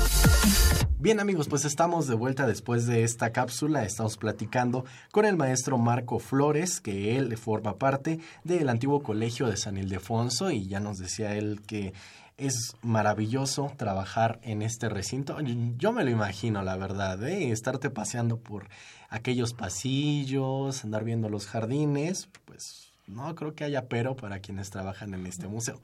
Bien 1.01 1.19
amigos, 1.19 1.49
pues 1.49 1.65
estamos 1.65 2.07
de 2.07 2.13
vuelta 2.13 2.45
después 2.45 2.85
de 2.85 3.03
esta 3.03 3.31
cápsula. 3.31 3.83
Estamos 3.83 4.17
platicando 4.17 4.85
con 5.11 5.25
el 5.25 5.35
maestro 5.35 5.79
Marco 5.79 6.19
Flores, 6.19 6.79
que 6.79 7.17
él 7.17 7.35
forma 7.37 7.79
parte 7.79 8.19
del 8.43 8.69
antiguo 8.69 9.01
colegio 9.01 9.47
de 9.47 9.57
San 9.57 9.77
Ildefonso 9.77 10.51
y 10.51 10.67
ya 10.67 10.79
nos 10.79 10.99
decía 10.99 11.33
él 11.33 11.63
que 11.65 11.93
es 12.37 12.75
maravilloso 12.83 13.71
trabajar 13.77 14.39
en 14.43 14.61
este 14.61 14.89
recinto. 14.89 15.39
Yo 15.79 15.91
me 15.91 16.03
lo 16.03 16.11
imagino, 16.11 16.61
la 16.61 16.77
verdad, 16.77 17.23
¿eh? 17.23 17.49
estarte 17.49 17.89
paseando 17.89 18.37
por 18.37 18.69
aquellos 19.09 19.55
pasillos, 19.55 20.83
andar 20.83 21.03
viendo 21.03 21.29
los 21.29 21.47
jardines, 21.47 22.29
pues 22.45 22.93
no 23.07 23.33
creo 23.33 23.55
que 23.55 23.63
haya 23.63 23.87
pero 23.87 24.15
para 24.15 24.37
quienes 24.37 24.69
trabajan 24.69 25.15
en 25.15 25.25
este 25.25 25.47
museo. 25.47 25.81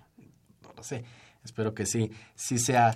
No 0.62 0.74
lo 0.78 0.84
sé, 0.84 1.06
espero 1.44 1.74
que 1.74 1.88
sí, 1.88 2.12
sí 2.36 2.60
sea 2.60 2.96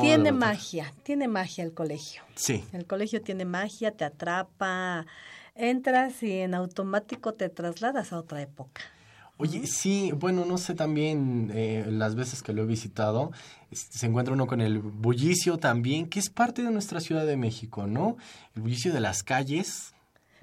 tiene 0.00 0.32
magia, 0.32 0.92
tiene 1.02 1.28
magia 1.28 1.64
el 1.64 1.72
colegio. 1.72 2.22
Sí. 2.34 2.64
El 2.72 2.86
colegio 2.86 3.22
tiene 3.22 3.44
magia, 3.44 3.92
te 3.92 4.04
atrapa, 4.04 5.06
entras 5.54 6.22
y 6.22 6.32
en 6.40 6.54
automático 6.54 7.34
te 7.34 7.48
trasladas 7.48 8.12
a 8.12 8.18
otra 8.18 8.42
época. 8.42 8.82
Oye, 9.38 9.66
sí, 9.66 10.12
bueno, 10.12 10.44
no 10.44 10.58
sé 10.58 10.74
también 10.74 11.50
eh, 11.54 11.84
las 11.88 12.14
veces 12.14 12.42
que 12.42 12.52
lo 12.52 12.62
he 12.62 12.66
visitado, 12.66 13.32
se 13.72 14.06
encuentra 14.06 14.34
uno 14.34 14.46
con 14.46 14.60
el 14.60 14.78
bullicio 14.78 15.58
también, 15.58 16.08
que 16.08 16.20
es 16.20 16.30
parte 16.30 16.62
de 16.62 16.70
nuestra 16.70 17.00
Ciudad 17.00 17.26
de 17.26 17.36
México, 17.36 17.86
¿no? 17.86 18.16
El 18.54 18.62
bullicio 18.62 18.92
de 18.92 19.00
las 19.00 19.22
calles. 19.22 19.94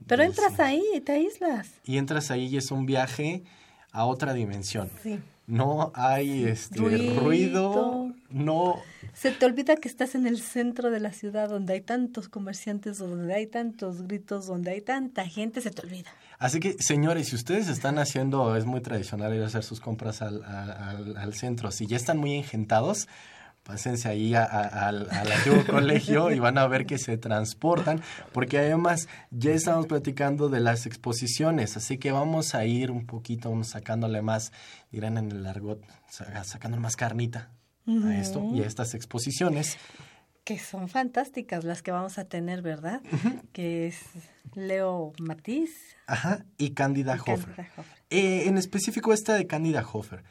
Pero 0.08 0.24
entras 0.24 0.60
ahí, 0.60 0.84
te 1.06 1.14
aíslas. 1.14 1.70
Y 1.86 1.98
entras 1.98 2.32
ahí 2.32 2.48
y 2.48 2.58
es 2.58 2.72
un 2.72 2.86
viaje 2.86 3.44
a 3.92 4.06
otra 4.06 4.34
dimensión. 4.34 4.90
Sí. 5.02 5.20
No 5.48 5.92
hay 5.96 6.44
este 6.46 6.80
ruido 7.20 8.14
no 8.30 8.82
se 9.20 9.32
te 9.32 9.46
olvida 9.46 9.76
que 9.76 9.90
estás 9.90 10.16
en 10.16 10.26
el 10.26 10.40
centro 10.40 10.92
de 10.92 11.02
la 11.02 11.12
ciudad 11.12 11.50
donde 11.50 11.74
hay 11.74 11.82
tantos 11.82 12.30
comerciantes, 12.30 13.00
donde 13.00 13.34
hay 13.34 13.48
tantos 13.48 14.04
gritos, 14.04 14.48
donde 14.48 14.72
hay 14.72 14.80
tanta 14.80 15.28
gente, 15.28 15.60
se 15.60 15.72
te 15.72 15.86
olvida. 15.86 16.10
Así 16.38 16.62
que, 16.62 16.78
señores, 16.80 17.28
si 17.28 17.36
ustedes 17.36 17.68
están 17.68 18.00
haciendo, 18.00 18.56
es 18.56 18.64
muy 18.64 18.80
tradicional 18.80 19.36
ir 19.36 19.44
a 19.44 19.48
hacer 19.48 19.64
sus 19.64 19.82
compras 19.82 20.22
al, 20.22 20.42
al 20.46 21.34
centro, 21.34 21.70
si 21.70 21.86
ya 21.86 21.98
están 21.98 22.18
muy 22.18 22.38
engentados, 22.38 23.10
pásense 23.64 24.08
ahí 24.08 24.36
al 24.36 25.10
antiguo 25.12 25.66
colegio 25.70 26.32
y 26.32 26.40
van 26.40 26.58
a 26.58 26.66
ver 26.68 26.86
que 26.86 26.98
se 26.98 27.18
transportan, 27.18 28.02
porque 28.32 28.58
además 28.58 29.10
ya 29.32 29.52
estamos 29.52 29.88
platicando 29.88 30.48
de 30.48 30.62
las 30.62 30.86
exposiciones, 30.86 31.76
así 31.76 31.98
que 31.98 32.14
vamos 32.14 32.56
a 32.56 32.64
ir 32.64 32.90
un 32.90 33.06
poquito 33.06 33.54
sacándole 33.66 34.22
más, 34.22 34.54
dirán 34.94 35.18
en 35.18 35.30
el 35.30 35.44
largot, 35.44 35.84
sacándole 36.08 36.82
más 36.82 36.96
carnita 36.96 37.52
a 37.90 38.20
esto 38.20 38.44
y 38.54 38.62
a 38.62 38.68
estas 38.68 38.94
exposiciones. 38.94 39.78
Que 40.44 40.58
son 40.58 40.90
fantásticas 40.90 41.64
las 41.64 41.82
que 41.82 41.92
vamos 41.92 42.18
a 42.18 42.26
tener, 42.26 42.62
¿verdad? 42.62 43.02
Que 43.54 43.88
es 43.88 44.00
Leo 44.56 45.14
Matiz. 45.20 45.72
Ajá, 46.08 46.46
y 46.58 46.72
Cándida 46.72 47.16
Hofer. 47.16 47.68
Eh, 48.10 48.48
en 48.48 48.58
específico 48.58 49.14
esta 49.14 49.36
de 49.36 49.46
Cándida 49.46 49.86
Hofer 49.92 50.24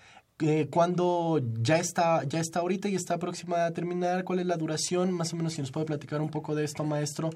cuando 0.70 1.40
ya 1.60 1.78
está, 1.78 2.22
ya 2.24 2.38
está 2.38 2.60
ahorita 2.60 2.88
y 2.88 2.94
está 2.94 3.18
próxima 3.18 3.66
a 3.66 3.72
terminar, 3.72 4.22
¿cuál 4.22 4.38
es 4.38 4.46
la 4.46 4.56
duración? 4.56 5.10
Más 5.10 5.32
o 5.32 5.36
menos 5.36 5.54
si 5.54 5.60
nos 5.60 5.72
puede 5.72 5.86
platicar 5.86 6.20
un 6.20 6.30
poco 6.30 6.54
de 6.54 6.64
esto, 6.64 6.84
maestro. 6.84 7.30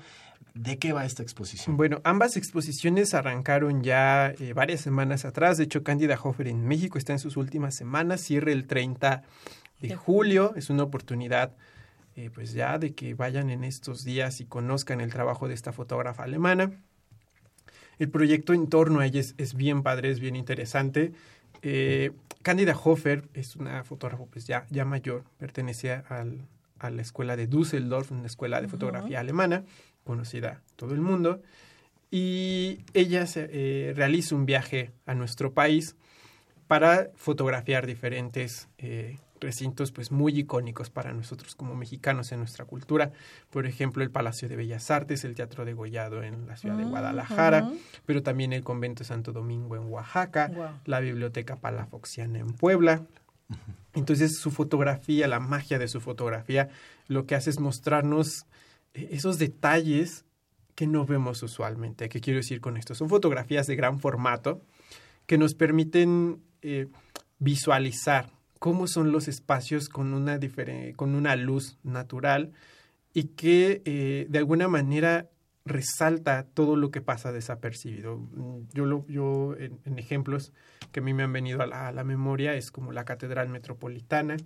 ¿De 0.54 0.78
qué 0.78 0.92
va 0.92 1.04
esta 1.04 1.22
exposición? 1.22 1.76
Bueno, 1.76 2.00
ambas 2.04 2.36
exposiciones 2.36 3.14
arrancaron 3.14 3.82
ya 3.82 4.32
eh, 4.38 4.52
varias 4.52 4.82
semanas 4.82 5.24
atrás. 5.24 5.56
De 5.56 5.64
hecho, 5.64 5.82
Cándida 5.82 6.18
Hofer 6.22 6.46
en 6.46 6.64
México 6.64 6.96
está 6.96 7.12
en 7.12 7.18
sus 7.18 7.36
últimas 7.36 7.74
semanas. 7.74 8.20
Cierre 8.20 8.52
el 8.52 8.66
30 8.66 9.24
de 9.88 9.96
julio. 9.96 10.54
Es 10.56 10.70
una 10.70 10.84
oportunidad, 10.84 11.54
eh, 12.16 12.30
pues 12.32 12.52
ya, 12.52 12.78
de 12.78 12.94
que 12.94 13.14
vayan 13.14 13.50
en 13.50 13.64
estos 13.64 14.04
días 14.04 14.40
y 14.40 14.46
conozcan 14.46 15.00
el 15.00 15.12
trabajo 15.12 15.48
de 15.48 15.54
esta 15.54 15.72
fotógrafa 15.72 16.24
alemana. 16.24 16.72
El 17.98 18.10
proyecto 18.10 18.52
en 18.54 18.68
torno 18.68 19.00
a 19.00 19.06
ella 19.06 19.20
es, 19.20 19.34
es 19.38 19.54
bien 19.54 19.82
padre, 19.82 20.10
es 20.10 20.20
bien 20.20 20.36
interesante. 20.36 21.12
Eh, 21.62 22.12
Cándida 22.42 22.76
Hofer 22.76 23.28
es 23.34 23.54
una 23.56 23.84
fotógrafa 23.84 24.24
pues 24.24 24.46
ya, 24.46 24.66
ya 24.70 24.84
mayor, 24.84 25.24
pertenecía 25.38 26.04
al, 26.08 26.46
a 26.82 26.90
la 26.90 27.02
escuela 27.02 27.36
de 27.36 27.46
Düsseldorf, 27.46 28.10
una 28.10 28.26
escuela 28.26 28.60
de 28.60 28.68
fotografía 28.68 29.20
alemana, 29.20 29.64
conocida 30.04 30.60
todo 30.76 30.94
el 30.94 31.00
mundo, 31.00 31.40
y 32.10 32.80
ella 32.92 33.26
se, 33.26 33.48
eh, 33.52 33.92
realiza 33.94 34.34
un 34.34 34.44
viaje 34.44 34.90
a 35.06 35.14
nuestro 35.14 35.54
país 35.54 35.96
para 36.66 37.10
fotografiar 37.14 37.86
diferentes 37.86 38.68
eh, 38.78 39.18
recintos 39.42 39.92
pues 39.92 40.10
muy 40.10 40.38
icónicos 40.38 40.88
para 40.88 41.12
nosotros 41.12 41.54
como 41.54 41.74
mexicanos 41.74 42.32
en 42.32 42.38
nuestra 42.38 42.64
cultura. 42.64 43.12
Por 43.50 43.66
ejemplo, 43.66 44.02
el 44.02 44.10
Palacio 44.10 44.48
de 44.48 44.56
Bellas 44.56 44.90
Artes, 44.90 45.24
el 45.24 45.34
Teatro 45.34 45.64
de 45.64 45.74
Gollado 45.74 46.22
en 46.22 46.46
la 46.46 46.56
ciudad 46.56 46.76
de 46.76 46.84
Guadalajara, 46.84 47.70
pero 48.06 48.22
también 48.22 48.52
el 48.52 48.64
Convento 48.64 49.04
Santo 49.04 49.32
Domingo 49.32 49.76
en 49.76 49.84
Oaxaca, 49.84 50.78
la 50.86 51.00
Biblioteca 51.00 51.56
Palafoxiana 51.56 52.38
en 52.38 52.52
Puebla. 52.54 53.02
Entonces 53.92 54.38
su 54.38 54.50
fotografía, 54.50 55.28
la 55.28 55.40
magia 55.40 55.78
de 55.78 55.88
su 55.88 56.00
fotografía, 56.00 56.70
lo 57.08 57.26
que 57.26 57.34
hace 57.34 57.50
es 57.50 57.60
mostrarnos 57.60 58.46
eh, 58.94 59.08
esos 59.12 59.38
detalles 59.38 60.24
que 60.74 60.86
no 60.86 61.04
vemos 61.04 61.42
usualmente. 61.42 62.08
¿Qué 62.08 62.20
quiero 62.20 62.38
decir 62.38 62.62
con 62.62 62.78
esto? 62.78 62.94
Son 62.94 63.10
fotografías 63.10 63.66
de 63.66 63.76
gran 63.76 64.00
formato 64.00 64.62
que 65.26 65.36
nos 65.36 65.54
permiten 65.54 66.40
eh, 66.62 66.86
visualizar 67.38 68.30
cómo 68.62 68.86
son 68.86 69.10
los 69.10 69.26
espacios 69.26 69.88
con 69.88 70.14
una, 70.14 70.38
con 70.94 71.16
una 71.16 71.34
luz 71.34 71.78
natural 71.82 72.52
y 73.12 73.24
que 73.24 73.82
eh, 73.84 74.26
de 74.28 74.38
alguna 74.38 74.68
manera 74.68 75.28
resalta 75.64 76.46
todo 76.54 76.76
lo 76.76 76.92
que 76.92 77.00
pasa 77.00 77.32
desapercibido. 77.32 78.18
Mm, 78.18 78.68
yo, 78.72 78.86
lo, 78.86 79.04
yo 79.08 79.56
en, 79.58 79.98
ejemplos 79.98 80.52
que 80.92 81.00
a 81.00 81.02
mí 81.02 81.12
me 81.12 81.24
han 81.24 81.32
venido 81.32 81.60
a 81.60 81.90
la, 81.90 82.04
memoria 82.04 82.54
es 82.54 82.70
como 82.70 82.92
la 82.92 83.04
Catedral 83.04 83.48
Metropolitana 83.48 84.36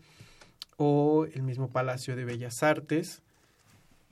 o 0.79 1.27
el 1.27 1.43
mismo 1.43 1.69
Palacio 1.69 2.17
de 2.17 2.25
Bellas 2.25 2.63
Artes, 2.63 3.23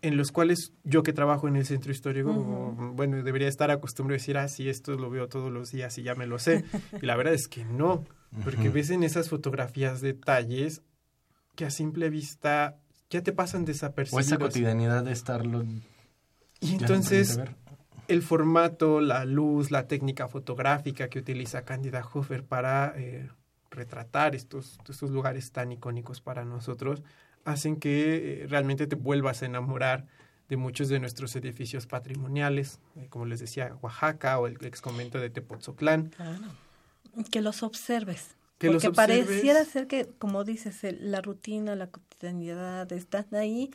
en 0.03 0.19
los 0.19 0.33
cuales 0.33 0.75
yo 0.83 1.03
que 1.03 1.15
trabajo 1.15 1.49
en 1.49 1.57
el 1.57 1.65
centro 1.65 1.93
histórico, 1.93 2.31
bueno, 2.95 3.23
debería 3.23 3.49
estar 3.49 3.71
acostumbrado 3.71 4.17
a 4.17 4.21
decir, 4.21 4.37
ah, 4.37 4.49
sí, 4.49 4.69
esto 4.69 4.97
lo 4.97 5.09
veo 5.09 5.29
todos 5.29 5.51
los 5.51 5.71
días 5.71 5.97
y 5.97 6.03
ya 6.03 6.15
me 6.15 6.27
lo 6.27 6.39
sé. 6.39 6.63
y 7.01 7.07
la 7.07 7.17
verdad 7.17 7.33
es 7.33 7.49
que 7.49 7.65
no. 7.65 8.05
Porque 8.43 8.69
ves 8.69 8.91
en 8.91 9.05
esas 9.05 9.29
fotografías 9.29 10.01
detalles 10.01 10.83
que 11.55 11.65
a 11.65 11.71
simple 11.71 12.11
vista 12.11 12.79
ya 13.11 13.23
te 13.23 13.33
pasan 13.33 13.65
desapercibidos. 13.65 14.27
O 14.27 14.35
esa 14.35 14.39
cotidianidad 14.39 15.05
de 15.05 15.13
estarlo. 15.13 15.65
Y 16.61 16.73
entonces 16.73 17.39
el 18.09 18.23
formato, 18.23 19.01
la 19.01 19.25
luz, 19.25 19.71
la 19.71 19.87
técnica 19.87 20.29
fotográfica 20.29 21.09
que 21.09 21.19
utiliza 21.19 21.65
Candida 21.65 22.07
Hofer 22.13 22.45
para 22.45 22.93
eh, 22.97 23.31
retratar 23.71 24.35
estos, 24.35 24.79
estos 24.89 25.11
lugares 25.11 25.53
tan 25.53 25.73
icónicos 25.73 26.21
para 26.21 26.45
nosotros, 26.45 27.03
hacen 27.45 27.77
que 27.77 28.43
eh, 28.43 28.47
realmente 28.49 28.87
te 28.87 28.97
vuelvas 28.97 29.43
a 29.43 29.47
enamorar 29.47 30.07
de 30.49 30.57
muchos 30.57 30.89
de 30.89 31.01
nuestros 31.01 31.35
edificios 31.37 31.87
patrimoniales, 31.87 32.81
eh, 32.97 33.07
como 33.09 33.25
les 33.25 33.41
decía, 33.41 33.75
Oaxaca 33.81 34.39
o 34.39 34.47
el 34.47 34.59
ex 34.61 34.81
convento 34.81 35.19
de 35.19 35.31
Tepoztlán. 35.31 36.11
Que 37.31 37.41
los 37.41 37.63
observes. 37.63 38.37
porque 38.59 38.91
pareciera 38.91 39.65
ser 39.65 39.87
que, 39.87 40.09
como 40.19 40.45
dices, 40.45 40.81
la 41.01 41.21
rutina, 41.21 41.75
la 41.77 41.89
cotidianidad 41.89 42.91
están 42.93 43.27
ahí 43.33 43.71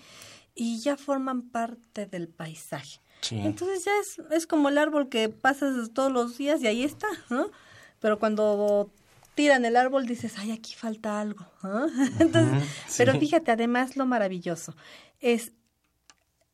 y 0.56 0.80
ya 0.80 0.98
forman 0.98 1.44
parte 1.50 2.06
del 2.06 2.28
paisaje. 2.28 3.00
Entonces 3.32 3.84
ya 3.84 3.92
es, 4.00 4.22
es 4.32 4.48
como 4.48 4.70
el 4.70 4.78
árbol 4.78 5.10
que 5.10 5.28
pasas 5.30 5.92
todos 5.94 6.12
los 6.12 6.38
días 6.38 6.62
y 6.62 6.68
ahí 6.68 6.84
está, 6.84 7.08
¿no? 7.30 7.52
Pero 8.00 8.18
cuando 8.18 8.92
tiran 9.36 9.66
el 9.66 9.76
árbol 9.76 10.06
dices, 10.06 10.34
ay, 10.38 10.52
aquí 10.52 10.74
falta 10.74 11.20
algo. 11.20 11.46
Entonces, 12.20 12.64
Pero 12.98 13.20
fíjate, 13.20 13.52
además 13.52 13.98
lo 13.98 14.06
maravilloso 14.06 14.74
es 15.20 15.54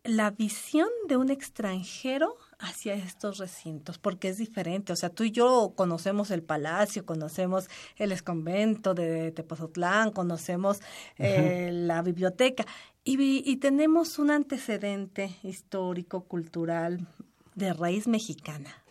la 0.04 0.32
visión 0.32 0.90
de 1.08 1.18
un 1.18 1.30
extranjero 1.30 2.36
hacia 2.60 2.94
estos 2.94 3.38
recintos, 3.38 3.98
porque 3.98 4.30
es 4.30 4.38
diferente. 4.38 4.94
O 4.94 4.96
sea, 4.96 5.10
tú 5.10 5.24
y 5.24 5.32
yo 5.32 5.74
conocemos 5.76 6.32
el 6.32 6.44
palacio, 6.44 7.06
conocemos 7.06 7.70
el 7.98 8.12
esconvento 8.12 8.94
de 8.94 9.32
Tepozotlán, 9.32 10.12
conocemos 10.12 10.82
eh, 11.18 11.70
la 11.72 12.02
biblioteca 12.02 12.66
y, 13.04 13.50
y 13.50 13.58
tenemos 13.58 14.20
un 14.20 14.32
antecedente 14.32 15.36
histórico, 15.44 16.24
cultural, 16.24 17.08
de 17.56 17.74
raíz 17.74 18.08
mexicana. 18.08 18.84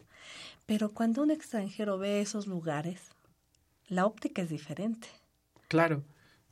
Pero 0.66 0.90
cuando 0.90 1.22
un 1.22 1.30
extranjero 1.30 1.98
ve 1.98 2.20
esos 2.20 2.46
lugares, 2.46 3.00
la 3.88 4.06
óptica 4.06 4.42
es 4.42 4.48
diferente. 4.48 5.08
Claro. 5.68 6.02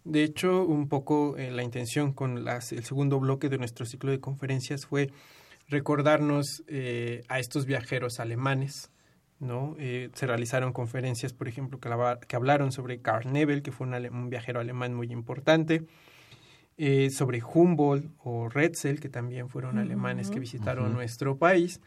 De 0.04 0.24
hecho, 0.24 0.64
un 0.64 0.88
poco 0.88 1.36
eh, 1.36 1.50
la 1.50 1.62
intención 1.62 2.12
con 2.12 2.44
las, 2.44 2.72
el 2.72 2.84
segundo 2.84 3.20
bloque 3.20 3.48
de 3.48 3.58
nuestro 3.58 3.86
ciclo 3.86 4.10
de 4.10 4.20
conferencias 4.20 4.84
fue 4.84 5.12
recordarnos 5.68 6.62
eh, 6.66 7.22
a 7.28 7.38
estos 7.38 7.66
viajeros 7.66 8.20
alemanes. 8.20 8.90
¿no? 9.40 9.74
Eh, 9.78 10.10
se 10.14 10.26
realizaron 10.26 10.72
conferencias, 10.72 11.32
por 11.32 11.48
ejemplo, 11.48 11.80
que, 11.80 11.90
que 12.28 12.36
hablaron 12.36 12.70
sobre 12.70 13.00
Karl 13.00 13.32
Nebel, 13.32 13.62
que 13.62 13.72
fue 13.72 13.86
un, 13.88 14.30
viajero 14.30 14.60
alemán 14.60 14.94
muy 14.94 15.10
importante, 15.10 15.84
eh, 16.76 17.10
sobre 17.10 17.42
Humboldt 17.42 18.08
o 18.22 18.48
Retzel, 18.48 19.00
que 19.00 19.08
también 19.08 19.48
fueron 19.48 19.78
alemanes 19.78 20.30
que 20.30 20.38
visitaron 20.38 20.92
nuestro 20.92 21.38
país. 21.38 21.80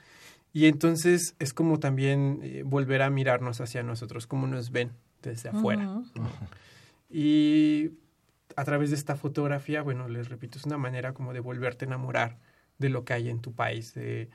Y 0.51 0.67
entonces 0.67 1.35
es 1.39 1.53
como 1.53 1.79
también 1.79 2.63
volver 2.65 3.01
a 3.01 3.09
mirarnos 3.09 3.61
hacia 3.61 3.83
nosotros, 3.83 4.27
cómo 4.27 4.47
nos 4.47 4.71
ven 4.71 4.91
desde 5.21 5.49
afuera. 5.49 6.01
Y 7.09 7.91
a 8.55 8.63
través 8.63 8.89
de 8.89 8.95
esta 8.95 9.15
fotografía, 9.15 9.81
bueno, 9.81 10.07
les 10.07 10.29
repito, 10.29 10.57
es 10.57 10.65
una 10.65 10.77
manera 10.77 11.13
como 11.13 11.33
de 11.33 11.39
volverte 11.39 11.85
a 11.85 11.87
enamorar 11.87 12.37
de 12.77 12.89
lo 12.89 13.05
que 13.05 13.13
hay 13.13 13.29
en 13.29 13.39
tu 13.41 13.53
país, 13.53 13.93
de, 13.93 14.29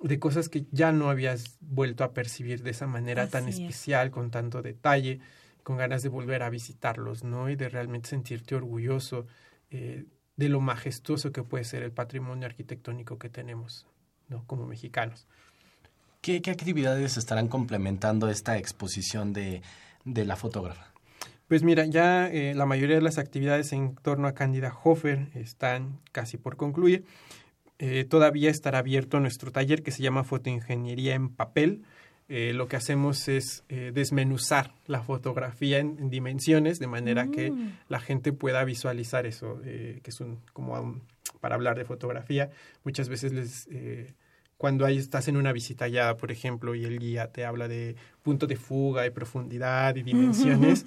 de 0.00 0.18
cosas 0.18 0.48
que 0.48 0.66
ya 0.70 0.92
no 0.92 1.10
habías 1.10 1.56
vuelto 1.60 2.04
a 2.04 2.12
percibir 2.12 2.62
de 2.62 2.70
esa 2.70 2.86
manera 2.86 3.28
tan 3.28 3.48
especial, 3.48 4.10
con 4.10 4.30
tanto 4.30 4.62
detalle, 4.62 5.20
con 5.62 5.76
ganas 5.76 6.02
de 6.02 6.08
volver 6.08 6.42
a 6.42 6.50
visitarlos, 6.50 7.24
¿no? 7.24 7.50
Y 7.50 7.56
de 7.56 7.68
realmente 7.68 8.10
sentirte 8.10 8.54
orgulloso 8.54 9.26
eh, 9.70 10.04
de 10.36 10.48
lo 10.48 10.60
majestuoso 10.60 11.32
que 11.32 11.42
puede 11.42 11.64
ser 11.64 11.82
el 11.82 11.92
patrimonio 11.92 12.46
arquitectónico 12.46 13.18
que 13.18 13.28
tenemos, 13.28 13.86
¿no? 14.28 14.44
Como 14.46 14.66
mexicanos. 14.66 15.26
¿Qué, 16.20 16.42
qué 16.42 16.50
actividades 16.50 17.16
estarán 17.16 17.48
complementando 17.48 18.28
esta 18.28 18.58
exposición 18.58 19.32
de, 19.32 19.62
de 20.04 20.24
la 20.24 20.36
fotógrafa? 20.36 20.92
Pues 21.48 21.62
mira, 21.62 21.86
ya 21.86 22.28
eh, 22.28 22.54
la 22.54 22.66
mayoría 22.66 22.96
de 22.96 23.02
las 23.02 23.18
actividades 23.18 23.72
en 23.72 23.94
torno 23.94 24.26
a 24.26 24.34
Cándida 24.34 24.76
Hofer 24.82 25.28
están 25.34 26.00
casi 26.10 26.36
por 26.36 26.56
concluir. 26.56 27.04
Eh, 27.78 28.04
todavía 28.04 28.50
estará 28.50 28.78
abierto 28.78 29.20
nuestro 29.20 29.52
taller 29.52 29.82
que 29.82 29.90
se 29.90 30.02
llama 30.02 30.24
Fotoingeniería 30.24 31.14
en 31.14 31.28
Papel. 31.28 31.84
Eh, 32.28 32.52
lo 32.54 32.66
que 32.66 32.76
hacemos 32.76 33.28
es 33.28 33.64
eh, 33.68 33.92
desmenuzar 33.94 34.74
la 34.86 35.02
fotografía 35.02 35.78
en, 35.78 36.10
dimensiones 36.10 36.78
de 36.78 36.88
manera 36.88 37.28
que 37.28 37.50
mm. 37.50 37.78
la 37.88 38.00
gente 38.00 38.32
pueda 38.32 38.64
visualizar 38.64 39.26
eso, 39.26 39.60
que 39.62 40.02
es 40.04 40.20
un, 40.20 40.40
como 40.52 41.00
para 41.40 41.54
hablar 41.54 41.76
de 41.76 41.84
fotografía, 41.84 42.50
muchas 42.82 43.08
veces 43.08 43.32
les 43.32 43.68
cuando 44.58 44.86
estás 44.86 45.28
en 45.28 45.36
una 45.36 45.52
visita 45.52 45.86
guiada, 45.86 46.16
por 46.16 46.32
ejemplo, 46.32 46.74
y 46.74 46.84
el 46.84 46.98
guía 46.98 47.30
te 47.30 47.44
habla 47.44 47.68
de 47.68 47.94
punto 48.22 48.46
de 48.46 48.56
fuga 48.56 49.06
y 49.06 49.10
profundidad 49.10 49.94
y 49.96 50.02
dimensiones, 50.02 50.84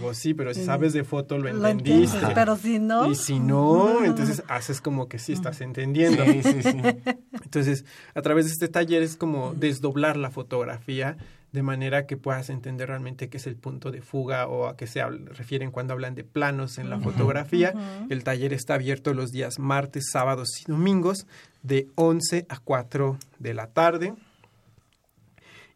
vos 0.00 0.16
sí, 0.18 0.34
pero 0.34 0.52
si 0.52 0.64
sabes 0.64 0.92
de 0.92 1.04
foto 1.04 1.38
lo 1.38 1.48
entendiste. 1.48 2.18
pero 2.34 2.56
si 2.56 2.78
no... 2.78 3.10
Y 3.10 3.14
si 3.14 3.38
no, 3.38 4.04
entonces 4.04 4.42
haces 4.48 4.80
como 4.80 5.08
que 5.08 5.18
sí 5.18 5.32
estás 5.32 5.60
entendiendo. 5.60 6.24
Sí, 6.24 6.42
sí, 6.42 6.62
sí. 6.62 6.78
Entonces, 7.44 7.84
a 8.14 8.22
través 8.22 8.46
de 8.46 8.52
este 8.52 8.68
taller 8.68 9.02
es 9.02 9.16
como 9.16 9.54
desdoblar 9.54 10.16
la 10.16 10.30
fotografía 10.30 11.16
de 11.52 11.62
manera 11.62 12.06
que 12.06 12.16
puedas 12.16 12.50
entender 12.50 12.88
realmente 12.88 13.28
qué 13.28 13.36
es 13.36 13.46
el 13.46 13.54
punto 13.54 13.92
de 13.92 14.02
fuga 14.02 14.48
o 14.48 14.66
a 14.66 14.76
qué 14.76 14.88
se 14.88 15.06
refieren 15.06 15.70
cuando 15.70 15.92
hablan 15.92 16.16
de 16.16 16.24
planos 16.24 16.78
en 16.78 16.90
la 16.90 16.98
fotografía. 16.98 17.72
El 18.10 18.24
taller 18.24 18.52
está 18.52 18.74
abierto 18.74 19.14
los 19.14 19.30
días 19.30 19.60
martes, 19.60 20.10
sábados 20.10 20.48
y 20.60 20.64
domingos 20.70 21.28
de 21.64 21.88
11 21.96 22.46
a 22.48 22.60
4 22.60 23.18
de 23.40 23.54
la 23.54 23.66
tarde. 23.72 24.14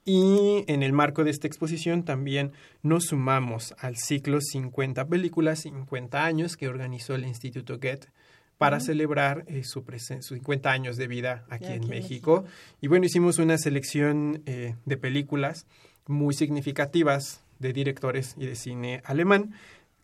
Y 0.04 0.64
en 0.68 0.82
el 0.82 0.92
marco 0.92 1.24
de 1.24 1.30
esta 1.30 1.48
exposición 1.48 2.04
también 2.04 2.52
nos 2.82 3.06
sumamos 3.06 3.74
al 3.78 3.96
ciclo 3.96 4.40
50 4.40 5.06
películas, 5.06 5.60
50 5.60 6.24
años 6.24 6.56
que 6.56 6.68
organizó 6.68 7.14
el 7.14 7.26
Instituto 7.26 7.74
Goethe 7.74 8.08
para 8.56 8.80
celebrar 8.80 9.44
eh, 9.48 9.64
su 9.64 9.84
sus 10.20 10.26
50 10.26 10.70
años 10.70 10.96
de 10.96 11.08
vida 11.08 11.44
aquí, 11.50 11.66
Aquí 11.66 11.74
en, 11.74 11.82
en 11.84 11.88
México. 11.90 12.44
Y 12.80 12.88
bueno, 12.88 13.06
hicimos 13.06 13.38
una 13.38 13.58
selección 13.58 14.42
eh, 14.46 14.76
de 14.84 14.96
películas 14.96 15.66
muy 16.06 16.34
significativas 16.34 17.42
de 17.58 17.72
directores 17.72 18.34
y 18.38 18.46
de 18.46 18.56
cine 18.56 19.02
alemán. 19.04 19.52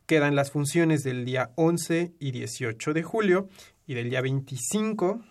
Quedan 0.07 0.37
las 0.37 0.51
funciones 0.51 1.03
del 1.03 1.25
día 1.25 1.51
11 1.55 2.12
y 2.18 2.31
18 2.31 2.92
de 2.92 3.03
julio 3.03 3.49
y 3.87 3.94
del 3.94 4.11
día 4.11 4.20
25 4.20 5.23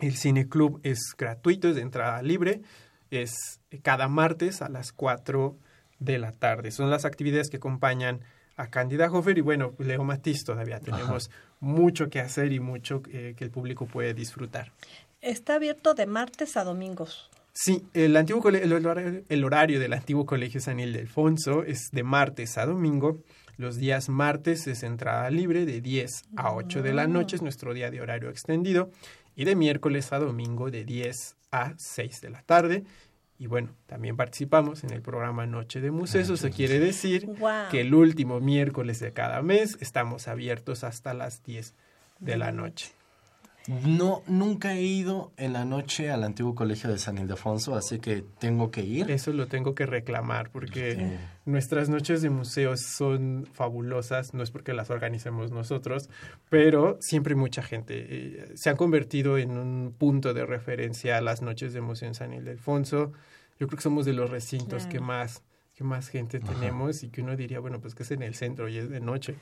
el 0.00 0.16
Cine 0.16 0.48
Club 0.48 0.80
es 0.82 1.14
gratuito, 1.16 1.68
es 1.68 1.76
de 1.76 1.82
entrada 1.82 2.22
libre, 2.22 2.62
es 3.10 3.60
cada 3.82 4.08
martes 4.08 4.62
a 4.62 4.68
las 4.68 4.92
4 4.92 5.56
de 5.98 6.18
la 6.18 6.32
tarde. 6.32 6.70
Son 6.70 6.90
las 6.90 7.04
actividades 7.04 7.50
que 7.50 7.58
acompañan 7.58 8.20
a 8.56 8.68
Candida 8.68 9.10
Hofer 9.10 9.38
y 9.38 9.40
bueno, 9.40 9.74
Leo 9.78 10.04
Matiz 10.04 10.44
todavía 10.44 10.80
tenemos 10.80 11.30
mucho 11.60 12.10
que 12.10 12.20
hacer 12.20 12.52
y 12.52 12.60
mucho 12.60 13.02
eh, 13.10 13.34
que 13.36 13.44
el 13.44 13.50
público 13.50 13.86
puede 13.86 14.14
disfrutar. 14.14 14.72
Está 15.20 15.54
abierto 15.54 15.94
de 15.94 16.06
martes 16.06 16.56
a 16.56 16.64
domingos. 16.64 17.30
Sí, 17.52 17.84
el, 17.94 18.16
antiguo 18.16 18.48
el, 18.48 18.86
horario, 18.86 19.22
el 19.28 19.44
horario 19.44 19.80
del 19.80 19.92
antiguo 19.92 20.24
Colegio 20.24 20.60
San 20.60 20.78
Ildefonso 20.78 21.62
es 21.64 21.90
de 21.90 22.02
martes 22.02 22.56
a 22.58 22.66
domingo. 22.66 23.18
Los 23.56 23.76
días 23.76 24.08
martes 24.08 24.66
es 24.66 24.82
entrada 24.82 25.28
libre 25.28 25.66
de 25.66 25.82
10 25.82 26.10
a 26.36 26.54
8 26.54 26.82
de 26.82 26.94
la 26.94 27.06
noche, 27.06 27.36
es 27.36 27.42
nuestro 27.42 27.74
día 27.74 27.90
de 27.90 28.00
horario 28.00 28.30
extendido. 28.30 28.90
Y 29.40 29.46
de 29.46 29.56
miércoles 29.56 30.12
a 30.12 30.18
domingo 30.18 30.70
de 30.70 30.84
10 30.84 31.36
a 31.50 31.72
6 31.78 32.20
de 32.20 32.28
la 32.28 32.42
tarde. 32.42 32.84
Y 33.38 33.46
bueno, 33.46 33.70
también 33.86 34.14
participamos 34.14 34.84
en 34.84 34.90
el 34.90 35.00
programa 35.00 35.46
Noche 35.46 35.80
de 35.80 35.90
Museos. 35.90 36.28
Eso 36.28 36.50
quiere 36.50 36.78
decir 36.78 37.26
que 37.70 37.80
el 37.80 37.94
último 37.94 38.38
miércoles 38.40 39.00
de 39.00 39.14
cada 39.14 39.40
mes 39.40 39.78
estamos 39.80 40.28
abiertos 40.28 40.84
hasta 40.84 41.14
las 41.14 41.42
10 41.42 41.72
de 42.18 42.36
la 42.36 42.52
noche. 42.52 42.92
No, 43.68 44.22
nunca 44.26 44.74
he 44.74 44.82
ido 44.82 45.32
en 45.36 45.52
la 45.52 45.64
noche 45.64 46.10
al 46.10 46.24
antiguo 46.24 46.54
colegio 46.54 46.90
de 46.90 46.98
San 46.98 47.18
Ildefonso, 47.18 47.74
así 47.76 48.00
que 48.00 48.24
tengo 48.38 48.70
que 48.70 48.80
ir. 48.82 49.10
Eso 49.10 49.32
lo 49.32 49.46
tengo 49.46 49.74
que 49.74 49.86
reclamar 49.86 50.50
porque 50.50 50.96
Sí. 50.96 51.02
nuestras 51.44 51.88
noches 51.88 52.22
de 52.22 52.30
museos 52.30 52.80
son 52.80 53.46
fabulosas, 53.52 54.34
no 54.34 54.42
es 54.42 54.50
porque 54.50 54.72
las 54.72 54.90
organicemos 54.90 55.52
nosotros, 55.52 56.08
pero 56.48 56.96
siempre 57.00 57.34
mucha 57.34 57.62
gente 57.62 57.94
eh, 58.08 58.52
se 58.54 58.70
han 58.70 58.76
convertido 58.76 59.38
en 59.38 59.52
un 59.52 59.94
punto 59.96 60.34
de 60.34 60.46
referencia 60.46 61.18
a 61.18 61.20
las 61.20 61.42
noches 61.42 61.72
de 61.72 61.80
museo 61.80 62.08
en 62.08 62.14
San 62.14 62.32
Ildefonso. 62.32 63.12
Yo 63.58 63.66
creo 63.68 63.76
que 63.76 63.82
somos 63.82 64.06
de 64.06 64.14
los 64.14 64.30
recintos 64.30 64.86
que 64.86 65.00
más 65.00 65.42
que 65.76 65.84
más 65.84 66.08
gente 66.08 66.40
tenemos 66.40 67.02
y 67.04 67.08
que 67.08 67.22
uno 67.22 67.36
diría, 67.36 67.58
bueno, 67.58 67.80
pues 67.80 67.94
que 67.94 68.02
es 68.02 68.10
en 68.10 68.22
el 68.22 68.34
centro 68.34 68.68
y 68.68 68.76
es 68.76 68.90
de 68.90 69.00
noche. 69.00 69.36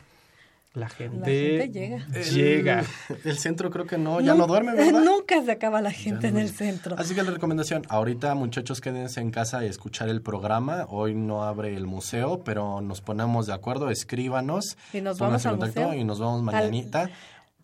La 0.75 0.89
gente, 0.89 1.59
gente 1.59 1.71
llega. 1.71 2.07
llega. 2.31 2.85
El 3.25 3.39
centro 3.39 3.71
creo 3.71 3.87
que 3.87 3.97
no, 3.97 4.21
ya 4.21 4.35
no 4.35 4.47
duerme, 4.47 4.75
¿verdad? 4.75 5.01
Nunca 5.01 5.43
se 5.43 5.51
acaba 5.51 5.81
la 5.81 5.91
gente 5.91 6.29
en 6.29 6.35
no. 6.35 6.41
el 6.41 6.51
centro. 6.51 6.95
Así 6.99 7.15
que 7.15 7.23
la 7.23 7.31
recomendación, 7.31 7.83
ahorita 7.89 8.35
muchachos 8.35 8.81
quédense 8.81 9.21
en 9.21 9.31
casa 9.31 9.65
y 9.65 9.69
escuchar 9.69 10.09
el 10.11 10.21
programa. 10.21 10.87
Hoy 10.89 11.15
no 11.15 11.43
abre 11.43 11.75
el 11.75 11.87
museo, 11.87 12.43
pero 12.45 12.83
nos 12.83 13.01
ponemos 13.01 13.47
de 13.47 13.55
acuerdo, 13.55 13.91
escríbanos. 13.91 14.77
Y 14.93 15.01
nos 15.01 15.19
vamos 15.19 15.45
en 15.45 15.51
al 15.51 15.59
contacto 15.59 15.81
museo. 15.81 16.01
Y 16.01 16.05
nos 16.05 16.21
vemos 16.21 16.43
mañanita. 16.43 17.11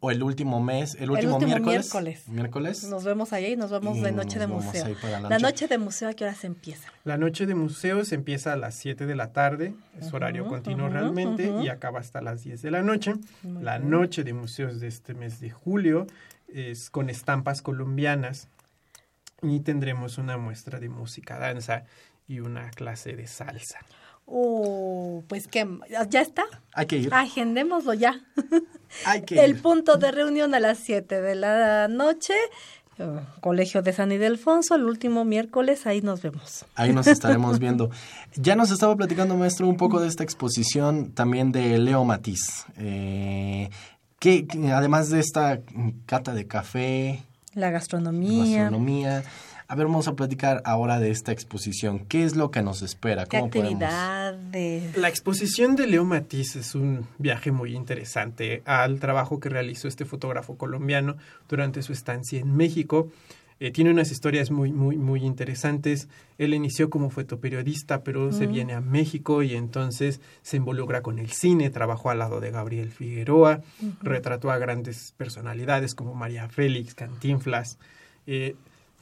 O 0.07 0.11
el 0.11 0.23
último 0.23 0.61
mes, 0.61 0.97
el 1.01 1.11
último, 1.11 1.37
último 1.37 1.49
miércoles. 1.49 1.87
miércoles. 1.93 2.29
Miércoles. 2.29 2.85
Nos 2.85 3.05
vemos 3.05 3.33
allá 3.33 3.49
y 3.49 3.57
nos 3.57 3.71
vemos 3.71 3.97
Y 3.97 4.01
de 4.03 4.13
noche 4.13 4.39
de 4.39 4.47
nos 4.47 4.57
vamos 4.57 4.65
museo. 4.67 4.85
ahí 4.85 4.95
para 5.01 5.13
la 5.21 5.29
La 5.31 5.39
noche. 5.39 5.43
noche 5.43 5.67
de 5.69 5.79
museo, 5.79 6.09
¿a 6.11 6.13
qué 6.15 6.25
hora 6.25 6.35
se 6.35 6.47
empieza? 6.47 6.93
La 7.05 7.17
noche 7.17 7.47
de 7.47 7.55
museos 7.55 8.13
empieza 8.13 8.53
a 8.53 8.57
las 8.57 8.75
7 8.75 9.07
de 9.07 9.15
la 9.15 9.33
tarde, 9.33 9.75
es 9.99 10.13
horario 10.13 10.47
continuo 10.47 10.91
realmente, 10.91 11.51
y 11.63 11.69
acaba 11.69 12.01
hasta 12.01 12.21
las 12.21 12.45
10 12.45 12.61
de 12.61 12.71
la 12.71 12.83
noche. 12.83 13.15
Muy 13.43 13.63
la 13.65 13.79
bien. 13.79 13.91
noche 13.91 14.25
de 14.25 14.35
museos 14.35 14.79
de 14.81 14.89
este 14.89 15.15
mes 15.15 15.41
de 15.41 15.49
julio 15.51 16.07
es 16.53 16.91
con 16.91 17.09
estampas 17.09 17.63
colombianas 17.63 18.49
y 19.43 19.61
tendremos 19.61 20.19
una 20.19 20.37
muestra 20.37 20.81
de 20.81 20.91
música, 20.91 21.39
danza 21.39 21.85
y 22.29 22.41
una 22.41 22.71
clase 22.73 23.17
de 23.17 23.27
salsa. 23.27 23.79
Uh, 24.27 25.23
pues 25.29 25.47
que 25.49 25.67
ya 26.11 26.21
está. 26.21 26.45
Hay 26.73 26.87
que 26.87 26.97
ir. 26.99 27.13
Agendémoslo 27.15 27.95
ya. 27.95 28.21
Hay 29.07 29.23
que 29.23 29.45
El 29.45 29.53
ir. 29.57 29.63
punto 29.63 29.97
de 29.97 30.11
reunión 30.13 30.55
a 30.55 30.61
las 30.61 30.79
7 30.79 31.21
de 31.21 31.35
la 31.35 31.89
noche. 31.89 32.33
eh, 32.99 33.21
Colegio 33.41 33.83
de 33.83 33.93
San 33.93 34.13
Ildefonso, 34.13 34.77
el 34.77 34.85
último 34.85 35.25
miércoles, 35.25 35.87
ahí 35.87 36.01
nos 36.01 36.23
vemos. 36.23 36.65
Ahí 36.77 36.93
nos 36.93 37.07
estaremos 37.09 37.59
viendo. 37.65 37.91
Ya 38.37 38.55
nos 38.57 38.71
estaba 38.71 38.95
platicando, 38.97 39.37
maestro, 39.37 39.67
un 39.69 39.77
poco 39.77 40.01
de 40.01 40.09
esta 40.09 40.23
exposición 40.25 41.11
también 41.13 41.51
de 41.53 41.77
Leo 41.79 42.05
Matiz. 42.05 42.65
Eh, 42.79 43.69
que 44.21 44.47
que 44.47 44.73
además 44.73 45.11
de 45.11 45.21
esta 45.21 45.61
cata 46.07 46.33
de 46.33 46.47
café, 46.47 47.23
La 47.53 47.71
gastronomía. 47.71 48.45
gastronomía. 48.63 49.23
A 49.75 49.77
ver, 49.77 49.89
vamos 49.89 50.07
a 50.07 50.15
platicar 50.15 50.63
ahora 50.65 51.01
de 51.01 51.11
esta 51.11 51.33
exposición. 51.33 52.07
¿Qué 52.07 52.23
es 52.23 52.37
lo 52.37 52.53
que 52.53 52.63
nos 52.63 52.83
espera? 52.83 53.27
¿Qué 53.27 53.41
¿Cómo 53.41 53.51
podemos? 53.51 53.83
actividades? 53.83 54.97
La 54.97 55.09
exposición 55.09 55.75
de 55.75 55.89
Leo 55.89 56.05
Matiz 56.05 56.55
es 56.55 56.77
un 56.77 57.09
viaje 57.19 57.51
muy 57.51 57.75
interesante 57.75 58.63
al 58.67 59.01
trabajo 59.01 59.41
que 59.41 59.49
realizó 59.49 59.89
este 59.89 60.05
fotógrafo 60.05 60.57
colombiano 60.57 61.17
durante 61.49 61.83
su 61.83 61.93
estancia 61.93 62.39
en 62.39 62.57
México. 62.57 63.11
Eh, 63.59 63.73
tiene 63.73 63.91
unas 63.91 64.13
historias 64.13 64.53
muy, 64.53 64.71
muy, 64.71 64.97
muy 64.97 65.25
interesantes. 65.25 66.07
Él 66.39 66.55
inició 66.55 66.89
como 66.89 67.11
fotoperiodista, 67.11 68.05
pero 68.05 68.31
se 68.31 68.47
viene 68.47 68.75
a 68.75 68.81
México 68.81 69.43
y 69.43 69.57
entonces 69.57 70.21
se 70.43 70.57
involucra 70.57 71.03
con 71.03 71.19
el 71.19 71.33
cine. 71.33 71.71
Trabajó 71.71 72.11
al 72.11 72.21
lado 72.21 72.39
de 72.39 72.53
Gabriel 72.53 72.93
Figueroa, 72.93 73.63
retrató 74.03 74.53
a 74.53 74.59
grandes 74.59 75.15
personalidades 75.17 75.97
como 75.97 76.15
María 76.15 76.49
Félix, 76.49 76.95
Cantinflas. 76.95 77.77
Eh, 78.29 78.55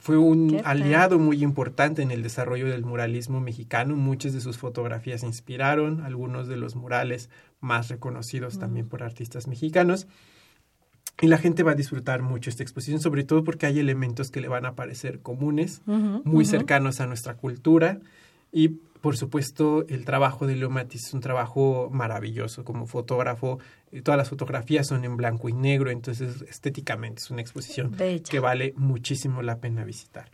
fue 0.03 0.17
un 0.17 0.59
aliado 0.65 1.17
muy 1.17 1.41
importante 1.41 2.01
en 2.01 2.11
el 2.11 2.23
desarrollo 2.23 2.67
del 2.67 2.83
muralismo 2.83 3.39
mexicano. 3.39 3.95
Muchas 3.95 4.33
de 4.33 4.41
sus 4.41 4.57
fotografías 4.57 5.23
inspiraron 5.23 6.01
algunos 6.01 6.49
de 6.49 6.57
los 6.57 6.75
murales 6.75 7.29
más 7.61 7.87
reconocidos 7.87 8.59
también 8.59 8.89
por 8.89 9.01
artistas 9.01 9.47
mexicanos. 9.47 10.07
Y 11.21 11.27
la 11.27 11.37
gente 11.37 11.63
va 11.63 11.71
a 11.71 11.75
disfrutar 11.75 12.21
mucho 12.21 12.49
esta 12.49 12.63
exposición, 12.63 12.99
sobre 12.99 13.23
todo 13.23 13.45
porque 13.45 13.65
hay 13.65 13.79
elementos 13.79 14.29
que 14.29 14.41
le 14.41 14.49
van 14.49 14.65
a 14.65 14.75
parecer 14.75 15.21
comunes, 15.21 15.81
muy 15.85 16.43
cercanos 16.43 16.99
a 16.99 17.07
nuestra 17.07 17.35
cultura. 17.35 18.01
Y 18.51 18.79
por 19.03 19.17
supuesto, 19.17 19.85
el 19.89 20.05
trabajo 20.05 20.47
de 20.47 20.55
Leo 20.55 20.69
Matiz 20.69 21.07
es 21.07 21.13
un 21.13 21.19
trabajo 21.19 21.89
maravilloso 21.91 22.63
como 22.63 22.87
fotógrafo. 22.87 23.59
Eh, 23.91 24.01
Todas 24.01 24.17
las 24.17 24.29
fotografías 24.29 24.87
son 24.87 25.03
en 25.03 25.17
blanco 25.17 25.49
y 25.49 25.53
negro, 25.53 25.91
entonces 25.91 26.41
estéticamente 26.49 27.21
es 27.21 27.29
una 27.29 27.41
exposición 27.41 27.91
Bella. 27.97 28.23
que 28.31 28.39
vale 28.39 28.73
muchísimo 28.77 29.41
la 29.41 29.57
pena 29.59 29.83
visitar. 29.83 30.29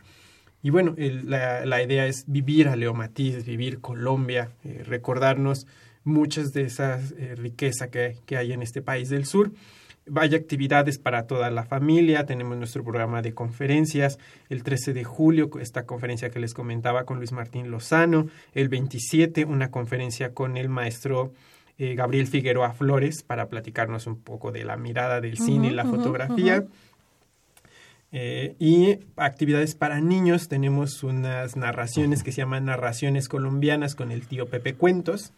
Y 0.62 0.70
bueno, 0.70 0.94
el- 0.98 1.28
la, 1.32 1.66
la 1.66 1.82
idea 1.82 2.06
es 2.06 2.26
vivir 2.28 2.68
a 2.68 2.76
Leo 2.76 2.94
Matiz, 2.94 3.44
vivir 3.44 3.80
Colombia, 3.82 4.52
eh, 4.64 4.84
recordarnos 4.86 5.66
muchas 6.04 6.54
de 6.54 6.62
esas 6.62 7.14
eh, 7.18 7.34
riqueza 7.36 7.90
que, 7.90 8.18
que 8.28 8.38
hay 8.38 8.52
en 8.54 8.62
este 8.62 8.84
país 8.84 9.10
del 9.10 9.26
sur. 9.26 9.52
Vaya 10.10 10.38
actividades 10.38 10.98
para 10.98 11.28
toda 11.28 11.50
la 11.52 11.64
familia, 11.64 12.26
tenemos 12.26 12.58
nuestro 12.58 12.84
programa 12.84 13.22
de 13.22 13.34
conferencias, 13.34 14.18
el 14.50 14.64
13 14.64 14.94
de 14.94 15.04
julio 15.04 15.50
esta 15.60 15.86
conferencia 15.86 16.30
que 16.30 16.40
les 16.40 16.54
comentaba 16.54 17.06
con 17.06 17.18
Luis 17.18 17.32
Martín 17.32 17.70
Lozano, 17.70 18.28
el 18.54 18.70
27 18.70 19.46
una 19.46 19.70
conferencia 19.72 20.34
con 20.34 20.58
el 20.58 20.70
maestro 20.70 21.34
eh, 21.78 21.96
Gabriel 21.96 22.28
Figueroa 22.28 22.74
Flores 22.74 23.24
para 23.24 23.48
platicarnos 23.48 24.06
un 24.08 24.20
poco 24.20 24.52
de 24.52 24.66
la 24.66 24.76
mirada 24.76 25.22
del 25.22 25.38
cine 25.38 25.68
y 25.68 25.72
la 25.72 25.86
fotografía. 25.86 26.66
Eh, 28.12 28.56
y 28.60 28.98
actividades 29.16 29.76
para 29.76 30.02
niños, 30.02 30.48
tenemos 30.50 31.04
unas 31.04 31.56
narraciones 31.56 32.24
que 32.24 32.32
se 32.32 32.40
llaman 32.40 32.66
Narraciones 32.66 33.30
Colombianas 33.30 33.96
con 33.96 34.12
el 34.12 34.28
tío 34.28 34.48
Pepe 34.48 34.74
Cuentos. 34.74 35.32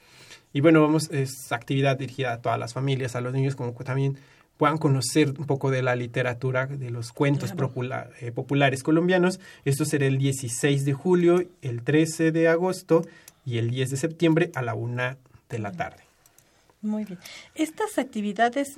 Y 0.54 0.62
bueno, 0.62 0.82
vamos, 0.82 1.12
es 1.12 1.52
actividad 1.52 1.98
dirigida 1.98 2.34
a 2.34 2.41
todas 2.41 2.58
las 2.58 2.74
familias, 2.74 3.16
a 3.16 3.22
los 3.22 3.34
niños, 3.34 3.56
como 3.56 3.74
también 3.74 4.18
puedan 4.62 4.78
conocer 4.78 5.30
un 5.39 5.47
poco 5.47 5.72
de 5.72 5.82
la 5.82 5.95
literatura, 5.95 6.68
de 6.68 6.91
los 6.91 7.14
cuentos 7.14 7.51
eh, 8.20 8.32
populares 8.32 8.84
colombianos. 8.84 9.39
Esto 9.66 9.86
será 9.86 10.05
el 10.05 10.20
16 10.20 10.86
de 10.86 10.93
julio, 10.93 11.43
el 11.64 11.82
13 11.82 12.32
de 12.32 12.47
agosto 12.47 13.01
y 13.43 13.57
el 13.57 13.72
10 13.72 13.89
de 13.89 13.97
septiembre 13.97 14.51
a 14.53 14.62
la 14.62 14.76
una 14.76 15.18
de 15.49 15.57
la 15.57 15.72
tarde. 15.72 16.03
Muy 16.84 17.05
bien. 17.05 17.18
Estas 17.55 17.97
actividades 17.97 18.78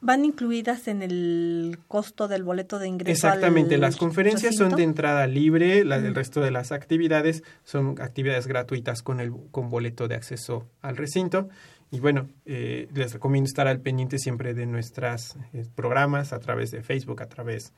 van 0.00 0.24
incluidas 0.24 0.88
en 0.88 1.02
el 1.02 1.78
costo 1.86 2.26
del 2.26 2.42
boleto 2.42 2.78
de 2.78 2.88
ingreso. 2.88 3.26
Exactamente, 3.26 3.74
al 3.74 3.82
las 3.82 3.96
conferencias 3.96 4.56
son 4.56 4.74
de 4.76 4.82
entrada 4.82 5.26
libre, 5.26 5.84
la, 5.84 5.96
el 5.96 6.14
resto 6.14 6.40
de 6.40 6.52
las 6.52 6.72
actividades 6.72 7.42
son 7.64 7.96
actividades 8.00 8.46
gratuitas 8.46 9.02
con 9.02 9.20
el 9.20 9.30
con 9.50 9.68
boleto 9.68 10.08
de 10.08 10.14
acceso 10.14 10.66
al 10.80 10.96
recinto. 10.96 11.50
Y 11.90 12.00
bueno, 12.00 12.28
eh, 12.46 12.88
les 12.94 13.12
recomiendo 13.12 13.48
estar 13.48 13.66
al 13.66 13.80
pendiente 13.80 14.18
siempre 14.18 14.54
de 14.54 14.66
nuestros 14.66 15.36
programas 15.74 16.32
a 16.32 16.38
través 16.38 16.70
de 16.70 16.82
Facebook, 16.82 17.22
a 17.22 17.28
través 17.28 17.72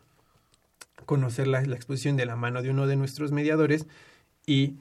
conocer 1.05 1.47
la, 1.47 1.61
la 1.61 1.75
exposición 1.75 2.17
de 2.17 2.25
la 2.25 2.35
mano 2.35 2.61
de 2.61 2.69
uno 2.69 2.87
de 2.87 2.95
nuestros 2.95 3.31
mediadores 3.31 3.85
y 4.45 4.75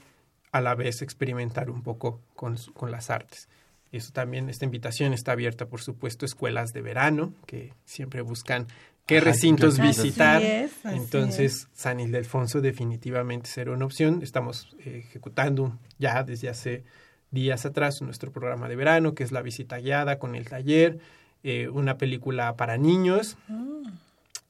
a 0.55 0.61
la 0.61 0.75
vez 0.77 1.03
experimentar 1.03 1.69
un 1.69 1.83
poco 1.83 2.21
con, 2.37 2.57
su- 2.59 2.73
con 2.73 2.91
las 2.93 3.11
artes. 3.11 3.49
Y 3.91 3.97
eso 3.97 4.13
también, 4.13 4.49
esta 4.49 4.65
invitación 4.65 5.13
está 5.13 5.33
abierta, 5.33 5.67
por 5.67 5.81
supuesto, 5.83 6.25
a 6.25 6.29
escuelas 6.29 6.73
de 6.73 6.81
verano 6.81 7.33
que 7.47 7.73
siempre 7.85 8.23
buscan 8.23 8.67
qué 9.07 9.17
Ajá, 9.19 9.25
recintos 9.27 9.75
así 9.81 9.83
visitar. 9.83 10.43
es, 10.43 10.73
así 10.87 10.97
Entonces, 10.97 11.69
San 11.75 11.99
Ildefonso 12.01 12.61
definitivamente 12.61 13.51
será 13.51 13.73
una 13.73 13.85
opción. 13.85 14.21
Estamos 14.23 14.77
eh, 14.85 15.05
ejecutando 15.09 15.77
ya 15.99 16.23
desde 16.23 16.49
hace 16.49 16.85
días 17.33 17.67
atrás 17.67 18.01
nuestro 18.01 18.31
programa 18.31 18.69
de 18.69 18.77
verano, 18.77 19.15
que 19.15 19.25
es 19.25 19.33
la 19.33 19.43
visita 19.43 19.79
guiada 19.79 20.19
con 20.21 20.37
el 20.37 20.49
taller, 20.49 20.99
eh, 21.43 21.69
una 21.69 21.99
película 21.99 22.55
para 22.57 22.77
niños 22.79 23.37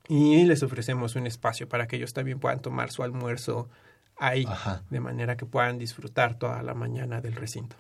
y 0.09 0.45
les 0.45 0.63
ofrecemos 0.63 1.17
un 1.17 1.27
espacio 1.27 1.67
para 1.69 1.87
que 1.87 1.97
ellos 1.97 2.13
también 2.13 2.39
puedan 2.39 2.61
tomar 2.61 2.91
su 2.91 3.03
almuerzo 3.03 3.69
ahí, 4.19 4.45
Ajá. 4.49 4.83
de 4.91 5.01
manera 5.01 5.37
que 5.37 5.47
puedan 5.47 5.79
disfrutar 5.79 6.35
toda 6.35 6.63
la 6.63 6.75
mañana 6.75 7.21
del 7.21 7.35
recinto. 7.35 7.77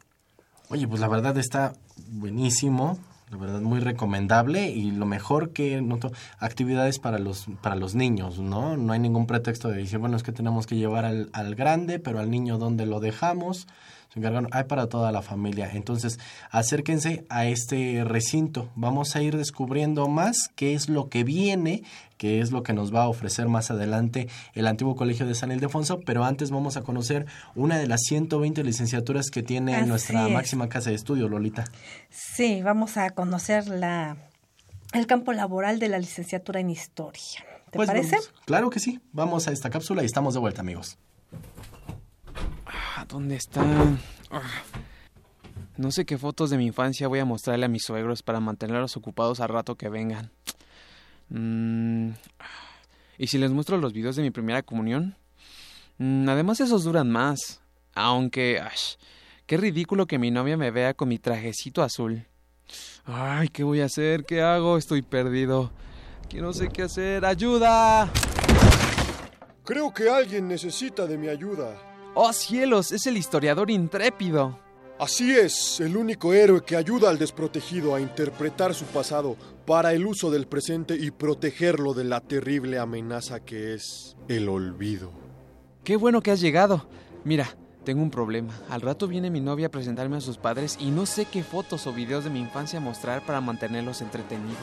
Oye, 0.69 0.89
pues 0.89 1.01
la 1.01 1.09
verdad 1.09 1.37
está 1.39 1.75
buenísimo, 2.09 2.99
la 3.31 3.37
verdad 3.37 3.61
muy 3.61 3.81
recomendable 3.81 4.69
y 4.71 4.91
lo 4.91 5.07
mejor 5.07 5.51
que 5.51 5.81
noto, 5.83 6.11
actividades 6.39 6.99
para 6.99 7.19
los 7.19 7.47
para 7.63 7.77
los 7.77 7.95
niños, 7.95 8.39
¿no? 8.39 8.77
No 8.77 8.93
hay 8.93 8.99
ningún 8.99 9.27
pretexto 9.27 9.69
de 9.69 9.77
decir, 9.79 9.99
bueno, 9.99 10.17
es 10.17 10.23
que 10.23 10.33
tenemos 10.33 10.67
que 10.67 10.77
llevar 10.77 11.05
al, 11.05 11.29
al 11.33 11.55
grande, 11.55 11.99
pero 11.99 12.19
al 12.19 12.31
niño 12.31 12.59
¿dónde 12.59 12.87
lo 12.87 13.01
dejamos? 13.01 13.67
Se 14.15 14.21
hay 14.53 14.65
para 14.65 14.89
toda 14.89 15.11
la 15.11 15.23
familia. 15.23 15.71
Entonces, 15.73 16.19
acérquense 16.51 17.25
a 17.29 17.47
este 17.47 18.05
recinto. 18.05 18.69
Vamos 18.77 19.17
a 19.17 19.23
ir 19.23 19.37
descubriendo 19.37 20.07
más 20.09 20.49
qué 20.55 20.75
es 20.75 20.89
lo 20.89 21.09
que 21.09 21.25
viene, 21.25 21.83
qué 22.17 22.41
es 22.41 22.53
lo 22.53 22.63
que 22.63 22.73
nos 22.73 22.95
va 22.95 23.03
a 23.05 23.09
ofrecer 23.09 23.49
más 23.49 23.73
adelante 23.73 24.29
el 24.55 24.69
antiguo 24.69 24.95
colegio 24.95 25.27
de 25.27 25.35
San 25.35 25.51
Ildefonso, 25.51 25.99
pero 26.07 26.25
antes 26.25 26.51
vamos 26.53 26.77
a 26.77 26.83
conocer 26.83 27.27
una 27.57 27.77
de 27.79 27.89
las 27.89 28.03
120 28.03 28.63
licenciaturas 28.63 29.31
que 29.31 29.43
tiene 29.43 29.75
Así 29.75 29.89
nuestra 29.89 30.29
es. 30.29 30.33
máxima 30.33 30.69
casa 30.69 30.91
de 30.91 30.97
estudio, 30.97 31.29
Lolita. 31.29 31.65
Sí, 32.11 32.63
vamos 32.63 32.97
a 32.97 33.11
conocer 33.11 33.67
la, 33.69 34.17
el 34.93 35.07
campo 35.09 35.33
laboral 35.33 35.81
de 35.81 35.89
la 35.89 35.99
licenciatura 35.99 36.61
en 36.61 36.71
historia. 36.71 37.45
¿Te 37.71 37.77
Pues 37.79 37.89
parece? 37.89 38.17
vamos. 38.17 38.33
Claro 38.45 38.71
que 38.71 38.79
sí. 38.79 39.01
Vamos 39.13 39.49
a 39.49 39.53
esta 39.53 39.71
cápsula 39.71 40.03
y 40.03 40.07
estamos 40.07 40.35
de 40.35 40.41
vuelta, 40.41 40.61
amigos. 40.61 40.99
Ah, 42.75 43.05
¿Dónde 43.09 43.37
están? 43.37 43.99
Ah. 44.31 44.43
No 45.77 45.91
sé 45.91 46.05
qué 46.05 46.19
fotos 46.19 46.51
de 46.51 46.57
mi 46.57 46.67
infancia 46.67 47.09
voy 47.09 47.19
a 47.19 47.25
mostrarle 47.25 47.67
a 47.67 47.69
mis 47.69 47.85
suegros 47.85 48.23
para 48.23 48.41
mantenerlos 48.41 48.97
ocupados 48.97 49.41
al 49.41 49.49
rato 49.49 49.77
que 49.77 49.89
vengan. 49.89 50.31
Mm, 51.31 52.11
¿Y 53.19 53.27
si 53.27 53.39
les 53.39 53.51
muestro 53.51 53.77
los 53.79 53.93
videos 53.93 54.17
de 54.17 54.23
mi 54.23 54.31
primera 54.31 54.63
comunión? 54.63 55.17
Mm, 55.99 56.29
además 56.29 56.61
esos 56.61 56.85
duran 56.85 57.11
más. 57.11 57.61
Aunque... 57.95 58.61
ash, 58.61 58.95
qué 59.47 59.57
ridículo 59.57 60.07
que 60.07 60.19
mi 60.19 60.31
novia 60.31 60.57
me 60.57 60.71
vea 60.71 60.95
con 60.95 61.09
mi 61.09 61.19
trajecito 61.19 61.83
azul. 61.83 62.27
Ay, 63.05 63.49
¿qué 63.49 63.65
voy 63.65 63.81
a 63.81 63.87
hacer? 63.87 64.25
¿Qué 64.25 64.43
hago? 64.43 64.79
Estoy 64.79 65.03
perdido. 65.03 65.73
Que 66.29 66.41
no 66.41 66.53
sé 66.53 66.69
qué 66.69 66.83
hacer. 66.83 67.25
¡Ayuda! 67.25 68.11
Creo 69.65 69.93
que 69.93 70.09
alguien 70.09 70.49
necesita 70.49 71.07
de 71.07 71.19
mi 71.19 71.29
ayuda. 71.29 71.94
¡Oh 72.17 72.33
cielos! 72.33 72.93
Es 72.93 73.09
el 73.09 73.17
historiador 73.17 73.71
intrépido. 73.73 74.59
Así 75.01 75.33
es, 75.33 75.81
el 75.81 75.97
único 75.97 76.33
héroe 76.33 76.63
que 76.63 76.77
ayuda 76.77 77.11
al 77.11 77.19
desprotegido 77.19 77.97
a 77.97 78.01
interpretar 78.01 78.73
su 78.73 78.85
pasado 78.85 79.37
para 79.67 79.93
el 79.93 80.07
uso 80.07 80.31
del 80.31 80.47
presente 80.47 80.95
y 80.97 81.11
protegerlo 81.11 81.93
de 81.93 82.05
la 82.05 82.21
terrible 82.21 82.79
amenaza 82.79 83.41
que 83.41 83.75
es 83.75 84.17
el 84.29 84.49
olvido. 84.49 85.11
Qué 85.83 85.97
bueno 85.97 86.23
que 86.23 86.31
has 86.31 86.41
llegado. 86.41 86.87
Mira, 87.25 87.49
tengo 87.85 88.03
un 88.03 88.11
problema. 88.13 88.55
Al 88.71 88.81
rato 88.81 89.09
viene 89.09 89.31
mi 89.31 89.41
novia 89.41 89.67
a 89.67 89.71
presentarme 89.71 90.19
a 90.19 90.21
sus 90.21 90.39
padres 90.39 90.79
y 90.81 90.93
no 90.93 91.07
sé 91.07 91.25
qué 91.25 91.43
fotos 91.43 91.89
o 91.89 91.93
videos 91.93 92.23
de 92.23 92.31
mi 92.31 92.39
infancia 92.39 92.79
mostrar 92.79 93.27
para 93.27 93.41
mantenerlos 93.41 94.01
entretenidos. 94.01 94.61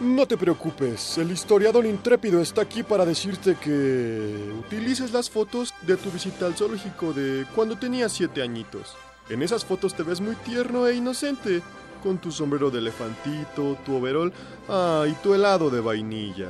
No 0.00 0.26
te 0.26 0.38
preocupes, 0.38 1.18
el 1.18 1.30
historiador 1.30 1.84
intrépido 1.84 2.40
está 2.40 2.62
aquí 2.62 2.82
para 2.82 3.04
decirte 3.04 3.56
que 3.56 4.50
utilices 4.58 5.12
las 5.12 5.28
fotos 5.28 5.74
de 5.82 5.98
tu 5.98 6.10
visita 6.10 6.46
al 6.46 6.54
zoológico 6.54 7.12
de 7.12 7.44
cuando 7.54 7.76
tenías 7.76 8.10
siete 8.10 8.40
añitos. 8.40 8.96
En 9.28 9.42
esas 9.42 9.62
fotos 9.62 9.94
te 9.94 10.02
ves 10.02 10.22
muy 10.22 10.36
tierno 10.36 10.86
e 10.86 10.94
inocente, 10.94 11.60
con 12.02 12.16
tu 12.16 12.32
sombrero 12.32 12.70
de 12.70 12.78
elefantito, 12.78 13.76
tu 13.84 13.94
overol, 13.94 14.32
ah, 14.70 15.04
y 15.06 15.12
tu 15.22 15.34
helado 15.34 15.68
de 15.68 15.80
vainilla. 15.80 16.48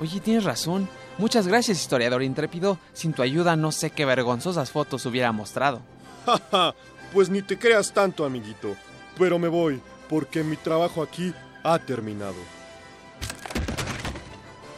Oye, 0.00 0.18
tienes 0.18 0.42
razón. 0.42 0.88
Muchas 1.18 1.46
gracias, 1.46 1.80
historiador 1.80 2.24
intrépido. 2.24 2.78
Sin 2.94 3.12
tu 3.12 3.22
ayuda 3.22 3.54
no 3.54 3.70
sé 3.70 3.90
qué 3.90 4.04
vergonzosas 4.04 4.72
fotos 4.72 5.06
hubiera 5.06 5.30
mostrado. 5.30 5.82
Jaja, 6.26 6.74
pues 7.12 7.30
ni 7.30 7.42
te 7.42 7.56
creas 7.56 7.92
tanto, 7.92 8.24
amiguito. 8.24 8.74
Pero 9.16 9.38
me 9.38 9.46
voy, 9.46 9.80
porque 10.08 10.42
mi 10.42 10.56
trabajo 10.56 11.00
aquí 11.00 11.32
ha 11.62 11.78
terminado. 11.78 12.34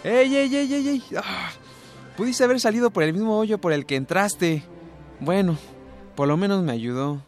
¡Ey, 0.03 0.37
ey, 0.37 0.55
ey, 0.55 0.75
ey, 0.75 0.89
ey! 0.89 1.03
Ah, 1.17 1.51
pudiste 2.17 2.45
haber 2.45 2.61
salido 2.61 2.91
por 2.91 3.03
el 3.03 3.13
mismo 3.13 3.39
hoyo 3.39 3.59
por 3.59 3.73
el 3.73 3.87
que 3.87 3.97
entraste. 3.97 4.63
Bueno, 5.21 5.57
por 6.15 6.29
lo 6.29 6.37
menos 6.37 6.63
me 6.63 6.73
ayudó. 6.73 7.23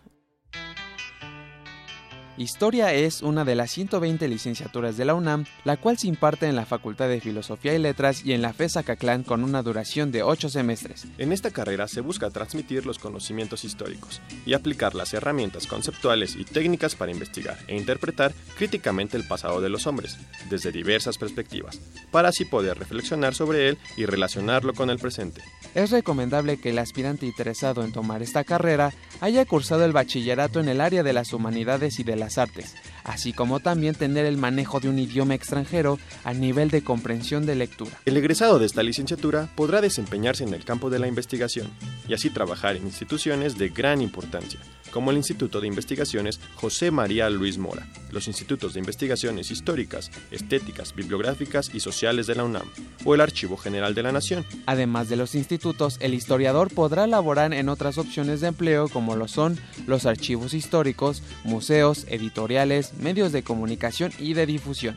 Historia 2.38 2.92
es 2.92 3.22
una 3.22 3.46
de 3.46 3.54
las 3.54 3.70
120 3.70 4.28
licenciaturas 4.28 4.98
de 4.98 5.06
la 5.06 5.14
UNAM, 5.14 5.46
la 5.64 5.78
cual 5.78 5.96
se 5.96 6.08
imparte 6.08 6.46
en 6.46 6.54
la 6.54 6.66
Facultad 6.66 7.08
de 7.08 7.22
Filosofía 7.22 7.74
y 7.74 7.78
Letras 7.78 8.26
y 8.26 8.34
en 8.34 8.42
la 8.42 8.52
FES 8.52 8.76
Acatlán 8.76 9.22
con 9.22 9.42
una 9.42 9.62
duración 9.62 10.12
de 10.12 10.22
8 10.22 10.50
semestres. 10.50 11.06
En 11.16 11.32
esta 11.32 11.50
carrera 11.50 11.88
se 11.88 12.02
busca 12.02 12.28
transmitir 12.28 12.84
los 12.84 12.98
conocimientos 12.98 13.64
históricos 13.64 14.20
y 14.44 14.52
aplicar 14.52 14.94
las 14.94 15.14
herramientas 15.14 15.66
conceptuales 15.66 16.36
y 16.36 16.44
técnicas 16.44 16.94
para 16.94 17.10
investigar 17.10 17.56
e 17.68 17.76
interpretar 17.76 18.34
críticamente 18.58 19.16
el 19.16 19.26
pasado 19.26 19.62
de 19.62 19.70
los 19.70 19.86
hombres, 19.86 20.18
desde 20.50 20.72
diversas 20.72 21.16
perspectivas, 21.16 21.80
para 22.10 22.28
así 22.28 22.44
poder 22.44 22.78
reflexionar 22.78 23.34
sobre 23.34 23.70
él 23.70 23.78
y 23.96 24.04
relacionarlo 24.04 24.74
con 24.74 24.90
el 24.90 24.98
presente. 24.98 25.40
Es 25.74 25.90
recomendable 25.90 26.58
que 26.60 26.70
el 26.70 26.78
aspirante 26.78 27.24
interesado 27.24 27.82
en 27.82 27.92
tomar 27.92 28.22
esta 28.22 28.44
carrera 28.44 28.92
haya 29.22 29.44
cursado 29.46 29.86
el 29.86 29.92
bachillerato 29.92 30.60
en 30.60 30.68
el 30.68 30.82
área 30.82 31.02
de 31.02 31.14
las 31.14 31.32
humanidades 31.32 31.98
y 31.98 32.04
de 32.04 32.25
las 32.26 32.38
artes, 32.38 32.74
así 33.04 33.32
como 33.32 33.60
también 33.60 33.94
tener 33.94 34.26
el 34.26 34.36
manejo 34.36 34.80
de 34.80 34.88
un 34.88 34.98
idioma 34.98 35.34
extranjero 35.34 35.98
a 36.24 36.34
nivel 36.34 36.70
de 36.70 36.82
comprensión 36.82 37.46
de 37.46 37.54
lectura. 37.54 37.92
El 38.04 38.16
egresado 38.16 38.58
de 38.58 38.66
esta 38.66 38.82
licenciatura 38.82 39.48
podrá 39.54 39.80
desempeñarse 39.80 40.42
en 40.42 40.52
el 40.52 40.64
campo 40.64 40.90
de 40.90 40.98
la 40.98 41.06
investigación 41.06 41.70
y 42.08 42.14
así 42.14 42.30
trabajar 42.30 42.76
en 42.76 42.84
instituciones 42.84 43.58
de 43.58 43.68
gran 43.68 44.00
importancia, 44.00 44.60
como 44.90 45.10
el 45.10 45.16
Instituto 45.16 45.60
de 45.60 45.66
Investigaciones 45.66 46.40
José 46.54 46.90
María 46.90 47.28
Luis 47.30 47.58
Mora, 47.58 47.86
los 48.10 48.28
Institutos 48.28 48.74
de 48.74 48.80
Investigaciones 48.80 49.50
Históricas, 49.50 50.10
Estéticas, 50.30 50.94
Bibliográficas 50.94 51.70
y 51.74 51.80
Sociales 51.80 52.26
de 52.26 52.34
la 52.34 52.44
UNAM, 52.44 52.70
o 53.04 53.14
el 53.14 53.20
Archivo 53.20 53.56
General 53.56 53.94
de 53.94 54.02
la 54.02 54.12
Nación. 54.12 54.44
Además 54.66 55.08
de 55.08 55.16
los 55.16 55.34
institutos, 55.34 55.98
el 56.00 56.14
historiador 56.14 56.72
podrá 56.72 57.06
laborar 57.06 57.52
en 57.52 57.68
otras 57.68 57.98
opciones 57.98 58.40
de 58.40 58.48
empleo 58.48 58.88
como 58.88 59.16
lo 59.16 59.28
son 59.28 59.58
los 59.86 60.06
archivos 60.06 60.54
históricos, 60.54 61.22
museos, 61.44 62.06
editoriales, 62.08 62.94
medios 62.94 63.32
de 63.32 63.42
comunicación 63.42 64.12
y 64.18 64.34
de 64.34 64.46
difusión. 64.46 64.96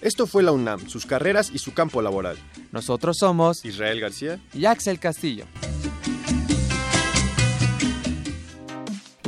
Esto 0.00 0.26
fue 0.26 0.42
la 0.42 0.52
UNAM, 0.52 0.88
sus 0.88 1.04
carreras 1.04 1.50
y 1.52 1.58
su 1.58 1.74
campo 1.74 2.00
laboral. 2.00 2.38
Nosotros 2.72 3.18
somos 3.18 3.64
Israel 3.66 4.00
García 4.00 4.40
y 4.54 4.64
Axel 4.64 4.98
Castillo. 4.98 5.44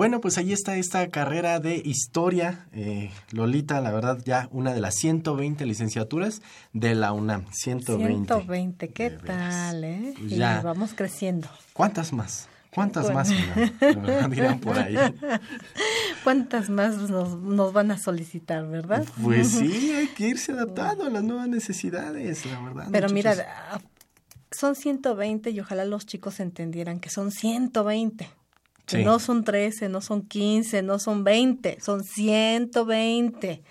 Bueno, 0.00 0.22
pues 0.22 0.38
ahí 0.38 0.50
está 0.54 0.76
esta 0.76 1.06
carrera 1.10 1.60
de 1.60 1.76
historia. 1.84 2.66
Eh, 2.72 3.10
Lolita, 3.32 3.82
la 3.82 3.92
verdad, 3.92 4.18
ya 4.24 4.48
una 4.50 4.72
de 4.72 4.80
las 4.80 4.94
120 4.94 5.66
licenciaturas 5.66 6.40
de 6.72 6.94
la 6.94 7.12
UNAM. 7.12 7.44
120. 7.52 8.32
120, 8.32 8.88
¿qué 8.94 9.10
tal, 9.10 9.84
eh? 9.84 10.14
Pues 10.18 10.32
Y 10.32 10.36
ya. 10.36 10.62
vamos 10.62 10.94
creciendo. 10.94 11.48
¿Cuántas 11.74 12.14
más? 12.14 12.48
¿Cuántas 12.70 13.12
Bueno. 13.12 13.18
más? 13.18 14.30
Dirán 14.30 14.60
por 14.60 14.78
ahí. 14.78 14.96
¿Cuántas 16.24 16.70
más 16.70 16.96
nos, 16.96 17.38
nos 17.38 17.74
van 17.74 17.90
a 17.90 17.98
solicitar, 17.98 18.66
verdad? 18.68 19.04
Pues 19.22 19.48
sí, 19.48 19.92
hay 19.98 20.06
que 20.06 20.28
irse 20.28 20.52
adaptando 20.52 21.04
a 21.04 21.10
las 21.10 21.22
nuevas 21.22 21.48
necesidades, 21.48 22.46
la 22.46 22.58
verdad. 22.62 22.88
Pero 22.90 23.10
mira, 23.10 23.32
muchachos. 23.32 23.52
ah, 23.70 23.80
son 24.50 24.76
120 24.76 25.50
y 25.50 25.60
ojalá 25.60 25.84
los 25.84 26.06
chicos 26.06 26.40
entendieran 26.40 27.00
que 27.00 27.10
son 27.10 27.30
120. 27.32 28.39
Que 28.90 28.98
Sí. 28.98 29.04
no 29.04 29.18
son 29.20 29.44
13, 29.44 29.88
no 29.88 30.00
son 30.00 30.22
15, 30.22 30.82
no 30.82 30.98
son 30.98 31.22
20, 31.24 31.78
son 31.80 32.02
120. 32.04 33.62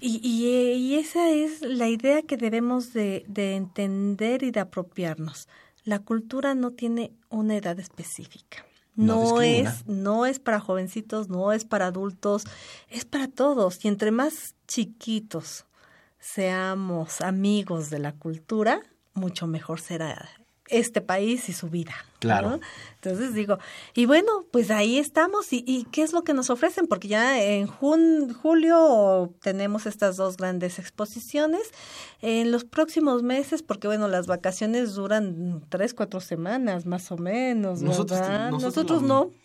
Y, 0.01 0.21
y, 0.23 0.47
eh, 0.55 0.75
y 0.75 0.95
esa 0.97 1.31
es 1.31 1.63
la 1.63 1.89
idea 1.89 2.23
que 2.23 2.37
debemos 2.37 2.93
de, 2.93 3.25
de 3.29 3.57
entender 3.57 4.43
y 4.43 4.51
de 4.51 4.61
apropiarnos. 4.61 5.49
La 5.85 5.99
cultura 5.99 6.55
no 6.55 6.71
tiene 6.71 7.13
una 7.31 7.57
edad 7.57 7.79
específica. 7.81 8.65
No 8.97 9.41
es, 9.43 9.87
no 9.87 10.25
es 10.25 10.39
para 10.39 10.61
jovencitos, 10.61 11.29
no 11.29 11.53
es 11.53 11.65
para 11.65 11.87
adultos, 11.87 12.45
es 12.89 13.05
para 13.05 13.27
todos. 13.29 13.85
Y 13.85 13.89
entre 13.89 14.11
más 14.13 14.55
chiquitos 14.69 15.65
seamos 16.21 17.21
amigos 17.21 17.91
de 17.91 17.99
la 17.99 18.13
cultura, 18.13 18.81
mucho 19.15 19.47
mejor 19.47 19.81
será 19.81 20.29
este 20.69 21.03
país 21.03 21.51
y 21.51 21.53
su 21.53 21.69
vida. 21.69 21.93
¿no? 22.15 22.19
Claro. 22.21 22.61
Entonces 23.03 23.35
digo, 23.35 23.59
y 23.95 24.07
bueno, 24.07 24.47
pues 24.51 24.71
ahí 24.71 24.99
estamos. 24.99 25.53
¿Y, 25.53 25.63
y 25.67 25.85
qué 25.93 26.01
es 26.03 26.15
lo 26.15 26.25
que 26.25 26.33
nos 26.33 26.49
ofrecen? 26.49 26.87
Porque 26.87 27.07
ya 27.07 27.39
en 27.43 27.67
jun- 27.67 28.33
julio 28.35 29.31
tenemos 29.43 29.85
estas 29.85 30.17
dos 30.17 30.39
grandes 30.39 30.79
exposiciones. 30.79 31.71
En 32.23 32.51
los 32.51 32.65
próximos 32.65 33.23
meses, 33.23 33.63
porque 33.63 33.89
bueno, 33.89 34.09
las 34.09 34.27
vacaciones 34.27 34.95
duran 34.95 35.63
tres, 35.69 35.93
cuatro 35.93 36.21
semanas 36.21 36.87
más 36.87 37.13
o 37.13 37.19
menos, 37.19 37.83
Nosotros- 37.83 38.21
¿verdad? 38.21 38.51
nosotros 38.51 39.03
no. 39.03 39.31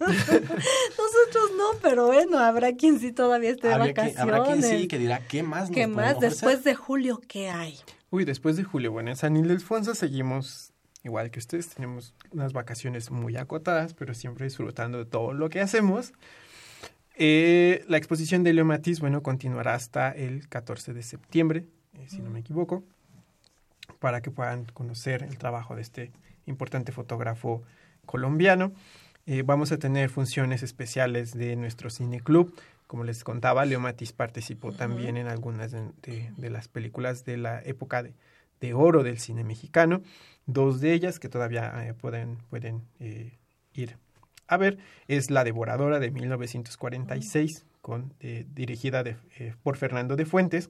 nosotros 0.00 1.50
no, 1.56 1.64
pero 1.82 2.06
bueno, 2.06 2.38
habrá 2.38 2.72
quien 2.74 3.00
sí 3.00 3.10
todavía 3.12 3.50
esté 3.50 3.68
de 3.68 3.72
que- 3.74 3.78
vacaciones. 3.80 4.18
habrá 4.18 4.44
quien 4.44 4.62
sí 4.62 4.86
que 4.88 4.98
dirá, 4.98 5.20
¿qué 5.26 5.42
más 5.42 5.62
nos 5.62 5.70
¿Qué 5.70 5.88
pueden 5.88 5.94
más? 6.12 6.20
Después 6.20 6.62
de 6.64 6.74
julio, 6.76 7.20
¿qué 7.26 7.48
hay? 7.50 7.78
Uy, 8.10 8.24
después 8.24 8.56
de 8.56 8.64
julio, 8.64 8.90
bueno, 8.90 9.10
en 9.10 9.16
San 9.16 9.36
Ildefonso 9.36 9.94
seguimos 9.94 10.72
igual 11.04 11.30
que 11.30 11.38
ustedes, 11.38 11.68
tenemos 11.68 12.14
unas 12.32 12.52
vacaciones 12.52 13.10
muy 13.10 13.36
acotadas, 13.36 13.94
pero 13.94 14.14
siempre 14.14 14.46
disfrutando 14.46 14.98
de 14.98 15.04
todo 15.04 15.32
lo 15.32 15.48
que 15.48 15.60
hacemos. 15.60 16.12
Eh, 17.16 17.84
la 17.88 17.96
exposición 17.96 18.42
de 18.42 18.52
Leo 18.52 18.64
Matiz, 18.64 19.00
bueno, 19.00 19.22
continuará 19.22 19.74
hasta 19.74 20.10
el 20.10 20.48
14 20.48 20.92
de 20.92 21.02
septiembre, 21.02 21.66
eh, 21.94 22.06
si 22.08 22.20
no 22.20 22.30
me 22.30 22.40
equivoco, 22.40 22.82
para 23.98 24.20
que 24.22 24.30
puedan 24.30 24.64
conocer 24.64 25.22
el 25.22 25.38
trabajo 25.38 25.76
de 25.76 25.82
este 25.82 26.10
importante 26.46 26.92
fotógrafo 26.92 27.62
colombiano. 28.06 28.72
Eh, 29.26 29.42
vamos 29.44 29.70
a 29.70 29.78
tener 29.78 30.10
funciones 30.10 30.62
especiales 30.62 31.34
de 31.34 31.54
nuestro 31.56 31.90
cine 31.90 32.20
club. 32.20 32.54
Como 32.90 33.04
les 33.04 33.22
contaba, 33.22 33.64
Leo 33.66 33.78
Matiz 33.78 34.12
participó 34.12 34.72
también 34.72 35.16
en 35.16 35.28
algunas 35.28 35.70
de, 35.70 35.92
de- 36.02 36.32
de 36.36 36.50
las 36.50 36.66
películas 36.66 37.24
de 37.24 37.36
la 37.36 37.62
época 37.62 38.02
de, 38.02 38.14
de 38.60 38.74
oro 38.74 39.04
del 39.04 39.20
cine 39.20 39.44
mexicano. 39.44 40.02
Dos 40.46 40.80
de 40.80 40.92
ellas 40.92 41.20
que 41.20 41.28
todavía 41.28 41.72
eh, 41.86 41.94
pueden, 41.94 42.38
pueden 42.50 42.82
eh, 42.98 43.38
ir 43.74 43.96
a 44.48 44.56
ver 44.56 44.78
es 45.06 45.30
La 45.30 45.44
Devoradora 45.44 46.00
de 46.00 46.10
1946, 46.10 47.64
con, 47.80 48.12
eh, 48.18 48.44
dirigida 48.52 49.04
por 49.62 49.76
Fernando 49.76 50.16
de 50.16 50.26
Fuentes, 50.26 50.68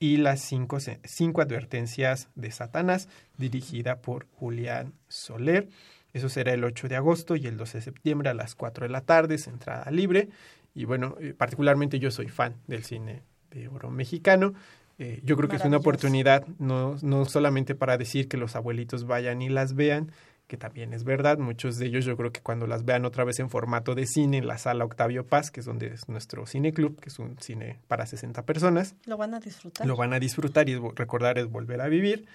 y 0.00 0.16
Las 0.16 0.40
cinco, 0.40 0.78
cinco 1.04 1.42
Advertencias 1.42 2.28
de 2.34 2.50
Satanás, 2.50 3.08
dirigida 3.38 4.00
por 4.02 4.26
Julián 4.32 4.94
Soler. 5.06 5.68
Eso 6.12 6.28
será 6.30 6.54
el 6.54 6.64
8 6.64 6.88
de 6.88 6.96
agosto 6.96 7.36
y 7.36 7.46
el 7.46 7.56
12 7.58 7.78
de 7.78 7.82
septiembre 7.82 8.30
a 8.30 8.34
las 8.34 8.54
4 8.54 8.86
de 8.86 8.90
la 8.90 9.02
tarde, 9.02 9.34
es 9.34 9.46
entrada 9.48 9.90
libre. 9.90 10.30
Y 10.76 10.84
bueno, 10.84 11.16
eh, 11.20 11.32
particularmente 11.36 11.98
yo 11.98 12.10
soy 12.10 12.28
fan 12.28 12.54
del 12.66 12.84
cine 12.84 13.22
de 13.50 13.66
oro 13.66 13.90
mexicano. 13.90 14.52
Eh, 14.98 15.20
yo 15.24 15.36
creo 15.36 15.48
que 15.48 15.56
es 15.56 15.64
una 15.64 15.78
oportunidad 15.78 16.46
no, 16.58 16.96
no 17.00 17.24
solamente 17.24 17.74
para 17.74 17.96
decir 17.96 18.28
que 18.28 18.36
los 18.36 18.56
abuelitos 18.56 19.06
vayan 19.06 19.40
y 19.40 19.48
las 19.48 19.74
vean, 19.74 20.12
que 20.46 20.58
también 20.58 20.92
es 20.92 21.02
verdad. 21.02 21.38
Muchos 21.38 21.78
de 21.78 21.86
ellos 21.86 22.04
yo 22.04 22.14
creo 22.18 22.30
que 22.30 22.42
cuando 22.42 22.66
las 22.66 22.84
vean 22.84 23.06
otra 23.06 23.24
vez 23.24 23.38
en 23.38 23.48
formato 23.48 23.94
de 23.94 24.06
cine 24.06 24.36
en 24.36 24.46
la 24.46 24.58
sala 24.58 24.84
Octavio 24.84 25.26
Paz, 25.26 25.50
que 25.50 25.60
es 25.60 25.66
donde 25.66 25.86
es 25.86 26.10
nuestro 26.10 26.46
cine 26.46 26.74
club, 26.74 27.00
que 27.00 27.08
es 27.08 27.18
un 27.18 27.38
cine 27.40 27.78
para 27.88 28.04
60 28.04 28.42
personas. 28.42 28.94
Lo 29.06 29.16
van 29.16 29.32
a 29.32 29.40
disfrutar. 29.40 29.86
Lo 29.86 29.96
van 29.96 30.12
a 30.12 30.18
disfrutar 30.18 30.68
y 30.68 30.76
recordar 30.76 31.38
es 31.38 31.50
volver 31.50 31.80
a 31.80 31.88
vivir. 31.88 32.26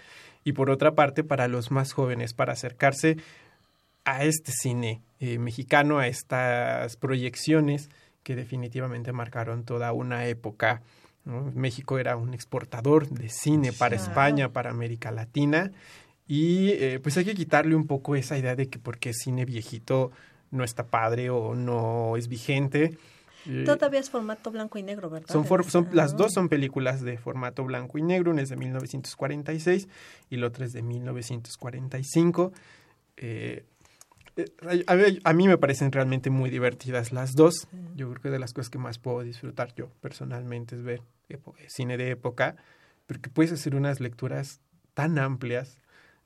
Y 0.43 0.53
por 0.53 0.71
otra 0.71 0.95
parte, 0.95 1.23
para 1.23 1.47
los 1.47 1.69
más 1.69 1.93
jóvenes, 1.93 2.33
para 2.33 2.53
acercarse 2.53 3.17
a 4.03 4.23
este 4.23 4.51
cine 4.51 5.03
eh, 5.19 5.37
mexicano, 5.37 5.99
a 5.99 6.07
estas 6.07 6.97
proyecciones 6.97 7.91
que 8.23 8.35
definitivamente 8.35 9.11
marcaron 9.11 9.63
toda 9.63 9.91
una 9.93 10.25
época. 10.27 10.81
México 11.25 11.99
era 11.99 12.17
un 12.17 12.33
exportador 12.33 13.07
de 13.07 13.29
cine 13.29 13.73
para 13.73 13.95
España, 13.95 14.51
para 14.51 14.71
América 14.71 15.11
Latina 15.11 15.71
y 16.33 16.69
eh, 16.69 17.01
pues 17.03 17.17
hay 17.17 17.25
que 17.25 17.35
quitarle 17.35 17.75
un 17.75 17.87
poco 17.87 18.15
esa 18.15 18.37
idea 18.37 18.55
de 18.55 18.69
que 18.69 18.79
porque 18.79 19.11
cine 19.13 19.43
viejito 19.43 20.11
no 20.49 20.63
está 20.63 20.87
padre 20.87 21.29
o 21.29 21.55
no 21.55 22.15
es 22.15 22.29
vigente. 22.29 22.97
Eh, 23.45 23.63
Todavía 23.65 23.99
es 23.99 24.09
formato 24.09 24.49
blanco 24.49 24.77
y 24.77 24.83
negro, 24.83 25.09
¿verdad? 25.09 25.27
Son, 25.29 25.45
son 25.67 25.89
las 25.91 26.15
dos 26.15 26.31
son 26.31 26.47
películas 26.47 27.01
de 27.01 27.17
formato 27.17 27.65
blanco 27.65 27.97
y 27.97 28.03
negro, 28.03 28.31
una 28.31 28.43
es 28.43 28.47
de 28.47 28.55
1946 28.55 29.89
y 30.29 30.37
la 30.37 30.47
otra 30.47 30.63
es 30.63 30.71
de 30.71 30.81
1945. 30.83 32.53
Eh, 33.17 33.65
a, 35.23 35.33
mí, 35.33 35.47
me 35.47 35.57
parecen 35.57 35.91
realmente 35.91 36.29
muy 36.29 36.49
divertidas 36.49 37.11
las 37.11 37.33
dos. 37.33 37.67
Yo 37.95 38.09
creo 38.09 38.21
que 38.21 38.29
de 38.29 38.39
las 38.39 38.53
cosas 38.53 38.69
que 38.69 38.77
más 38.77 38.99
puedo 38.99 39.21
disfrutar 39.21 39.73
yo 39.75 39.89
personalmente 40.01 40.75
es 40.75 40.83
ver 40.83 41.01
cine 41.67 41.97
de 41.97 42.11
época, 42.11 42.55
porque 43.07 43.29
puedes 43.29 43.51
hacer 43.51 43.75
unas 43.75 43.99
lecturas 43.99 44.61
tan 44.93 45.17
amplias 45.17 45.77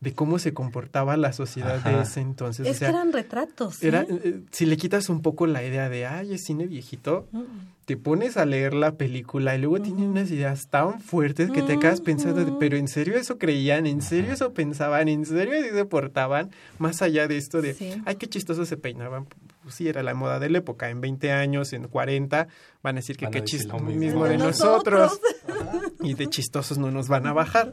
de 0.06 0.14
cómo 0.14 0.38
se 0.38 0.54
comportaba 0.54 1.18
la 1.18 1.34
sociedad 1.34 1.84
de 1.84 2.02
ese 2.02 2.22
entonces. 2.22 2.68
Es 2.68 2.78
que 2.78 2.86
eran 2.86 3.12
retratos. 3.12 3.82
Era, 3.82 4.04
¿eh? 4.04 4.22
Eh, 4.24 4.42
si 4.52 4.68
le 4.68 4.78
quitas 4.78 5.10
un 5.10 5.24
poco 5.24 5.48
la 5.48 5.64
idea 5.64 5.90
de, 5.90 6.06
ay, 6.06 6.36
es 6.36 6.44
cine 6.44 6.68
viejito, 6.68 7.28
mm. 7.32 7.42
te 7.86 7.98
pones 7.98 8.38
a 8.38 8.46
leer 8.46 8.76
la 8.76 8.98
película 8.98 9.56
y 9.56 9.62
luego 9.62 9.82
tiene 9.82 10.08
unas 10.08 10.30
ideas 10.30 10.68
tan 10.68 11.02
fuertes 11.02 11.50
que 11.50 11.64
te 11.64 11.80
quedas 11.80 12.02
pensando, 12.02 12.60
pero 12.60 12.78
¿en 12.78 12.88
serio 12.88 13.18
eso 13.18 13.40
creían? 13.40 13.88
¿En 13.88 14.04
serio 14.04 14.32
eso 14.32 14.54
pensaban? 14.54 15.08
¿En 15.08 15.26
serio 15.26 15.56
así 15.60 15.72
se 15.72 15.86
portaban? 15.86 16.52
Más 16.78 17.02
allá 17.02 17.28
de 17.28 17.38
esto 17.38 17.64
de, 17.64 17.76
ay, 18.06 18.16
qué 18.18 18.28
chistoso 18.28 18.64
se 18.68 18.78
peinaban. 18.78 19.26
Pues 19.64 19.74
sí, 19.74 19.88
era 19.88 20.04
la 20.04 20.14
moda 20.14 20.38
de 20.38 20.52
la 20.52 20.60
época. 20.60 20.92
En 20.92 21.02
20 21.02 21.32
años, 21.32 21.74
en 21.74 21.88
40, 21.88 22.48
van 22.84 22.96
a 22.96 23.00
decir 23.00 23.18
que 23.18 23.28
qué 23.32 23.44
chistoso 23.44 23.84
mismo 23.84 24.26
de 24.26 24.38
nosotros. 24.38 25.20
y 26.04 26.14
de 26.14 26.28
chistosos 26.28 26.78
no 26.78 26.92
nos 26.92 27.08
van 27.08 27.26
a 27.26 27.34
bajar. 27.34 27.72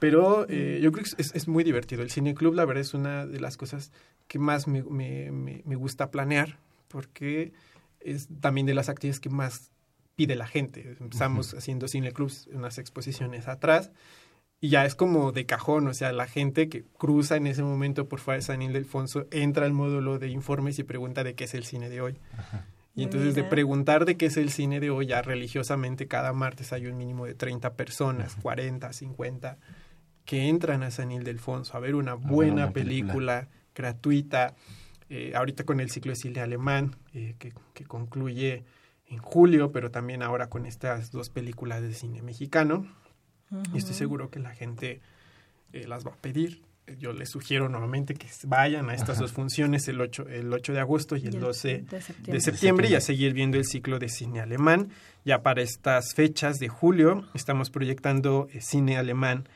Pero 0.00 0.46
eh, 0.48 0.80
yo 0.82 0.90
creo 0.90 1.04
que 1.04 1.22
es, 1.22 1.34
es, 1.34 1.46
muy 1.46 1.62
divertido. 1.62 2.02
El 2.02 2.10
Cine 2.10 2.34
Club, 2.34 2.54
la 2.54 2.64
verdad, 2.64 2.80
es 2.80 2.94
una 2.94 3.26
de 3.26 3.38
las 3.38 3.56
cosas 3.56 3.92
que 4.26 4.38
más 4.38 4.66
me, 4.66 4.82
me, 4.82 5.30
me, 5.30 5.76
gusta 5.76 6.10
planear, 6.10 6.58
porque 6.88 7.52
es 8.00 8.28
también 8.40 8.66
de 8.66 8.74
las 8.74 8.88
actividades 8.88 9.20
que 9.20 9.28
más 9.28 9.70
pide 10.16 10.36
la 10.36 10.46
gente. 10.46 10.96
Empezamos 10.98 11.54
haciendo 11.54 11.86
Cine 11.86 12.12
Clubs, 12.12 12.48
unas 12.52 12.78
exposiciones 12.78 13.46
atrás, 13.46 13.92
y 14.58 14.70
ya 14.70 14.86
es 14.86 14.94
como 14.94 15.32
de 15.32 15.46
cajón, 15.46 15.86
o 15.86 15.94
sea, 15.94 16.12
la 16.12 16.26
gente 16.26 16.68
que 16.68 16.84
cruza 16.84 17.36
en 17.36 17.46
ese 17.46 17.62
momento 17.62 18.08
por 18.08 18.20
fuera 18.20 18.36
de 18.36 18.42
San 18.42 18.62
Ildefonso 18.62 19.26
entra 19.30 19.66
al 19.66 19.72
módulo 19.72 20.18
de 20.18 20.28
informes 20.28 20.78
y 20.78 20.82
pregunta 20.82 21.24
de 21.24 21.34
qué 21.34 21.44
es 21.44 21.54
el 21.54 21.64
cine 21.64 21.88
de 21.88 22.00
hoy. 22.00 22.18
Y 22.94 23.04
entonces 23.04 23.34
de 23.34 23.44
preguntar 23.44 24.04
de 24.04 24.16
qué 24.16 24.26
es 24.26 24.36
el 24.36 24.50
cine 24.50 24.80
de 24.80 24.90
hoy, 24.90 25.06
ya 25.06 25.22
religiosamente 25.22 26.06
cada 26.08 26.32
martes 26.32 26.72
hay 26.72 26.86
un 26.86 26.98
mínimo 26.98 27.24
de 27.24 27.34
30 27.34 27.74
personas, 27.74 28.36
40, 28.42 28.92
50 28.92 29.58
que 30.24 30.48
entran 30.48 30.82
a 30.82 30.90
San 30.90 31.10
Ildefonso 31.10 31.76
a 31.76 31.80
ver 31.80 31.94
una 31.94 32.14
buena 32.14 32.70
película, 32.70 33.48
gratuita. 33.74 34.54
Eh, 35.08 35.32
ahorita 35.34 35.64
con 35.64 35.80
el 35.80 35.90
ciclo 35.90 36.12
de 36.12 36.16
cine 36.16 36.40
alemán, 36.40 36.94
eh, 37.14 37.34
que, 37.38 37.52
concluye 37.84 38.62
en 39.08 39.18
julio, 39.18 39.72
pero 39.72 39.90
también 39.90 40.22
ahora 40.22 40.48
con 40.48 40.66
estas 40.66 41.10
dos 41.10 41.30
películas 41.30 41.82
de 41.82 41.92
cine 41.94 42.22
mexicano. 42.22 42.86
Y 43.74 43.78
estoy 43.78 43.94
seguro 43.94 44.30
que 44.30 44.38
la 44.38 44.54
gente 44.54 45.00
eh, 45.72 45.88
las 45.88 46.06
va 46.06 46.12
a 46.12 46.16
pedir. 46.16 46.62
Yo 46.98 47.12
les 47.12 47.30
sugiero 47.30 47.68
nuevamente 47.68 48.14
que 48.14 48.28
vayan 48.44 48.88
a 48.90 48.94
estas 48.94 49.18
dos 49.18 49.32
funciones 49.32 49.88
el 49.88 50.00
8, 50.00 50.28
el 50.28 50.52
8 50.52 50.72
de 50.72 50.80
agosto 50.80 51.16
y 51.16 51.26
el 51.26 51.40
12 51.40 51.84
de 52.26 52.40
septiembre. 52.40 52.88
y 52.88 52.94
a 52.94 53.00
seguir 53.00 53.32
viendo 53.32 53.58
el 53.58 53.64
ciclo 53.64 53.98
de 53.98 54.08
cine 54.08 54.40
alemán. 54.40 54.90
Ya 55.24 55.42
para 55.42 55.62
estas 55.62 56.14
fechas 56.14 56.58
de 56.58 56.68
julio 56.68 57.24
estamos 57.34 57.70
proyectando 57.70 58.48
cine 58.60 58.96
alemán 58.96 59.48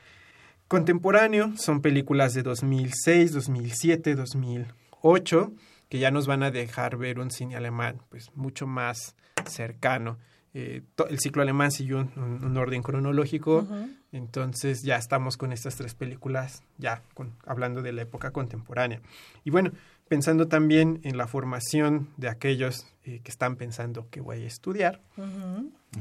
Contemporáneo 0.68 1.52
son 1.56 1.80
películas 1.80 2.32
de 2.34 2.42
2006, 2.42 3.32
2007, 3.32 4.14
2008 4.14 5.52
que 5.88 5.98
ya 5.98 6.10
nos 6.10 6.26
van 6.26 6.42
a 6.42 6.50
dejar 6.50 6.96
ver 6.96 7.20
un 7.20 7.30
cine 7.30 7.56
alemán 7.56 8.00
pues 8.08 8.30
mucho 8.34 8.66
más 8.66 9.14
cercano. 9.46 10.18
Eh, 10.52 10.82
el 11.08 11.18
ciclo 11.18 11.42
alemán 11.42 11.70
siguió 11.70 11.98
un, 12.16 12.56
orden 12.56 12.82
cronológico, 12.82 13.66
entonces 14.12 14.82
ya 14.82 14.96
estamos 14.96 15.36
con 15.36 15.52
estas 15.52 15.76
tres 15.76 15.94
películas, 15.94 16.62
ya 16.78 17.02
hablando 17.44 17.82
de 17.82 17.92
la 17.92 18.02
época 18.02 18.30
contemporánea. 18.30 19.00
Y 19.44 19.50
bueno, 19.50 19.72
pensando 20.14 20.46
también 20.46 21.00
en 21.02 21.16
la 21.16 21.26
formación 21.26 22.08
de 22.18 22.28
aquellos 22.28 22.86
eh, 23.04 23.20
que 23.24 23.32
están 23.32 23.56
pensando 23.56 24.08
que 24.10 24.20
voy 24.20 24.44
a 24.44 24.46
estudiar. 24.46 25.00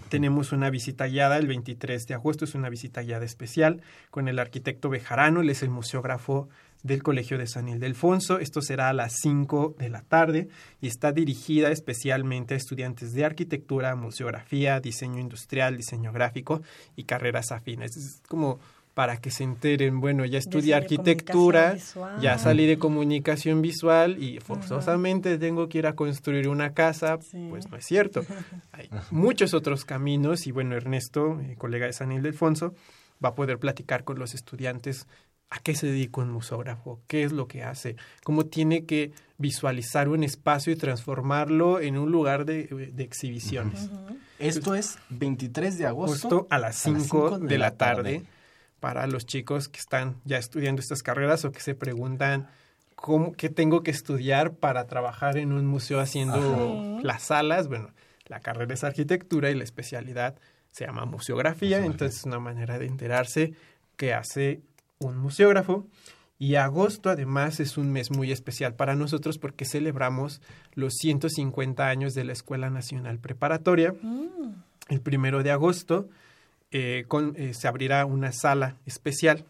Tenemos 0.09 0.51
una 0.51 0.69
visita 0.69 1.07
guiada 1.07 1.39
el 1.39 1.47
23 1.47 2.05
de 2.05 2.13
agosto, 2.13 2.45
es 2.45 2.53
una 2.53 2.69
visita 2.69 3.01
guiada 3.01 3.25
especial 3.25 3.81
con 4.11 4.27
el 4.27 4.37
arquitecto 4.37 4.91
Bejarano, 4.91 5.41
él 5.41 5.49
es 5.49 5.63
el 5.63 5.71
museógrafo 5.71 6.47
del 6.83 7.01
Colegio 7.01 7.39
de 7.39 7.47
San 7.47 7.67
Ildefonso. 7.69 8.37
Esto 8.37 8.61
será 8.61 8.89
a 8.89 8.93
las 8.93 9.13
5 9.19 9.77
de 9.79 9.89
la 9.89 10.03
tarde 10.03 10.47
y 10.79 10.85
está 10.85 11.11
dirigida 11.11 11.71
especialmente 11.71 12.53
a 12.53 12.57
estudiantes 12.57 13.13
de 13.13 13.25
arquitectura, 13.25 13.95
museografía, 13.95 14.79
diseño 14.79 15.19
industrial, 15.19 15.75
diseño 15.75 16.11
gráfico 16.11 16.61
y 16.95 17.05
carreras 17.05 17.51
afines. 17.51 17.97
Es 17.97 18.21
como 18.27 18.59
para 18.93 19.17
que 19.17 19.31
se 19.31 19.43
enteren, 19.43 19.99
bueno, 19.99 20.23
ya 20.25 20.37
estudié 20.37 20.75
arquitectura, 20.75 21.75
ya 22.21 22.37
salí 22.37 22.67
de 22.67 22.77
comunicación 22.77 23.61
visual 23.61 24.21
y 24.21 24.39
forzosamente 24.39 25.37
tengo 25.39 25.67
que 25.67 25.79
ir 25.79 25.87
a 25.87 25.95
construir 25.95 26.47
una 26.47 26.73
casa, 26.73 27.17
pues 27.49 27.69
no 27.69 27.77
es 27.77 27.85
cierto. 27.85 28.23
Hay 28.71 28.89
muchos 29.09 29.53
otros 29.53 29.83
caminos 29.83 30.45
y 30.45 30.51
bueno, 30.51 30.75
Ernesto, 30.75 31.33
mi 31.33 31.55
colega 31.55 31.87
de 31.87 31.93
San 31.93 32.11
Ildefonso, 32.11 32.75
va 33.23 33.29
a 33.29 33.35
poder 33.35 33.57
platicar 33.57 34.03
con 34.03 34.19
los 34.19 34.35
estudiantes 34.35 35.07
a 35.49 35.59
qué 35.59 35.75
se 35.75 35.87
dedica 35.87 36.21
un 36.21 36.31
musógrafo, 36.31 36.99
qué 37.07 37.23
es 37.23 37.31
lo 37.31 37.47
que 37.47 37.63
hace, 37.63 37.95
cómo 38.23 38.45
tiene 38.45 38.85
que 38.85 39.11
visualizar 39.37 40.09
un 40.09 40.23
espacio 40.23 40.73
y 40.73 40.75
transformarlo 40.75 41.79
en 41.79 41.97
un 41.97 42.11
lugar 42.11 42.45
de, 42.45 42.91
exhibiciones. 42.97 43.89
Esto 44.39 44.75
es 44.75 44.97
23 45.09 45.77
de 45.77 45.85
agosto. 45.85 46.47
a 46.49 46.57
las 46.57 46.77
5 46.77 47.39
de, 47.39 47.57
la 47.57 47.75
tarde 47.75 48.23
para 48.83 49.07
los 49.07 49.25
chicos 49.25 49.69
que 49.69 49.79
están 49.79 50.17
ya 50.25 50.37
estudiando 50.37 50.81
estas 50.81 51.03
carreras 51.03 51.45
o 51.45 51.53
que 51.53 51.61
se 51.61 51.73
preguntan 51.73 52.49
cómo, 52.95 53.31
qué 53.31 53.47
tengo 53.47 53.81
que 53.81 53.91
estudiar 53.91 54.55
para 54.55 54.87
trabajar 54.87 55.37
en 55.37 55.53
un 55.53 55.65
museo 55.65 56.01
haciendo 56.01 56.99
las 57.01 57.23
salas. 57.23 57.69
Bueno, 57.69 57.91
la 58.25 58.41
carrera 58.41 58.73
es 58.73 58.83
arquitectura 58.83 59.49
y 59.49 59.55
la 59.55 59.63
especialidad 59.63 60.35
se 60.71 60.85
llama 60.85 61.05
museografía, 61.05 61.77
entonces 61.77 62.19
es 62.19 62.25
una 62.25 62.39
manera 62.39 62.77
de 62.77 62.87
enterarse 62.87 63.53
qué 63.95 64.13
hace 64.13 64.59
un 64.99 65.17
museógrafo. 65.17 65.87
Y 66.37 66.55
agosto 66.55 67.09
además 67.09 67.61
es 67.61 67.77
un 67.77 67.89
mes 67.89 68.11
muy 68.11 68.33
especial 68.33 68.75
para 68.75 68.95
nosotros 68.95 69.37
porque 69.37 69.63
celebramos 69.63 70.41
los 70.73 70.95
150 70.95 71.87
años 71.87 72.15
de 72.15 72.25
la 72.25 72.33
Escuela 72.33 72.69
Nacional 72.69 73.17
Preparatoria. 73.19 73.93
Mm. 73.93 74.55
El 74.89 74.99
primero 74.99 75.41
de 75.41 75.51
agosto 75.51 76.09
eh, 76.73 77.05
eh, 77.35 77.53
se 77.53 77.67
abrirá 77.67 78.05
una 78.05 78.31
sala 78.31 78.77
especial 78.85 79.45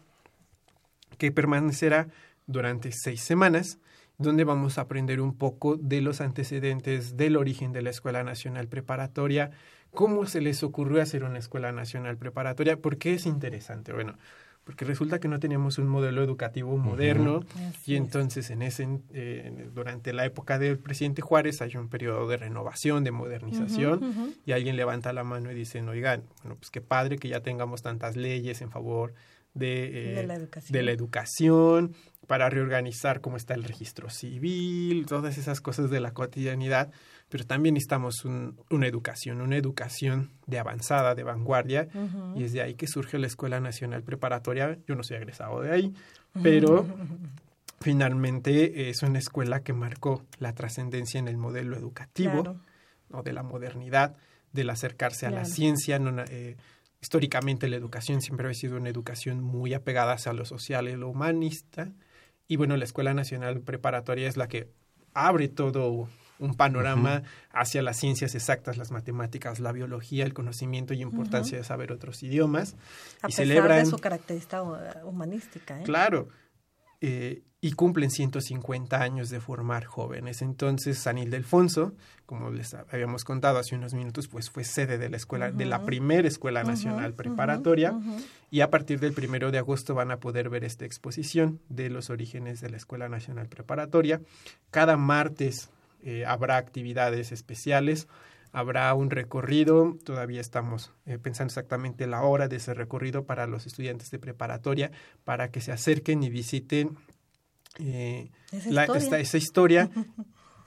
que 1.18 1.32
permanecerá 1.32 2.08
durante 2.46 2.92
seis 2.92 3.22
semanas, 3.22 3.78
donde 4.18 4.44
vamos 4.44 4.76
a 4.76 4.82
aprender 4.82 5.20
un 5.20 5.34
poco 5.34 5.76
de 5.76 6.02
los 6.02 6.20
antecedentes 6.20 7.16
del 7.16 7.36
origen 7.36 7.72
de 7.72 7.82
la 7.82 7.90
Escuela 7.90 8.22
Nacional 8.22 8.68
Preparatoria, 8.68 9.52
cómo 9.90 10.26
se 10.26 10.42
les 10.42 10.62
ocurrió 10.62 11.00
hacer 11.00 11.24
una 11.24 11.38
Escuela 11.38 11.72
Nacional 11.72 12.18
Preparatoria, 12.18 12.76
por 12.76 12.98
qué 12.98 13.14
es 13.14 13.24
interesante. 13.24 13.92
Bueno, 13.92 14.18
porque 14.64 14.84
resulta 14.84 15.20
que 15.20 15.28
no 15.28 15.38
teníamos 15.38 15.78
un 15.78 15.88
modelo 15.88 16.22
educativo 16.22 16.76
moderno 16.76 17.44
y 17.86 17.96
entonces 17.96 18.50
en 18.50 18.62
ese 18.62 18.88
eh, 19.12 19.68
durante 19.74 20.12
la 20.12 20.24
época 20.24 20.58
del 20.58 20.78
presidente 20.78 21.22
Juárez 21.22 21.60
hay 21.60 21.76
un 21.76 21.88
periodo 21.88 22.26
de 22.26 22.38
renovación, 22.38 23.04
de 23.04 23.10
modernización 23.10 24.34
y 24.46 24.52
alguien 24.52 24.76
levanta 24.76 25.12
la 25.12 25.22
mano 25.22 25.52
y 25.52 25.54
dice, 25.54 25.82
oigan, 25.82 26.24
bueno, 26.42 26.56
pues 26.56 26.70
qué 26.70 26.80
padre 26.80 27.18
que 27.18 27.28
ya 27.28 27.40
tengamos 27.40 27.82
tantas 27.82 28.16
leyes 28.16 28.62
en 28.62 28.70
favor 28.70 29.14
de, 29.52 30.12
eh, 30.12 30.26
de, 30.68 30.82
la 30.82 30.90
educación. 30.92 31.94
para 32.26 32.48
reorganizar 32.48 33.20
cómo 33.20 33.36
está 33.36 33.54
el 33.54 33.64
registro 33.64 34.10
civil, 34.10 35.06
todas 35.06 35.38
esas 35.38 35.60
cosas 35.60 35.90
de 35.90 36.00
la 36.00 36.12
cotidianidad, 36.12 36.90
pero 37.28 37.44
también 37.44 37.74
necesitamos 37.74 38.24
un, 38.24 38.56
una 38.70 38.86
educación, 38.86 39.40
una 39.40 39.56
educación 39.56 40.30
de 40.46 40.58
avanzada, 40.58 41.14
de 41.14 41.22
vanguardia, 41.24 41.88
y 42.36 42.44
es 42.44 42.52
de 42.52 42.62
ahí 42.62 42.74
que 42.74 42.86
surge 42.86 43.18
la 43.18 43.26
Escuela 43.26 43.60
Nacional 43.60 44.02
Preparatoria. 44.02 44.78
Yo 44.86 44.94
no 44.94 45.02
soy 45.02 45.16
egresado 45.16 45.60
de 45.60 45.72
ahí, 45.72 45.94
pero 46.42 46.86
finalmente 47.80 48.88
es 48.90 49.02
una 49.02 49.18
escuela 49.18 49.62
que 49.62 49.72
marcó 49.72 50.22
la 50.38 50.54
trascendencia 50.54 51.18
en 51.18 51.28
el 51.28 51.36
modelo 51.36 51.76
educativo, 51.76 52.42
Claro. 52.42 52.60
¿no? 53.10 53.22
de 53.22 53.32
la 53.32 53.42
modernidad, 53.42 54.16
del 54.52 54.70
acercarse 54.70 55.26
a 55.26 55.30
la 55.30 55.44
ciencia. 55.44 55.98
no 55.98 56.22
eh, 56.30 56.56
históricamente 57.00 57.68
la 57.68 57.76
educación 57.76 58.22
siempre 58.22 58.48
ha 58.48 58.54
sido 58.54 58.76
una 58.78 58.88
educación 58.88 59.42
muy 59.42 59.74
apegada 59.74 60.14
hacia 60.14 60.32
lo 60.32 60.44
social 60.46 60.88
y 60.88 60.96
lo 60.96 61.08
humanista. 61.10 61.90
Y 62.48 62.56
bueno, 62.56 62.76
la 62.76 62.84
Escuela 62.84 63.12
Nacional 63.12 63.60
Preparatoria 63.60 64.28
es 64.28 64.36
la 64.36 64.48
que 64.48 64.68
abre 65.12 65.48
todo 65.48 66.08
un 66.38 66.54
panorama 66.54 67.22
hacia 67.52 67.82
las 67.82 67.98
ciencias 67.98 68.34
exactas, 68.34 68.76
las 68.76 68.90
matemáticas, 68.90 69.60
la 69.60 69.72
biología, 69.72 70.24
el 70.24 70.34
conocimiento 70.34 70.94
y 70.94 71.02
importancia 71.02 71.58
de 71.58 71.64
saber 71.64 71.92
otros 71.92 72.22
idiomas. 72.22 72.74
A 73.22 73.28
y 73.28 73.30
pesar 73.30 73.46
celebran, 73.46 73.84
de 73.84 73.90
su 73.90 73.98
característica 73.98 74.62
humanística. 75.04 75.80
¿eh? 75.80 75.84
claro, 75.84 76.28
eh, 77.00 77.42
y 77.60 77.72
cumplen 77.72 78.10
150 78.10 79.00
años 79.00 79.30
de 79.30 79.40
formar 79.40 79.86
jóvenes. 79.86 80.42
Entonces, 80.42 80.98
San 80.98 81.16
Ildefonso, 81.16 81.94
como 82.26 82.50
les 82.50 82.74
habíamos 82.74 83.24
contado 83.24 83.58
hace 83.58 83.74
unos 83.74 83.94
minutos, 83.94 84.28
pues 84.28 84.50
fue 84.50 84.64
sede 84.64 84.98
de 84.98 85.08
la 85.08 85.16
escuela, 85.16 85.50
de 85.50 85.64
la 85.64 85.86
primera 85.86 86.28
Escuela 86.28 86.62
Nacional 86.62 87.14
Preparatoria. 87.14 87.98
Y 88.50 88.60
a 88.60 88.68
partir 88.68 89.00
del 89.00 89.14
primero 89.14 89.50
de 89.50 89.56
agosto 89.56 89.94
van 89.94 90.10
a 90.10 90.20
poder 90.20 90.50
ver 90.50 90.62
esta 90.62 90.84
exposición 90.84 91.58
de 91.70 91.88
los 91.88 92.10
orígenes 92.10 92.60
de 92.60 92.68
la 92.68 92.76
Escuela 92.76 93.08
Nacional 93.08 93.48
Preparatoria. 93.48 94.20
Cada 94.70 94.98
martes 94.98 95.70
eh, 96.04 96.24
habrá 96.26 96.56
actividades 96.58 97.32
especiales, 97.32 98.06
habrá 98.52 98.92
un 98.94 99.10
recorrido, 99.10 99.96
todavía 100.04 100.40
estamos 100.40 100.92
eh, 101.06 101.18
pensando 101.18 101.50
exactamente 101.50 102.06
la 102.06 102.22
hora 102.22 102.46
de 102.46 102.56
ese 102.56 102.72
recorrido 102.74 103.24
para 103.24 103.46
los 103.48 103.66
estudiantes 103.66 104.10
de 104.12 104.18
preparatoria, 104.20 104.92
para 105.24 105.50
que 105.50 105.60
se 105.60 105.72
acerquen 105.72 106.22
y 106.22 106.30
visiten 106.30 106.96
eh, 107.80 108.30
Esa 108.52 108.70
la- 108.70 108.82
historia. 108.82 109.02
esta- 109.02 109.18
esa 109.18 109.36
historia 109.38 109.90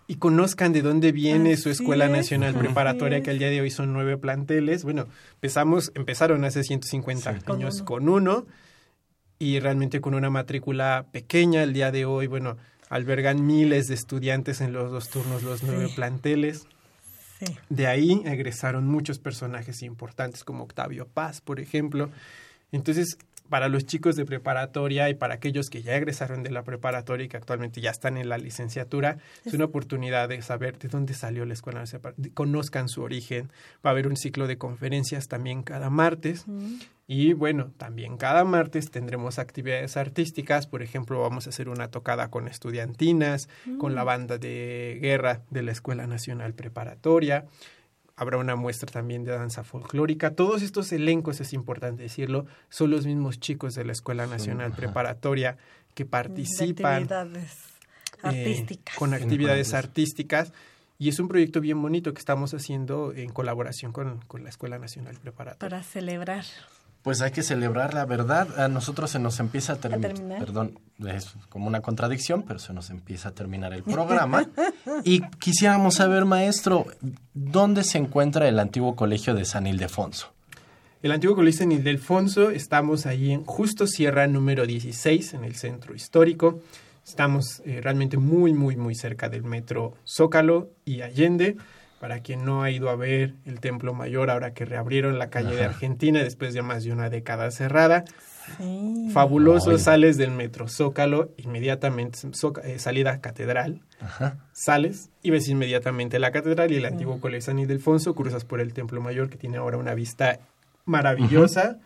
y 0.07 0.15
conozcan 0.15 0.73
de 0.73 0.81
dónde 0.81 1.11
viene 1.11 1.55
su 1.57 1.69
Escuela 1.69 2.05
es, 2.05 2.11
Nacional 2.11 2.55
Preparatoria, 2.55 3.19
es. 3.19 3.23
que 3.23 3.29
al 3.31 3.39
día 3.39 3.49
de 3.49 3.61
hoy 3.61 3.71
son 3.71 3.93
nueve 3.93 4.17
planteles. 4.17 4.83
Bueno, 4.83 5.07
empezamos, 5.35 5.91
empezaron 5.95 6.43
hace 6.45 6.63
150 6.63 7.33
Sí. 7.39 7.45
Con 7.45 7.57
años 7.57 7.75
uno. 7.77 7.85
con 7.85 8.09
uno 8.09 8.45
y 9.39 9.59
realmente 9.59 10.01
con 10.01 10.13
una 10.15 10.29
matrícula 10.29 11.05
pequeña. 11.11 11.63
El 11.63 11.73
día 11.73 11.91
de 11.91 12.05
hoy, 12.05 12.27
bueno, 12.27 12.57
albergan 12.89 13.45
miles 13.45 13.88
de 13.88 13.95
estudiantes 13.95 14.61
en 14.61 14.73
los 14.73 14.91
dos 14.91 15.09
turnos, 15.09 15.43
los 15.43 15.63
nueve 15.63 15.88
Sí. 15.89 15.95
planteles. 15.95 16.67
Sí. 17.39 17.45
De 17.69 17.88
ahí 17.88 18.21
egresaron 18.25 18.88
muchos 18.88 19.19
personajes 19.19 19.83
importantes 19.83 20.43
como 20.43 20.63
Octavio 20.63 21.07
Paz, 21.07 21.41
por 21.41 21.59
ejemplo. 21.59 22.09
Entonces, 22.71 23.17
para 23.50 23.70
los 23.70 23.86
chicos 23.86 24.16
de 24.16 24.26
preparatoria 24.26 25.10
y 25.10 25.16
para 25.16 25.36
aquellos 25.36 25.70
que 25.70 25.82
ya 25.82 25.95
egresaron 25.95 26.43
de 26.43 26.52
la 26.52 26.64
preparatoria 26.64 27.26
y 27.26 27.30
que 27.30 27.38
actualmente 27.38 27.82
ya 27.82 27.91
están 27.91 28.18
en 28.18 28.30
la 28.30 28.38
licenciatura, 28.38 29.18
es 29.45 29.54
una 29.54 29.66
oportunidad 29.66 30.30
de 30.30 30.41
saber 30.41 30.78
de 30.78 30.88
dónde 30.88 31.14
salió 31.14 31.45
la 31.45 31.54
escuela, 31.54 31.84
conozcan 32.34 32.89
su 32.89 33.02
origen. 33.02 33.50
Va 33.86 33.89
a 33.89 33.91
haber 33.91 34.08
un 34.08 34.18
ciclo 34.18 34.48
de 34.48 34.58
conferencias 34.58 35.28
también 35.28 35.64
cada 35.64 35.89
martes. 35.89 36.45
Y 37.10 37.32
bueno, 37.32 37.72
también 37.78 38.18
cada 38.18 38.43
martes 38.43 38.91
tendremos 38.91 39.39
actividades 39.39 39.95
artísticas. 39.95 40.68
Por 40.68 40.82
ejemplo, 40.82 41.22
vamos 41.22 41.48
a 41.48 41.52
hacer 41.52 41.70
una 41.70 41.88
tocada 41.88 42.30
con 42.30 42.50
estudiantinas, 42.50 43.48
con 43.78 43.95
la 43.95 44.04
banda 44.04 44.38
de 44.38 45.00
guerra 45.02 45.41
de 45.50 45.64
la 45.64 45.72
Escuela 45.72 46.06
Nacional 46.06 46.54
Preparatoria. 46.54 47.45
Habrá 48.20 48.38
una 48.38 48.55
muestra 48.55 48.91
también 48.91 49.24
de 49.24 49.32
danza 49.32 49.63
folclórica. 49.63 50.34
Todos 50.34 50.63
estos 50.63 50.91
elencos, 50.91 51.39
es 51.39 51.53
importante 51.53 52.03
decirlo, 52.03 52.47
son 52.70 52.89
los 52.91 53.05
mismos 53.05 53.39
chicos 53.39 53.76
de 53.76 53.86
la 53.86 53.91
Escuela 53.91 54.26
Nacional 54.26 54.74
Preparatoria 54.74 55.57
que 55.93 56.05
participan 56.05 57.03
actividades 57.03 57.53
eh, 58.24 58.28
artísticas. 58.28 58.95
con 58.97 59.13
actividades 59.13 59.74
artísticas. 59.74 60.51
Y 60.99 61.09
es 61.09 61.20
un 61.20 61.28
proyecto 61.28 61.61
bien 61.61 61.80
bonito 61.80 62.11
que 62.13 62.20
estamos 62.20 62.55
haciendo 62.55 63.13
en 63.13 63.30
colaboración 63.30 63.91
con, 63.91 64.20
con 64.28 64.43
la 64.43 64.49
Escuela 64.49 64.80
Nacional 64.80 65.15
Preparatoria. 65.22 65.59
para 65.59 65.84
celebrar. 65.84 66.43
Pues 67.08 67.22
hay 67.22 67.32
que 67.32 67.41
celebrar 67.41 67.93
la 67.93 68.03
verdad. 68.03 68.60
A 68.60 68.68
nosotros 68.68 69.10
se 69.12 69.18
nos 69.18 69.39
empieza 69.39 69.72
a, 69.72 69.78
termi- 69.80 70.01
terminar? 70.01 70.39
Perdón, 70.39 70.78
es 71.08 71.36
como 71.47 71.66
una 71.68 71.80
contradicción, 71.80 72.43
pero 72.43 72.60
se 72.60 72.74
nos 72.74 72.89
empieza 72.89 73.30
a 73.30 73.32
terminar 73.32 73.72
el 73.72 73.82
programa. 73.95 74.45
y 75.05 75.22
quisiéramos 75.39 75.95
saber, 75.95 76.26
maestro, 76.26 76.86
¿dónde 77.34 77.86
se 77.86 77.97
encuentra 77.97 78.49
el 78.49 78.60
antiguo 78.60 78.97
colegio 78.97 79.34
de 79.36 79.45
San 79.45 79.68
Ildefonso? 79.68 80.34
El 81.01 81.14
antiguo 81.14 81.34
colegio 81.34 81.60
San 81.60 81.72
Ildefonso, 81.72 82.49
estamos 82.49 83.05
ahí 83.05 83.32
en 83.32 83.45
Justo 83.45 83.88
Sierra 83.88 84.28
número 84.28 84.66
16, 84.66 85.34
en 85.36 85.45
el 85.45 85.55
centro 85.55 85.95
histórico. 85.95 86.60
Estamos 87.08 87.62
eh, 87.64 87.80
realmente 87.82 88.18
muy, 88.18 88.51
muy, 88.51 88.76
muy 88.76 88.95
cerca 88.95 89.30
del 89.30 89.43
metro 89.43 89.93
Zócalo 90.05 90.72
y 90.84 91.03
Allende. 91.03 91.55
Para 92.00 92.20
quien 92.20 92.45
no 92.45 92.62
ha 92.64 92.70
ido 92.70 92.89
a 92.89 92.95
ver 92.95 93.34
el 93.45 93.60
Templo 93.60 93.93
Mayor, 93.93 94.30
ahora 94.30 94.54
que 94.54 94.66
reabrieron 94.66 95.18
la 95.18 95.30
calle 95.32 95.56
de 95.56 95.64
Argentina 95.66 96.22
después 96.24 96.54
de 96.54 96.62
más 96.62 96.84
de 96.84 96.91
una 96.91 97.10
década 97.10 97.50
cerrada, 97.52 98.06
Sí. 98.58 99.10
fabuloso, 99.12 99.72
Ay. 99.72 99.80
sales 99.80 100.16
del 100.18 100.32
metro 100.32 100.70
Zócalo, 100.70 101.32
inmediatamente 101.38 102.20
Zóca- 102.34 102.62
eh, 102.62 102.80
salida 102.80 103.20
Catedral, 103.20 103.82
Ajá. 104.00 104.38
sales 104.54 105.10
y 105.22 105.32
ves 105.32 105.50
inmediatamente 105.50 106.18
la 106.20 106.32
catedral 106.32 106.72
y 106.72 106.76
el 106.78 106.86
antiguo 106.86 107.20
colegio 107.20 107.41
San 107.48 107.60
Ildefonso, 107.60 108.16
cruzas 108.16 108.45
por 108.45 108.62
el 108.62 108.72
Templo 108.74 109.02
Mayor 109.02 109.30
que 109.30 109.38
tiene 109.38 109.58
ahora 109.58 109.78
una 109.78 109.93
vista 109.95 110.39
maravillosa 110.86 111.80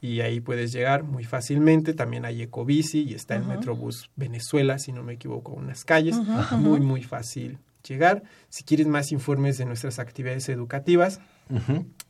y 0.00 0.20
ahí 0.20 0.40
puedes 0.40 0.72
llegar 0.72 1.02
muy 1.02 1.24
fácilmente. 1.24 1.92
También 1.92 2.24
hay 2.24 2.40
Ecobici 2.42 3.02
y 3.02 3.14
está 3.14 3.36
el 3.36 3.44
Metrobús 3.44 4.10
Venezuela, 4.16 4.78
si 4.78 4.92
no 4.92 5.02
me 5.02 5.14
equivoco, 5.14 5.52
unas 5.52 5.84
calles. 5.84 6.16
Muy, 6.52 6.80
muy 6.80 7.02
fácil 7.02 7.58
llegar. 7.86 8.22
Si 8.48 8.64
quieres 8.64 8.86
más 8.86 9.12
informes 9.12 9.58
de 9.58 9.66
nuestras 9.66 9.98
actividades 9.98 10.48
educativas, 10.48 11.20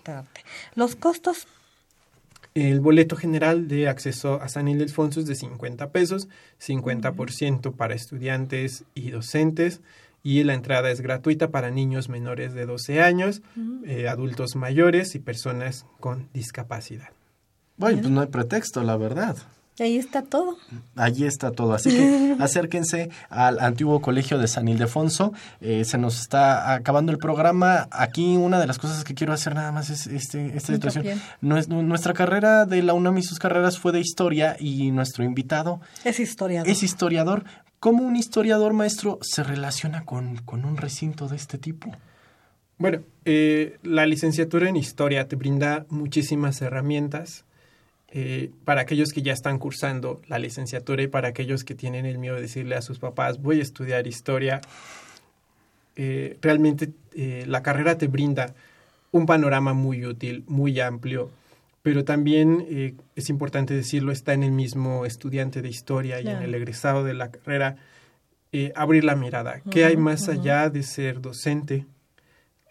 Los 0.75 0.95
costos, 0.95 1.47
El 2.53 2.81
boleto 2.81 3.15
general 3.15 3.67
de 3.67 3.87
acceso 3.87 4.39
a 4.41 4.47
San 4.47 4.67
Ildefonso 4.67 5.21
es 5.21 5.25
de 5.25 5.33
50 5.33 5.89
pesos, 5.89 6.27
50% 6.61 7.73
para 7.73 7.95
estudiantes 7.95 8.83
y 8.93 9.09
docentes 9.09 9.81
y 10.21 10.43
la 10.43 10.53
entrada 10.53 10.91
es 10.91 11.01
gratuita 11.01 11.49
para 11.49 11.71
niños 11.71 12.09
menores 12.09 12.53
de 12.53 12.67
12 12.67 13.01
años, 13.01 13.41
eh, 13.85 14.07
adultos 14.07 14.55
mayores 14.55 15.15
y 15.15 15.19
personas 15.19 15.87
con 15.99 16.29
discapacidad. 16.33 17.16
Bueno, 17.77 17.99
pues 17.99 18.09
no 18.11 18.21
hay 18.21 18.27
pretexto, 18.27 18.83
la 18.83 18.97
verdad. 18.97 19.35
ahí 19.79 19.97
está 19.97 20.23
todo. 20.23 20.57
Allí 20.95 21.25
está 21.25 21.51
todo. 21.51 21.73
Así 21.73 21.89
que 21.91 22.35
acérquense 22.39 23.09
al 23.29 23.59
antiguo 23.59 24.01
colegio 24.01 24.39
de 24.39 24.47
San 24.47 24.67
Ildefonso. 24.67 25.33
Eh, 25.61 25.85
se 25.85 25.97
nos 25.99 26.19
está 26.19 26.73
acabando 26.73 27.11
el 27.11 27.19
programa. 27.19 27.87
Aquí 27.91 28.35
una 28.37 28.59
de 28.59 28.65
las 28.65 28.79
cosas 28.79 29.03
que 29.03 29.13
quiero 29.13 29.33
hacer 29.33 29.53
nada 29.53 29.71
más 29.71 29.89
es 29.91 30.07
este, 30.07 30.57
esta 30.57 30.73
situación. 30.73 31.21
Nues- 31.41 31.67
nuestra 31.67 32.13
carrera 32.13 32.65
de 32.65 32.81
la 32.81 32.93
UNAM 32.93 33.19
y 33.19 33.23
sus 33.23 33.37
carreras 33.37 33.77
fue 33.77 33.91
de 33.91 33.99
historia 33.99 34.55
y 34.59 34.89
nuestro 34.91 35.23
invitado 35.23 35.79
Es 36.03 36.19
historiador. 36.19 36.67
es 36.69 36.81
historiador. 36.81 37.43
¿Cómo 37.79 38.01
un 38.01 38.15
historiador 38.15 38.73
maestro 38.73 39.19
se 39.21 39.43
relaciona 39.43 40.03
con, 40.03 40.37
con 40.37 40.65
un 40.65 40.77
recinto 40.77 41.27
de 41.27 41.35
este 41.35 41.59
tipo? 41.59 41.91
Bueno, 42.79 43.01
eh, 43.25 43.77
la 43.83 44.07
licenciatura 44.07 44.67
en 44.67 44.75
historia 44.77 45.27
te 45.27 45.35
brinda 45.35 45.85
muchísimas 45.89 46.59
herramientas 46.63 47.43
eh, 48.19 48.51
para 48.65 48.81
aquellos 48.81 49.13
que 49.13 49.21
ya 49.21 49.33
están 49.33 49.59
cursando 49.59 50.21
la 50.27 50.39
licenciatura 50.39 51.03
y 51.03 51.07
para 51.07 51.27
aquellos 51.27 51.63
que 51.63 51.75
tienen 51.75 52.05
el 52.05 52.17
miedo 52.17 52.35
de 52.35 52.41
decirle 52.41 52.75
a 52.75 52.81
sus 52.81 52.97
papás 52.97 53.41
voy 53.41 53.59
a 53.59 53.61
estudiar 53.61 54.07
historia. 54.07 54.61
Eh, 55.95 56.37
realmente 56.41 56.91
la 57.47 57.63
carrera 57.63 57.97
te 57.97 58.07
brinda 58.07 58.53
un 59.11 59.25
panorama 59.25 59.73
muy 59.73 60.05
útil, 60.05 60.43
muy 60.47 60.79
amplio, 60.79 61.31
pero 61.81 62.05
también 62.05 62.97
es 63.15 63.29
importante 63.29 63.73
decirlo, 63.73 64.11
está 64.11 64.33
en 64.33 64.43
el 64.43 64.51
mismo 64.51 65.05
estudiante 65.05 65.61
de 65.61 65.69
historia 65.69 66.21
y 66.21 66.27
en 66.27 66.43
el 66.43 66.53
egresado 66.53 67.03
de 67.03 67.15
la 67.15 67.31
carrera 67.31 67.77
abrir 68.75 69.03
la 69.03 69.15
mirada. 69.15 69.61
¿Qué 69.71 69.85
hay 69.85 69.97
más 69.97 70.29
allá 70.29 70.69
de 70.69 70.83
ser 70.83 71.21
docente? 71.21 71.85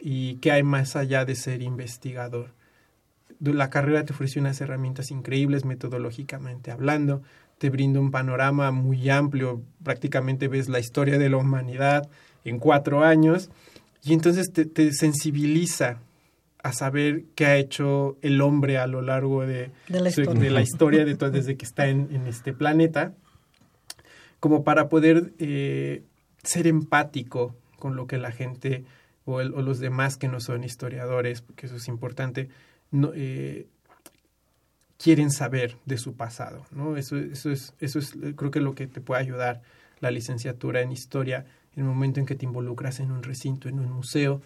y 0.01 0.36
qué 0.36 0.53
hay 0.53 0.62
más 0.62 0.97
allá 0.97 1.24
de 1.24 1.34
ser 1.34 1.62
investigador. 1.62 2.51
La 3.41 3.70
carrera 3.70 4.05
te 4.05 4.12
ofrece 4.12 4.41
unas 4.41 4.61
herramientas 4.61 5.11
increíbles 5.11 5.64
metodológicamente 5.64 6.70
hablando, 6.70 7.22
te 7.59 7.70
brinda 7.70 8.01
un 8.01 8.11
panorama 8.11 8.70
muy 8.70 9.09
amplio, 9.09 9.62
prácticamente 9.82 10.49
ves 10.49 10.68
la 10.68 10.78
historia 10.78 11.18
de 11.18 11.30
la 11.30 11.39
humanidad 11.39 12.09
en 12.45 12.59
cuatro 12.59 13.05
años 13.05 13.51
y 14.03 14.12
entonces 14.12 14.53
te, 14.53 14.93
sensibiliza 14.93 15.99
a 16.62 16.72
saber 16.72 17.24
qué 17.34 17.47
ha 17.47 17.57
hecho 17.57 18.16
el 18.22 18.41
hombre 18.41 18.78
a 18.78 18.87
lo 18.87 19.03
largo 19.03 19.43
de, 19.47 19.70
de 19.89 20.01
la 20.01 20.09
historia, 20.62 21.05
de, 21.05 21.14
desde 21.30 21.57
que 21.57 21.64
está 21.64 21.89
en, 21.89 22.26
este 22.26 22.53
planeta, 22.53 23.14
como 24.41 24.64
para 24.64 24.89
poder 24.89 25.32
eh, 25.39 26.03
ser 26.43 26.66
empático 26.66 27.55
con 27.78 27.97
lo 27.97 28.07
que 28.07 28.18
la 28.18 28.32
gente 28.32 28.84
o, 29.26 29.43
los 29.43 29.80
demás 29.80 30.16
que 30.16 30.28
no 30.28 30.41
son 30.41 30.64
historiadores, 30.64 31.43
porque 31.43 31.66
eso 31.66 31.76
es 31.76 31.89
importante, 31.89 32.49
no, 32.97 33.12
eh, 33.14 33.66
quieren 34.99 35.30
saber 35.30 35.76
de 35.84 35.99
su 35.99 36.14
pasado, 36.14 36.64
¿no? 36.70 36.97
Eso, 36.97 37.16
eso, 37.16 37.51
es, 37.51 37.74
eso 37.80 37.99
es, 37.99 38.14
creo 38.36 38.51
que 38.51 38.61
lo 38.61 38.74
que 38.74 38.86
te 38.86 39.01
puede 39.01 39.20
ayudar 39.20 39.62
la 40.01 40.11
licenciatura 40.11 40.80
en 40.80 40.92
historia 40.92 41.47
en 41.74 41.82
el 41.82 41.88
momento 41.88 42.20
en 42.20 42.26
que 42.26 42.34
te 42.34 42.47
involucras 42.47 43.01
en 43.01 43.11
un 43.11 43.22
recinto, 43.22 43.68
en 43.68 43.78
un 43.78 43.92
museo, 43.92 44.40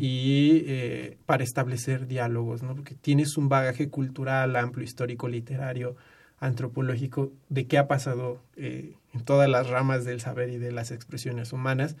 y 0.00 0.64
eh, 0.66 1.18
para 1.24 1.44
establecer 1.44 2.08
diálogos, 2.08 2.64
¿no? 2.64 2.74
Porque 2.74 2.96
tienes 2.96 3.36
un 3.36 3.48
bagaje 3.48 3.90
cultural 3.90 4.56
amplio, 4.56 4.84
histórico, 4.84 5.28
literario, 5.28 5.94
antropológico, 6.40 7.32
de 7.48 7.68
qué 7.68 7.78
ha 7.78 7.86
pasado 7.86 8.42
eh, 8.56 8.96
en 9.14 9.24
todas 9.24 9.48
las 9.48 9.68
ramas 9.68 10.04
del 10.04 10.20
saber 10.20 10.50
y 10.50 10.58
de 10.58 10.72
las 10.72 10.90
expresiones 10.90 11.52
humanas, 11.52 11.96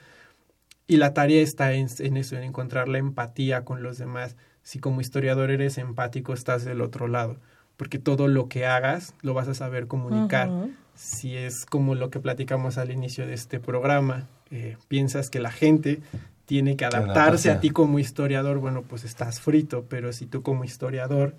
y 0.88 0.96
la 0.96 1.14
tarea 1.14 1.40
está 1.40 1.72
en, 1.72 1.86
eso, 2.16 2.36
en 2.36 2.42
encontrar 2.42 2.88
la 2.88 2.98
empatía 2.98 3.64
con 3.64 3.82
los 3.82 3.98
demás. 3.98 4.36
Si 4.62 4.78
como 4.78 5.00
historiador 5.00 5.50
eres 5.50 5.78
empático, 5.78 6.32
estás 6.32 6.64
del 6.64 6.80
otro 6.80 7.08
lado, 7.08 7.36
porque 7.76 7.98
todo 7.98 8.28
lo 8.28 8.48
que 8.48 8.66
hagas 8.66 9.14
lo 9.22 9.34
vas 9.34 9.48
a 9.48 9.54
saber 9.54 9.86
comunicar. 9.86 10.50
Si 10.94 11.36
es 11.36 11.66
como 11.66 11.94
lo 11.94 12.10
que 12.10 12.20
platicamos 12.20 12.78
al 12.78 12.90
inicio 12.90 13.26
de 13.26 13.34
este 13.34 13.58
programa, 13.58 14.28
eh, 14.50 14.76
piensas 14.88 15.30
que 15.30 15.40
la 15.40 15.50
gente 15.50 16.00
tiene 16.46 16.76
que 16.76 16.84
adaptarse 16.84 17.50
a 17.50 17.60
ti 17.60 17.70
como 17.70 17.98
historiador, 17.98 18.58
bueno, 18.58 18.82
pues 18.82 19.04
estás 19.04 19.40
frito, 19.40 19.86
pero 19.88 20.12
si 20.12 20.26
tú 20.26 20.42
como 20.42 20.64
historiador 20.64 21.34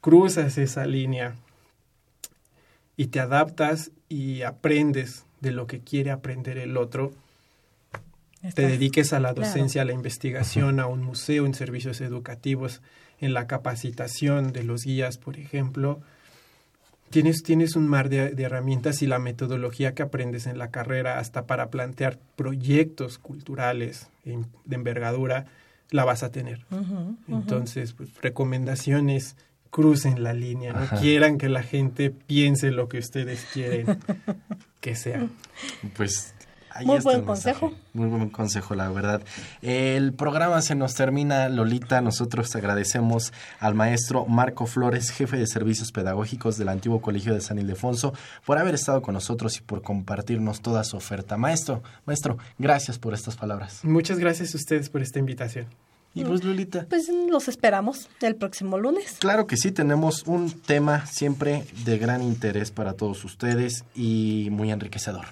cruzas 0.00 0.58
esa 0.58 0.86
línea 0.86 1.36
y 2.96 3.06
te 3.06 3.20
adaptas 3.20 3.90
y 4.08 4.42
aprendes 4.42 5.24
de 5.40 5.52
lo 5.52 5.66
que 5.66 5.80
quiere 5.80 6.10
aprender 6.10 6.58
el 6.58 6.76
otro, 6.76 7.12
te 8.54 8.66
dediques 8.66 9.12
a 9.12 9.20
la 9.20 9.32
docencia, 9.32 9.82
a 9.82 9.84
la 9.84 9.92
investigación, 9.92 10.80
a 10.80 10.86
un 10.86 11.02
museo, 11.02 11.46
en 11.46 11.54
servicios 11.54 12.00
educativos, 12.00 12.82
en 13.20 13.34
la 13.34 13.46
capacitación 13.46 14.52
de 14.52 14.64
los 14.64 14.84
guías, 14.84 15.18
por 15.18 15.38
ejemplo. 15.38 16.00
Tienes, 17.10 17.42
tienes 17.42 17.74
un 17.74 17.88
mar 17.88 18.08
de, 18.08 18.34
herramientas 18.36 19.02
y 19.02 19.06
la 19.06 19.18
metodología 19.18 19.94
que 19.94 20.02
aprendes 20.02 20.46
en 20.46 20.58
la 20.58 20.70
carrera 20.70 21.18
hasta 21.18 21.46
para 21.46 21.70
plantear 21.70 22.18
proyectos 22.36 23.18
culturales 23.18 24.08
de 24.24 24.76
envergadura, 24.76 25.46
la 25.90 26.04
vas 26.04 26.22
a 26.22 26.30
tener. 26.30 26.64
Entonces, 27.28 27.94
pues, 27.94 28.10
recomendaciones, 28.20 29.36
crucen 29.70 30.22
la 30.22 30.32
línea, 30.32 30.72
no 30.72 31.00
quieran 31.00 31.38
que 31.38 31.48
la 31.48 31.62
gente 31.62 32.10
piense 32.10 32.70
lo 32.70 32.88
que 32.88 32.98
ustedes 32.98 33.46
quieren 33.52 33.98
que 34.80 34.94
sea. 34.94 35.28
Pues 35.96 36.34
muy 36.84 37.00
buen 37.00 37.22
consejo. 37.22 37.72
Muy 37.92 38.08
buen 38.08 38.30
consejo, 38.30 38.74
la 38.74 38.88
verdad. 38.90 39.22
El 39.62 40.12
programa 40.12 40.60
se 40.62 40.74
nos 40.74 40.94
termina, 40.94 41.48
Lolita. 41.48 42.00
Nosotros 42.00 42.54
agradecemos 42.54 43.32
al 43.60 43.74
maestro 43.74 44.26
Marco 44.26 44.66
Flores, 44.66 45.10
jefe 45.10 45.36
de 45.36 45.46
servicios 45.46 45.92
pedagógicos 45.92 46.58
del 46.58 46.68
antiguo 46.68 47.00
Colegio 47.00 47.34
de 47.34 47.40
San 47.40 47.58
Ildefonso, 47.58 48.12
por 48.44 48.58
haber 48.58 48.74
estado 48.74 49.02
con 49.02 49.14
nosotros 49.14 49.56
y 49.56 49.60
por 49.60 49.82
compartirnos 49.82 50.60
toda 50.60 50.84
su 50.84 50.96
oferta. 50.96 51.36
Maestro, 51.36 51.82
maestro, 52.06 52.38
gracias 52.58 52.98
por 52.98 53.14
estas 53.14 53.36
palabras. 53.36 53.80
Muchas 53.84 54.18
gracias 54.18 54.54
a 54.54 54.58
ustedes 54.58 54.88
por 54.88 55.02
esta 55.02 55.18
invitación. 55.18 55.66
Y 56.14 56.24
pues, 56.24 56.42
Lolita. 56.42 56.86
Pues 56.88 57.08
los 57.08 57.48
esperamos 57.48 58.08
el 58.22 58.34
próximo 58.34 58.78
lunes. 58.78 59.16
Claro 59.20 59.46
que 59.46 59.56
sí, 59.56 59.70
tenemos 59.70 60.24
un 60.26 60.50
tema 60.50 61.06
siempre 61.06 61.64
de 61.84 61.98
gran 61.98 62.22
interés 62.22 62.70
para 62.70 62.94
todos 62.94 63.24
ustedes 63.24 63.84
y 63.94 64.48
muy 64.50 64.70
enriquecedor. 64.72 65.26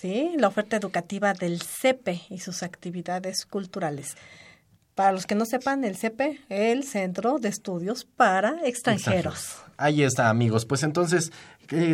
¿Sí? 0.00 0.32
la 0.38 0.48
oferta 0.48 0.76
educativa 0.76 1.34
del 1.34 1.60
CEPE 1.60 2.22
y 2.30 2.38
sus 2.38 2.62
actividades 2.62 3.44
culturales. 3.44 4.16
Para 4.94 5.12
los 5.12 5.26
que 5.26 5.34
no 5.34 5.44
sepan, 5.44 5.84
el 5.84 5.96
CEPE, 5.96 6.40
el 6.48 6.84
Centro 6.84 7.38
de 7.38 7.50
Estudios 7.50 8.04
para 8.04 8.66
Extranjeros. 8.66 9.62
Ahí 9.80 10.02
está, 10.02 10.28
amigos. 10.28 10.66
Pues 10.66 10.82
entonces, 10.82 11.32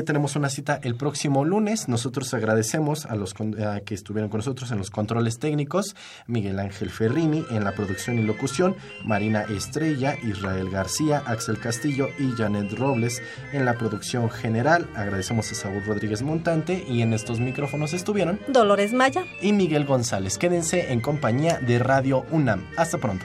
tenemos 0.05 0.35
una 0.35 0.49
cita 0.49 0.81
el 0.83 0.97
próximo 0.97 1.45
lunes. 1.45 1.89
Nosotros 1.89 2.35
agradecemos 2.35 3.07
a 3.07 3.15
los 3.15 3.33
que 3.33 3.95
estuvieron 3.95 4.29
con 4.29 4.39
nosotros 4.39 4.73
en 4.73 4.79
los 4.79 4.91
controles 4.91 5.39
técnicos, 5.39 5.95
Miguel 6.27 6.59
Ángel 6.59 6.91
Ferrini 6.91 7.45
en 7.51 7.63
la 7.63 7.73
producción 7.73 8.19
y 8.19 8.23
locución, 8.23 8.75
Marina 9.05 9.43
Estrella, 9.43 10.17
Israel 10.25 10.69
García, 10.69 11.23
Axel 11.27 11.61
Castillo 11.61 12.09
y 12.19 12.33
Janet 12.33 12.73
Robles 12.73 13.23
en 13.53 13.65
la 13.65 13.75
producción 13.75 14.31
general. 14.31 14.89
Agradecemos 14.97 15.53
a 15.53 15.55
Saúl 15.55 15.85
Rodríguez 15.87 16.23
Montante 16.23 16.85
y 16.89 17.03
en 17.03 17.13
estos 17.13 17.39
micrófonos 17.39 17.93
estuvieron 17.93 18.41
Dolores 18.49 18.93
Maya 18.93 19.25
y 19.41 19.53
Miguel 19.53 19.85
González. 19.85 20.39
Quédense 20.39 20.93
en 20.93 21.01
compañía 21.01 21.61
de 21.61 21.79
Radio 21.79 22.25
UNAM. 22.33 22.67
Hasta 22.77 22.99
pronto. 22.99 23.25